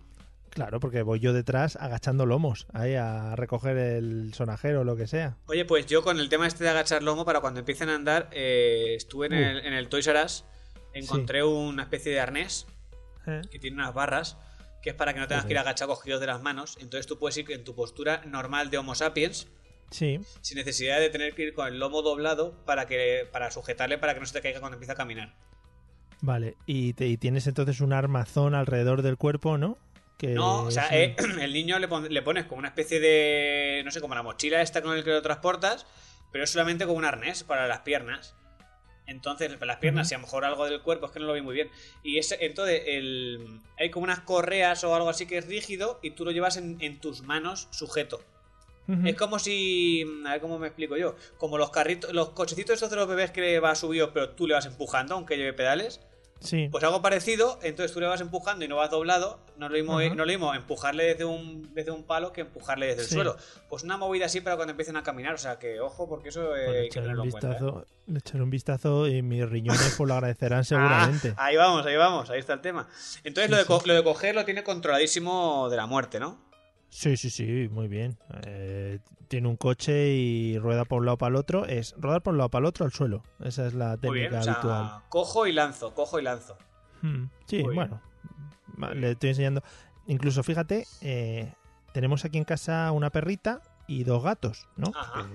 Claro, 0.48 0.80
porque 0.80 1.02
voy 1.02 1.20
yo 1.20 1.34
detrás 1.34 1.76
agachando 1.76 2.24
lomos, 2.24 2.66
ahí 2.72 2.94
a 2.94 3.36
recoger 3.36 3.76
el 3.76 4.32
sonajero 4.32 4.80
o 4.80 4.84
lo 4.84 4.96
que 4.96 5.06
sea. 5.06 5.36
Oye, 5.44 5.66
pues 5.66 5.84
yo 5.84 6.02
con 6.02 6.18
el 6.20 6.30
tema 6.30 6.46
este 6.46 6.64
de 6.64 6.70
agachar 6.70 7.02
lomo, 7.02 7.26
para 7.26 7.40
cuando 7.40 7.60
empiecen 7.60 7.90
a 7.90 7.96
andar, 7.96 8.30
eh, 8.32 8.94
estuve 8.96 9.26
en, 9.26 9.34
Uh. 9.34 9.36
el, 9.36 9.66
en 9.66 9.72
el 9.74 9.90
Toys 9.90 10.06
R 10.06 10.24
Us, 10.24 10.46
encontré 10.94 11.44
una 11.44 11.82
especie 11.82 12.12
de 12.12 12.20
arnés 12.20 12.66
Eh, 13.26 13.42
que 13.50 13.58
tiene 13.58 13.76
unas 13.76 13.92
barras, 13.92 14.38
que 14.82 14.88
es 14.88 14.96
para 14.96 15.12
que 15.12 15.20
no 15.20 15.28
tengas 15.28 15.44
que 15.44 15.52
ir 15.52 15.58
agachado 15.58 15.90
cogidos 15.94 16.20
de 16.20 16.26
las 16.28 16.40
manos. 16.40 16.78
Entonces 16.80 17.06
tú 17.06 17.18
puedes 17.18 17.36
ir 17.36 17.52
en 17.52 17.62
tu 17.62 17.74
postura 17.74 18.22
normal 18.24 18.70
de 18.70 18.78
Homo 18.78 18.94
sapiens, 18.94 19.48
Sí, 19.90 20.18
sin 20.40 20.56
necesidad 20.56 20.98
de 20.98 21.10
tener 21.10 21.34
que 21.34 21.42
ir 21.42 21.54
con 21.54 21.66
el 21.68 21.78
lomo 21.78 22.00
doblado 22.02 22.64
para, 22.64 22.86
que, 22.86 23.28
para 23.30 23.50
sujetarle 23.50 23.98
para 23.98 24.14
que 24.14 24.20
no 24.20 24.26
se 24.26 24.32
te 24.32 24.40
caiga 24.40 24.60
cuando 24.60 24.76
empieza 24.76 24.94
a 24.94 24.96
caminar. 24.96 25.34
Vale. 26.20 26.56
Y, 26.66 26.92
te- 26.94 27.06
y 27.08 27.16
tienes 27.16 27.46
entonces 27.46 27.80
un 27.80 27.92
armazón 27.92 28.54
alrededor 28.54 29.02
del 29.02 29.16
cuerpo, 29.16 29.58
¿no? 29.58 29.78
Que 30.18 30.28
No, 30.34 30.62
o 30.64 30.70
sea, 30.70 30.86
es 30.88 31.10
eh, 31.10 31.16
el 31.40 31.52
niño 31.52 31.78
le, 31.78 31.86
pon- 31.88 32.12
le 32.12 32.22
pones 32.22 32.44
como 32.46 32.58
una 32.58 32.68
especie 32.68 32.98
de. 33.00 33.82
No 33.84 33.90
sé, 33.90 34.00
como 34.00 34.14
la 34.14 34.22
mochila 34.22 34.60
esta 34.62 34.82
con 34.82 34.96
el 34.96 35.04
que 35.04 35.10
lo 35.10 35.22
transportas, 35.22 35.86
pero 36.32 36.44
es 36.44 36.50
solamente 36.50 36.86
como 36.86 36.98
un 36.98 37.04
arnés 37.04 37.44
para 37.44 37.66
las 37.68 37.80
piernas. 37.80 38.34
Entonces, 39.06 39.50
para 39.54 39.66
las 39.66 39.76
piernas, 39.78 40.08
Ujú. 40.08 40.12
y 40.12 40.14
a 40.16 40.18
lo 40.18 40.22
mejor 40.26 40.44
algo 40.44 40.64
del 40.66 40.82
cuerpo, 40.82 41.06
es 41.06 41.12
que 41.12 41.18
no 41.20 41.26
lo 41.26 41.32
vi 41.32 41.40
muy 41.40 41.54
bien. 41.54 41.70
Y 42.02 42.18
ese, 42.18 42.36
entonces, 42.44 42.82
el, 42.88 43.60
hay 43.78 43.90
como 43.90 44.04
unas 44.04 44.20
correas 44.20 44.84
o 44.84 44.94
algo 44.94 45.08
así 45.08 45.24
que 45.24 45.38
es 45.38 45.46
rígido 45.46 45.98
y 46.02 46.10
tú 46.10 46.26
lo 46.26 46.30
llevas 46.30 46.58
en, 46.58 46.76
en 46.80 47.00
tus 47.00 47.22
manos 47.22 47.68
sujeto. 47.70 48.20
Es 49.04 49.16
como 49.16 49.38
si. 49.38 50.02
A 50.26 50.30
ver 50.32 50.40
cómo 50.40 50.58
me 50.58 50.66
explico 50.68 50.96
yo. 50.96 51.14
Como 51.36 51.58
los 51.58 51.68
carritos, 51.70 52.10
los 52.14 52.30
cochecitos 52.30 52.72
estos 52.72 52.88
de 52.88 52.96
los 52.96 53.06
bebés 53.06 53.30
que 53.30 53.60
va 53.60 53.74
subido, 53.74 54.14
pero 54.14 54.30
tú 54.30 54.46
le 54.46 54.54
vas 54.54 54.64
empujando, 54.64 55.14
aunque 55.14 55.36
lleve 55.36 55.52
pedales. 55.52 56.00
Sí, 56.40 56.68
Pues 56.70 56.84
algo 56.84 57.02
parecido, 57.02 57.58
entonces 57.62 57.92
tú 57.92 58.00
le 58.00 58.06
vas 58.06 58.20
empujando 58.20 58.64
y 58.64 58.68
no 58.68 58.76
vas 58.76 58.90
doblado. 58.90 59.40
No 59.56 59.66
es 59.66 59.72
lo 59.72 59.76
mismo, 59.78 60.00
no 60.00 60.24
lo 60.24 60.26
mismo 60.26 60.54
empujarle 60.54 61.04
desde 61.04 61.24
un, 61.24 61.74
desde 61.74 61.90
un 61.90 62.04
palo 62.04 62.32
que 62.32 62.42
empujarle 62.42 62.86
desde 62.86 63.02
el 63.02 63.08
suelo. 63.08 63.36
Pues 63.68 63.82
una 63.82 63.96
movida 63.96 64.26
así 64.26 64.40
para 64.40 64.56
cuando 64.56 64.70
empiecen 64.70 64.96
a 64.96 65.02
caminar. 65.02 65.34
O 65.34 65.38
sea 65.38 65.58
que 65.58 65.80
ojo, 65.80 66.08
porque 66.08 66.28
eso 66.28 66.54
eh, 66.56 66.64
Pues 66.64 66.70
le 66.70 66.76
hay 66.76 66.82
que 66.82 66.86
echaré 66.86 67.02
tenerlo 67.06 67.22
un 67.22 67.26
en 67.28 67.30
cuenta. 67.32 67.48
¿eh? 67.48 67.50
vistazo, 67.52 67.86
le 68.06 68.18
echaré 68.18 68.42
un 68.44 68.50
vistazo 68.50 69.08
y 69.08 69.22
mis 69.22 69.48
riñones 69.48 69.94
pues 69.96 70.08
lo 70.08 70.14
agradecerán 70.14 70.64
seguramente. 70.64 71.34
Ah, 71.36 71.46
ahí 71.46 71.56
vamos, 71.56 71.84
ahí 71.86 71.96
vamos, 71.96 72.30
ahí 72.30 72.38
está 72.38 72.52
el 72.54 72.60
tema. 72.60 72.88
Entonces 73.24 73.46
Sí, 73.46 73.50
lo, 73.50 73.78
de 73.78 73.86
lo 73.86 73.94
de 73.94 74.04
coger 74.04 74.34
lo 74.34 74.44
tiene 74.44 74.62
controladísimo 74.62 75.68
de 75.70 75.76
la 75.76 75.86
muerte, 75.86 76.20
¿no? 76.20 76.47
Sí, 76.90 77.16
sí, 77.16 77.30
sí, 77.30 77.68
muy 77.70 77.86
bien. 77.88 78.18
Eh, 78.46 78.98
tiene 79.28 79.48
un 79.48 79.56
coche 79.56 80.08
y 80.14 80.58
rueda 80.58 80.84
por 80.84 81.00
un 81.00 81.06
lado 81.06 81.18
para 81.18 81.30
el 81.30 81.36
otro. 81.36 81.66
Es 81.66 81.94
rodar 81.98 82.22
por 82.22 82.32
un 82.32 82.38
lado 82.38 82.48
para 82.50 82.60
el 82.60 82.66
otro 82.66 82.84
al 82.86 82.92
suelo. 82.92 83.22
Esa 83.40 83.66
es 83.66 83.74
la 83.74 83.98
Muy 84.02 84.18
bien, 84.18 84.30
técnica 84.30 84.40
o 84.40 84.42
sea, 84.42 84.52
habitual. 84.54 85.02
cojo 85.10 85.46
y 85.46 85.52
lanzo, 85.52 85.94
cojo 85.94 86.18
y 86.18 86.22
lanzo. 86.22 86.56
Hmm, 87.02 87.26
Sí, 87.46 87.62
Muy 87.62 87.74
bueno. 87.74 88.00
Le 88.94 89.10
estoy 89.12 89.30
enseñando. 89.30 89.62
Incluso, 90.06 90.42
fíjate, 90.42 90.86
eh, 91.02 91.52
tenemos 91.92 92.24
aquí 92.24 92.38
en 92.38 92.44
casa 92.44 92.90
una 92.92 93.10
perrita 93.10 93.60
y 93.86 94.04
dos 94.04 94.22
gatos, 94.22 94.66
¿no? 94.76 94.92
Ajá. 94.96 95.26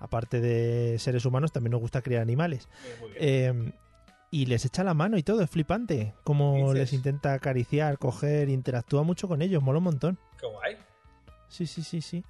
Aparte 0.00 0.40
de 0.40 0.98
seres 0.98 1.24
humanos, 1.24 1.52
también 1.52 1.70
nos 1.72 1.80
gusta 1.80 2.02
criar 2.02 2.22
animales. 2.22 2.68
Muy 3.00 3.10
bien. 3.12 3.16
Eh, 3.20 3.72
y 4.32 4.46
les 4.46 4.64
echa 4.64 4.82
la 4.82 4.94
mano 4.94 5.16
y 5.18 5.22
todo, 5.22 5.42
es 5.42 5.50
flipante. 5.50 6.14
Como 6.24 6.72
les 6.74 6.92
intenta 6.92 7.34
acariciar, 7.34 7.98
coger, 7.98 8.48
interactúa 8.48 9.04
mucho 9.04 9.28
con 9.28 9.42
ellos, 9.42 9.62
mola 9.62 9.78
un 9.78 9.84
montón. 9.84 10.18
Qué 10.40 10.46
guay. 10.46 10.76
Sí, 11.48 11.66
sí, 11.66 11.82
sí, 11.82 12.00
sí. 12.00 12.24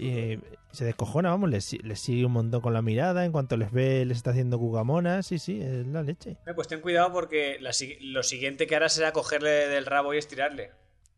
eh, 0.00 0.38
se 0.70 0.84
descojona, 0.84 1.30
vamos, 1.30 1.50
les, 1.50 1.82
les 1.82 1.98
sigue 2.00 2.24
un 2.24 2.32
montón 2.32 2.60
con 2.60 2.72
la 2.74 2.80
mirada, 2.80 3.24
en 3.24 3.32
cuanto 3.32 3.56
les 3.56 3.72
ve, 3.72 4.04
les 4.06 4.18
está 4.18 4.30
haciendo 4.30 4.56
cucamonas, 4.58 5.26
sí, 5.26 5.38
sí, 5.40 5.60
es 5.60 5.84
la 5.88 6.02
leche. 6.02 6.36
Eh, 6.46 6.54
Pues 6.54 6.68
ten 6.68 6.80
cuidado 6.80 7.12
porque 7.12 7.58
la 7.60 7.72
lo 8.02 8.22
siguiente 8.22 8.66
que 8.68 8.76
hará 8.76 8.88
será 8.88 9.12
cogerle 9.12 9.50
del 9.68 9.84
rabo 9.84 10.14
y 10.14 10.18
estirarle. 10.18 10.70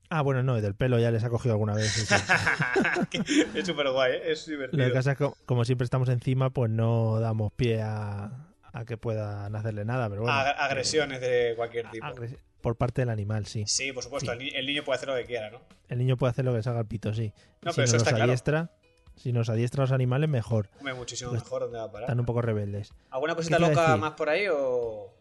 Ah, 0.09 0.23
bueno, 0.23 0.43
no, 0.43 0.57
y 0.59 0.61
del 0.63 0.75
pelo 0.75 0.99
ya 0.99 1.11
les 1.11 1.23
ha 1.23 1.29
cogido 1.31 1.53
alguna 1.55 1.75
vez. 1.75 1.93
sí, 1.93 2.07
sí. 2.07 2.15
es 3.55 3.67
súper 3.67 3.91
guay, 3.91 4.15
¿eh? 4.15 4.33
es 4.33 4.49
Lo 4.49 4.53
divertido. 4.55 4.87
que 4.87 4.91
pasa 4.95 5.13
es 5.13 5.19
que, 5.19 5.31
como 5.47 5.65
siempre 5.65 5.85
estamos 5.85 6.09
encima, 6.09 6.51
pues 6.51 6.71
no 6.71 7.21
damos 7.21 7.53
pie 7.53 7.83
a, 7.83 8.50
a 8.73 8.85
que 8.85 8.97
puedan 8.97 9.55
hacerle 9.57 9.85
nada, 9.85 10.09
pero 10.09 10.23
bueno. 10.23 10.37
Ag- 10.37 10.55
agresiones 10.59 11.21
de 11.21 11.55
cualquier 11.57 11.91
tipo. 11.91 12.07
eh, 12.25 12.39
por 12.61 12.77
parte 12.77 13.01
del 13.03 13.09
animal, 13.11 13.47
sí. 13.47 13.65
Sí, 13.67 13.93
por 13.93 14.03
supuesto, 14.03 14.31
Sí. 14.33 14.39
El, 14.39 14.45
ni- 14.45 14.51
el 14.51 14.67
niño 14.67 14.85
puede 14.85 14.97
hacer 14.97 15.09
lo 15.09 15.17
que 15.17 15.25
quiera, 15.25 15.51
¿no? 15.51 15.61
El 15.89 15.99
niño 15.99 16.17
puede 16.17 16.31
hacer 16.31 16.45
lo 16.45 16.53
que 16.55 16.63
salga 16.63 16.81
al 16.81 16.87
pito, 16.87 17.15
sí. 17.15 17.33
No, 17.63 17.73
si 17.73 17.77
pero 17.77 17.85
eso 17.87 17.97
nos 17.97 18.07
está 18.07 18.23
adiestra, 18.23 18.71
si 19.17 19.33
nos 19.33 19.49
adiestra 19.49 19.83
a 19.83 19.85
los 19.85 19.93
animales, 19.93 20.29
mejor. 20.29 20.69
Hombre, 20.79 20.95
muchísimo 20.95 21.31
Pues 21.31 21.43
mejor 21.43 21.63
dónde 21.63 21.79
va 21.79 21.85
a 21.85 21.91
parar. 21.91 22.03
Están 22.05 22.21
un 22.21 22.27
poco 22.27 22.43
rebeldes. 22.43 22.93
¿Alguna 23.11 23.35
cosita 23.35 23.57
¿Qué 23.57 23.65
te 23.65 23.65
iba 23.65 23.67
a 23.69 23.71
loca 23.75 23.87
decir? 23.93 24.01
más 24.01 24.13
por 24.13 24.29
ahí 24.29 24.47
o...? 24.53 25.15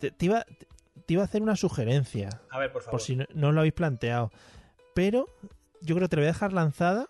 Te, 0.00 0.10
te 0.10 0.24
iba, 0.26 0.44
te 1.06 1.12
iba 1.14 1.22
a 1.22 1.24
hacer 1.26 1.42
una 1.42 1.56
sugerencia, 1.56 2.40
A 2.50 2.58
ver, 2.58 2.72
por 2.72 2.82
favor. 2.82 2.92
por 2.92 3.02
si 3.02 3.16
no, 3.16 3.26
no 3.34 3.52
lo 3.52 3.60
habéis 3.60 3.74
planteado. 3.74 4.30
Pero 4.94 5.26
yo 5.82 5.94
creo 5.94 6.06
que 6.06 6.10
te 6.10 6.16
la 6.16 6.20
voy 6.22 6.28
a 6.28 6.32
dejar 6.32 6.52
lanzada 6.54 7.06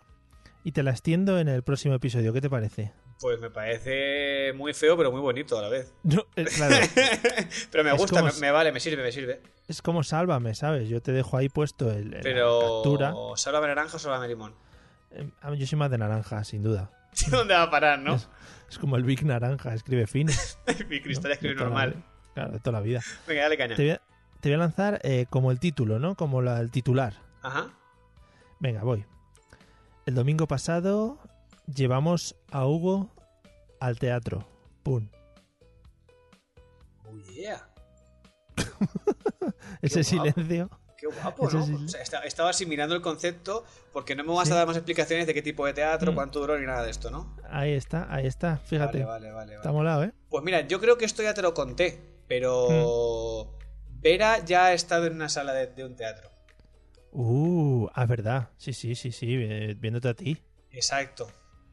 y 0.65 0.73
te 0.73 0.83
la 0.83 0.91
extiendo 0.91 1.39
en 1.39 1.49
el 1.49 1.63
próximo 1.63 1.95
episodio. 1.95 2.33
¿Qué 2.33 2.41
te 2.41 2.51
parece? 2.51 2.93
Pues 3.21 3.41
me 3.41 3.51
parece 3.51 4.53
muy 4.55 4.75
feo, 4.75 4.97
pero 4.97 5.11
muy 5.11 5.21
bonito 5.21 5.59
a 5.59 5.63
la 5.63 5.69
vez. 5.71 5.95
No, 6.03 6.27
eh, 6.37 6.45
claro, 6.45 6.75
pero 7.71 7.85
me 7.85 7.93
gusta, 7.93 8.21
como 8.21 8.33
me, 8.41 8.51
vale, 8.51 8.73
me 8.73 8.81
sirve, 8.81 9.03
me 9.03 9.11
sirve. 9.13 9.41
es 9.69 9.81
como 9.81 10.03
sálvame, 10.03 10.55
¿sabes? 10.55 10.89
Yo 10.89 11.01
te 11.01 11.13
dejo 11.13 11.37
ahí 11.39 11.49
puesto 11.49 11.91
el, 11.91 12.11
la 12.11 12.21
Pero. 12.21 12.61
captura. 12.83 13.15
¿Sálvame 13.37 13.69
naranja 13.69 13.97
o 13.97 13.99
sálvame 13.99 14.29
limón? 14.29 14.55
Mí 15.49 15.57
Yo 15.59 15.67
soy 15.67 15.79
más 15.79 15.91
de 15.91 15.97
naranja, 15.99 16.45
sin 16.45 16.63
duda. 16.63 16.91
¿Dónde 17.31 17.55
va 17.55 17.63
a 17.63 17.71
parar, 17.71 17.99
no? 18.01 18.17
Es- 18.17 18.29
Es 18.69 18.79
como 18.79 18.97
el 18.97 19.05
Big 19.05 19.25
Naranja, 19.25 19.73
escribe 19.73 20.07
fin. 20.07 20.29
Mi 20.89 21.01
cristal 21.03 21.31
escribe 21.33 21.55
De 21.55 21.61
la 21.61 21.67
normal. 21.67 22.05
Claro, 22.35 22.53
de 22.53 22.59
toda 22.59 22.73
la 22.73 22.81
vida. 22.81 23.01
Venga, 23.27 23.43
dale 23.45 23.57
caña. 23.57 23.77
Te 23.77 23.83
voy 23.83 23.91
a, 23.93 24.03
te 24.41 24.49
voy 24.51 24.55
a 24.55 24.59
lanzar 24.59 25.01
eh, 25.05 25.25
como 25.31 25.51
el 25.53 25.59
título, 25.61 25.99
¿no? 25.99 26.17
Como 26.17 26.43
la- 26.43 26.61
el 26.61 26.71
titular. 26.71 27.15
Ajá. 27.43 27.71
Venga, 28.61 28.83
voy. 28.83 29.07
El 30.05 30.15
domingo 30.17 30.47
pasado 30.47 31.19
llevamos 31.67 32.37
a 32.51 32.67
Hugo 32.67 33.11
al 33.81 33.99
teatro. 33.99 34.47
Pum. 34.83 35.09
Oh, 37.05 37.17
yeah. 37.35 37.69
Ese 39.83 40.03
guapo. 40.03 40.31
silencio. 40.33 40.71
Qué 40.99 41.07
guapo, 41.09 41.51
¿no? 41.51 41.65
O 41.85 41.89
sea, 41.89 42.01
esta- 42.01 42.21
estaba 42.21 42.51
asimilando 42.51 42.95
el 42.95 43.03
concepto 43.03 43.65
porque 43.93 44.15
no 44.17 44.25
me 44.25 44.33
vas 44.33 44.49
Sí. 44.49 44.55
a 44.55 44.57
dar 44.57 44.67
más 44.67 44.77
explicaciones 44.77 45.27
de 45.27 45.35
qué 45.35 45.43
tipo 45.43 45.67
de 45.67 45.75
teatro, 45.75 46.13
Mm. 46.13 46.15
cuánto 46.15 46.41
duró 46.41 46.59
ni 46.59 46.65
nada 46.67 46.83
de 46.85 46.91
esto, 46.91 47.11
¿no? 47.11 47.37
Ahí 47.51 47.73
está, 47.73 48.07
ahí 48.13 48.27
está. 48.27 48.57
Fíjate. 48.57 49.05
Vale, 49.05 49.31
vale, 49.31 49.33
vale. 49.33 49.55
Está 49.57 49.69
vale. 49.69 49.77
molado, 49.77 50.05
¿eh? 50.05 50.13
Pues 50.31 50.43
mira, 50.43 50.63
yo 50.63 50.81
creo 50.81 50.97
que 50.97 51.05
esto 51.05 51.23
ya 51.23 51.35
te 51.35 51.43
lo 51.43 51.53
conté, 51.53 52.01
pero 52.27 53.45
Mm. 53.53 53.57
Vera 54.01 54.43
ya 54.45 54.67
ha 54.67 54.73
estado 54.73 55.07
en 55.07 55.15
una 55.15 55.29
sala 55.29 55.53
de, 55.53 55.67
de 55.67 55.85
un 55.85 55.97
teatro. 55.97 56.31
Uh, 57.13 57.89
ah, 57.95 58.03
es 58.05 58.09
verdad. 58.09 58.51
Sí, 58.57 58.73
sí, 58.73 58.95
sí, 58.95 59.11
sí. 59.13 59.35
eh, 59.35 59.75
Viéndote 59.79 60.09
a 60.09 60.15
ti. 60.15 60.43
Exacto. 60.71 61.27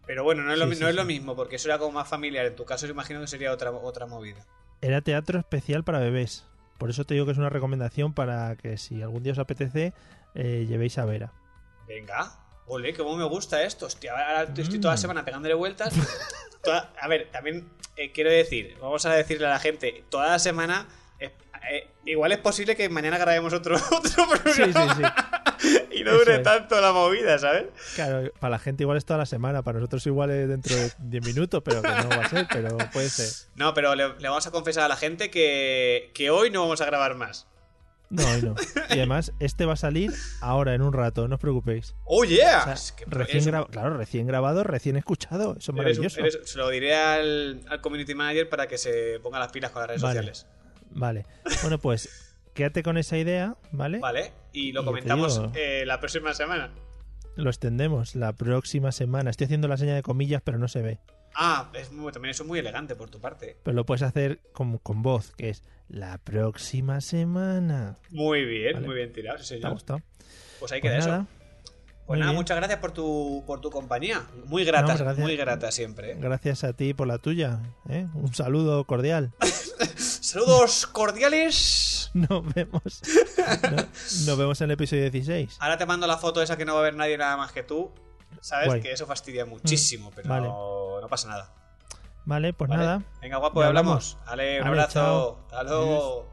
Pero 0.06 0.24
bueno, 0.24 0.44
no 0.44 0.52
es, 0.54 0.60
lo, 0.60 0.66
Sí, 0.66 0.70
mi- 0.70 0.76
sí, 0.76 0.82
no 0.82 0.88
es 0.90 0.94
sí. 0.94 0.98
lo 0.98 1.06
mismo, 1.06 1.36
porque 1.36 1.56
eso 1.56 1.68
era 1.70 1.78
como 1.78 1.92
más 1.94 2.08
familiar. 2.08 2.46
En 2.46 2.56
tu 2.56 2.66
caso, 2.66 2.86
imagino 2.88 3.22
que 3.22 3.28
sería 3.28 3.52
otra, 3.52 3.72
otra 3.72 4.06
movida. 4.06 4.46
Era 4.82 5.02
teatro 5.02 5.40
especial 5.40 5.84
para 5.84 6.00
bebés. 6.00 6.46
Por 6.78 6.90
eso 6.90 7.06
te 7.06 7.14
digo 7.14 7.26
que 7.26 7.32
es 7.32 7.38
una 7.38 7.50
recomendación 7.50 8.14
para 8.14 8.56
que 8.58 8.78
si 8.78 9.02
algún 9.02 9.24
día 9.24 9.32
os 9.32 9.40
apetece, 9.40 9.94
eh, 10.36 10.66
llevéis 10.68 10.98
a 10.98 11.06
Vera. 11.06 11.32
Venga. 11.88 12.34
Ole, 12.68 12.94
cómo 12.94 13.16
me 13.16 13.24
gusta 13.26 13.64
esto. 13.64 13.86
Hostia, 13.86 14.12
ahora 14.14 14.44
estoy 14.44 14.78
Mm. 14.80 14.82
toda 14.82 14.94
la 14.94 14.98
semana 14.98 15.24
pegándole 15.26 15.54
vueltas. 15.54 15.94
Toda- 16.64 16.94
a 17.00 17.08
ver, 17.10 17.30
también 17.32 17.70
eh, 17.98 18.12
quiero 18.14 18.30
decir, 18.30 18.78
vamos 18.82 19.06
a 19.06 19.14
decirle 19.14 19.48
a 19.48 19.50
la 19.52 19.60
gente, 19.60 20.04
toda 20.10 20.28
la 20.30 20.40
semana. 20.40 20.88
eh, 21.20 21.88
igual 22.06 22.32
es 22.34 22.40
posible 22.40 22.76
que 22.76 22.90
mañana 22.90 23.18
grabemos 23.18 23.54
otro, 23.54 23.76
otro 23.92 24.26
Sí, 24.54 24.62
programa 24.64 24.96
sí, 24.96 25.02
sí. 25.60 25.73
y 26.12 26.14
no 26.14 26.20
dure 26.20 26.36
es. 26.38 26.44
tanto 26.44 26.80
la 26.82 26.92
movida, 26.92 27.38
¿sabes? 27.40 27.66
Claro, 27.96 28.32
para 28.40 28.52
la 28.52 28.60
gente 28.60 28.84
igual 28.84 28.98
es 28.98 29.06
toda 29.06 29.18
la 29.20 29.26
semana, 29.26 29.62
para 29.64 29.80
nosotros 29.80 30.06
igual 30.08 30.32
es 30.32 30.48
dentro 30.48 30.76
de 30.76 30.92
10 31.00 31.26
minutos, 31.26 31.62
pero 31.64 31.82
que 31.82 31.88
no 31.90 32.10
va 32.10 32.26
a 32.26 32.30
ser, 32.30 32.48
pero 32.52 32.78
puede 32.92 33.10
ser. 33.10 33.30
No, 33.56 33.74
pero 33.74 33.96
le, 33.96 34.08
le 34.20 34.30
vamos 34.30 34.46
a 34.48 34.52
confesar 34.52 34.84
a 34.84 34.88
la 34.88 34.96
gente 34.96 35.30
que, 35.32 36.12
que 36.14 36.30
hoy 36.30 36.50
no 36.52 36.62
vamos 36.62 36.82
a 36.82 36.86
grabar 36.86 37.16
más. 37.16 37.48
No, 38.10 38.24
hoy 38.30 38.44
no. 38.44 38.54
Y 38.90 38.94
además, 38.94 39.32
este 39.40 39.66
va 39.66 39.74
a 39.74 39.78
salir 39.78 40.14
ahora, 40.40 40.76
en 40.76 40.84
un 40.84 40.94
rato, 40.94 41.28
no 41.28 41.36
os 41.36 41.42
preocupéis. 41.42 41.96
¡Oh, 42.06 42.24
yeah! 42.24 42.60
O 42.60 42.64
sea, 42.66 42.74
Es 42.74 42.92
que 42.92 43.06
recién 43.08 43.56
un- 43.56 43.64
Claro, 43.66 43.98
recién 43.98 44.28
grabado, 44.28 44.64
recién 44.64 44.98
escuchado. 44.98 45.56
Eso 45.58 45.72
es 45.72 45.80
eres 45.80 45.98
un- 45.98 46.04
maravilloso. 46.06 46.20
eres- 46.20 46.40
se 46.44 46.58
lo 46.60 46.70
diré 46.70 46.96
al, 46.96 47.62
al 47.68 47.82
community 47.82 48.14
manager 48.14 48.50
para 48.50 48.68
que 48.68 48.78
se 48.78 49.20
ponga 49.24 49.40
las 49.40 49.52
pilas 49.52 49.72
con 49.72 49.80
las 49.82 49.88
redes 49.88 50.02
Vale. 50.04 50.16
sociales. 50.20 50.48
Vale. 50.92 51.26
Bueno, 51.64 51.80
pues 51.80 52.33
quédate 52.54 52.84
con 52.84 52.98
esa 52.98 53.18
idea, 53.18 53.56
¿vale? 53.72 54.00
Vale, 54.00 54.32
y 54.52 54.72
lo 54.72 54.82
Y 54.82 54.86
comentamos 54.86 55.40
digo- 55.40 55.52
eh, 55.56 55.84
la 55.86 56.00
próxima 56.00 56.34
semana. 56.34 56.72
Lo 57.36 57.50
extendemos 57.50 58.16
la 58.16 58.34
próxima 58.34 58.92
semana. 58.92 59.30
Estoy 59.32 59.46
haciendo 59.46 59.68
la 59.68 59.78
seña 59.78 59.96
de 59.96 60.04
comillas, 60.04 60.42
pero 60.44 60.58
no 60.60 60.68
se 60.68 60.82
ve. 60.82 61.00
Ah, 61.36 61.72
es 61.74 61.92
muy, 61.92 62.12
también 62.12 62.30
eso 62.30 62.44
es 62.44 62.48
muy 62.48 62.60
elegante 62.60 62.96
por 62.96 63.10
tu 63.10 63.20
parte. 63.20 63.58
Pero 63.64 63.74
lo 63.76 63.86
puedes 63.88 64.04
hacer 64.04 64.40
con, 64.54 64.78
con 64.78 65.02
voz, 65.02 65.32
que 65.36 65.50
es 65.50 65.64
la 65.90 66.20
próxima 66.20 67.02
semana. 67.02 67.98
Muy 68.12 68.46
bien, 68.46 68.74
Vale. 68.76 68.86
muy 68.86 68.96
bien 68.96 69.12
tirado, 69.14 69.40
sí, 69.40 69.50
¿Te 69.50 69.56
ha 69.56 69.58
señor. 69.58 69.72
gustado? 69.74 70.02
Pues 70.60 70.72
ahí 70.72 70.80
Pues 70.82 70.94
queda 70.94 71.00
nada, 71.08 71.22
eso. 71.24 71.28
Pues 72.06 72.18
muy 72.18 72.20
nada, 72.20 72.32
bien. 72.34 72.36
muchas 72.40 72.58
gracias 72.58 72.80
por 72.80 72.92
tu, 72.92 73.44
por 73.48 73.62
tu 73.62 73.72
compañía. 73.72 74.22
Muy 74.46 74.64
grata, 74.64 74.96
No, 74.96 75.16
muy 75.16 75.36
grata 75.36 75.72
siempre. 75.72 76.12
¿eh? 76.12 76.18
Gracias 76.20 76.64
a 76.64 76.74
ti 76.74 76.94
por 76.94 77.08
la 77.08 77.18
tuya. 77.18 77.62
¿eh? 77.90 78.06
Un 78.14 78.32
saludo 78.36 78.84
cordial. 78.86 79.32
Saludos 79.98 80.86
cordiales. 80.86 81.93
Nos 82.30 82.54
vemos. 82.54 83.02
No- 83.72 83.86
nos 84.28 84.38
vemos 84.38 84.62
en 84.62 84.66
el 84.66 84.72
episodio 84.72 85.10
16. 85.10 85.58
Ahora 85.60 85.78
te 85.78 85.86
mando 85.86 86.06
la 86.08 86.18
foto 86.18 86.42
esa 86.42 86.58
que 86.58 86.66
no 86.66 86.74
va 86.76 86.80
a 86.82 86.84
ver 86.84 86.96
nadie 86.96 87.18
nada 87.18 87.38
más 87.38 87.52
que 87.52 87.64
tú. 87.64 87.92
Sabes 88.42 88.68
Guay. 88.68 88.80
Mm, 88.80 88.84
que 88.84 88.92
eso 88.92 89.06
fastidia 89.06 89.46
muchísimo, 89.46 90.12
pero 90.16 90.30
vale. 90.30 90.48
no, 90.48 91.00
no 91.02 91.08
pasa 91.08 91.28
nada. 91.28 91.52
Vale, 92.26 92.54
pues 92.54 92.70
¿vale? 92.70 92.84
nada. 92.84 93.04
Venga, 93.22 93.38
guapo, 93.38 93.62
hablamos. 93.62 94.18
Dale, 94.26 94.62
un 94.62 94.68
abrazo. 94.68 94.92
chao. 94.94 95.40
Hasta 95.46 95.64
luego. 95.64 96.33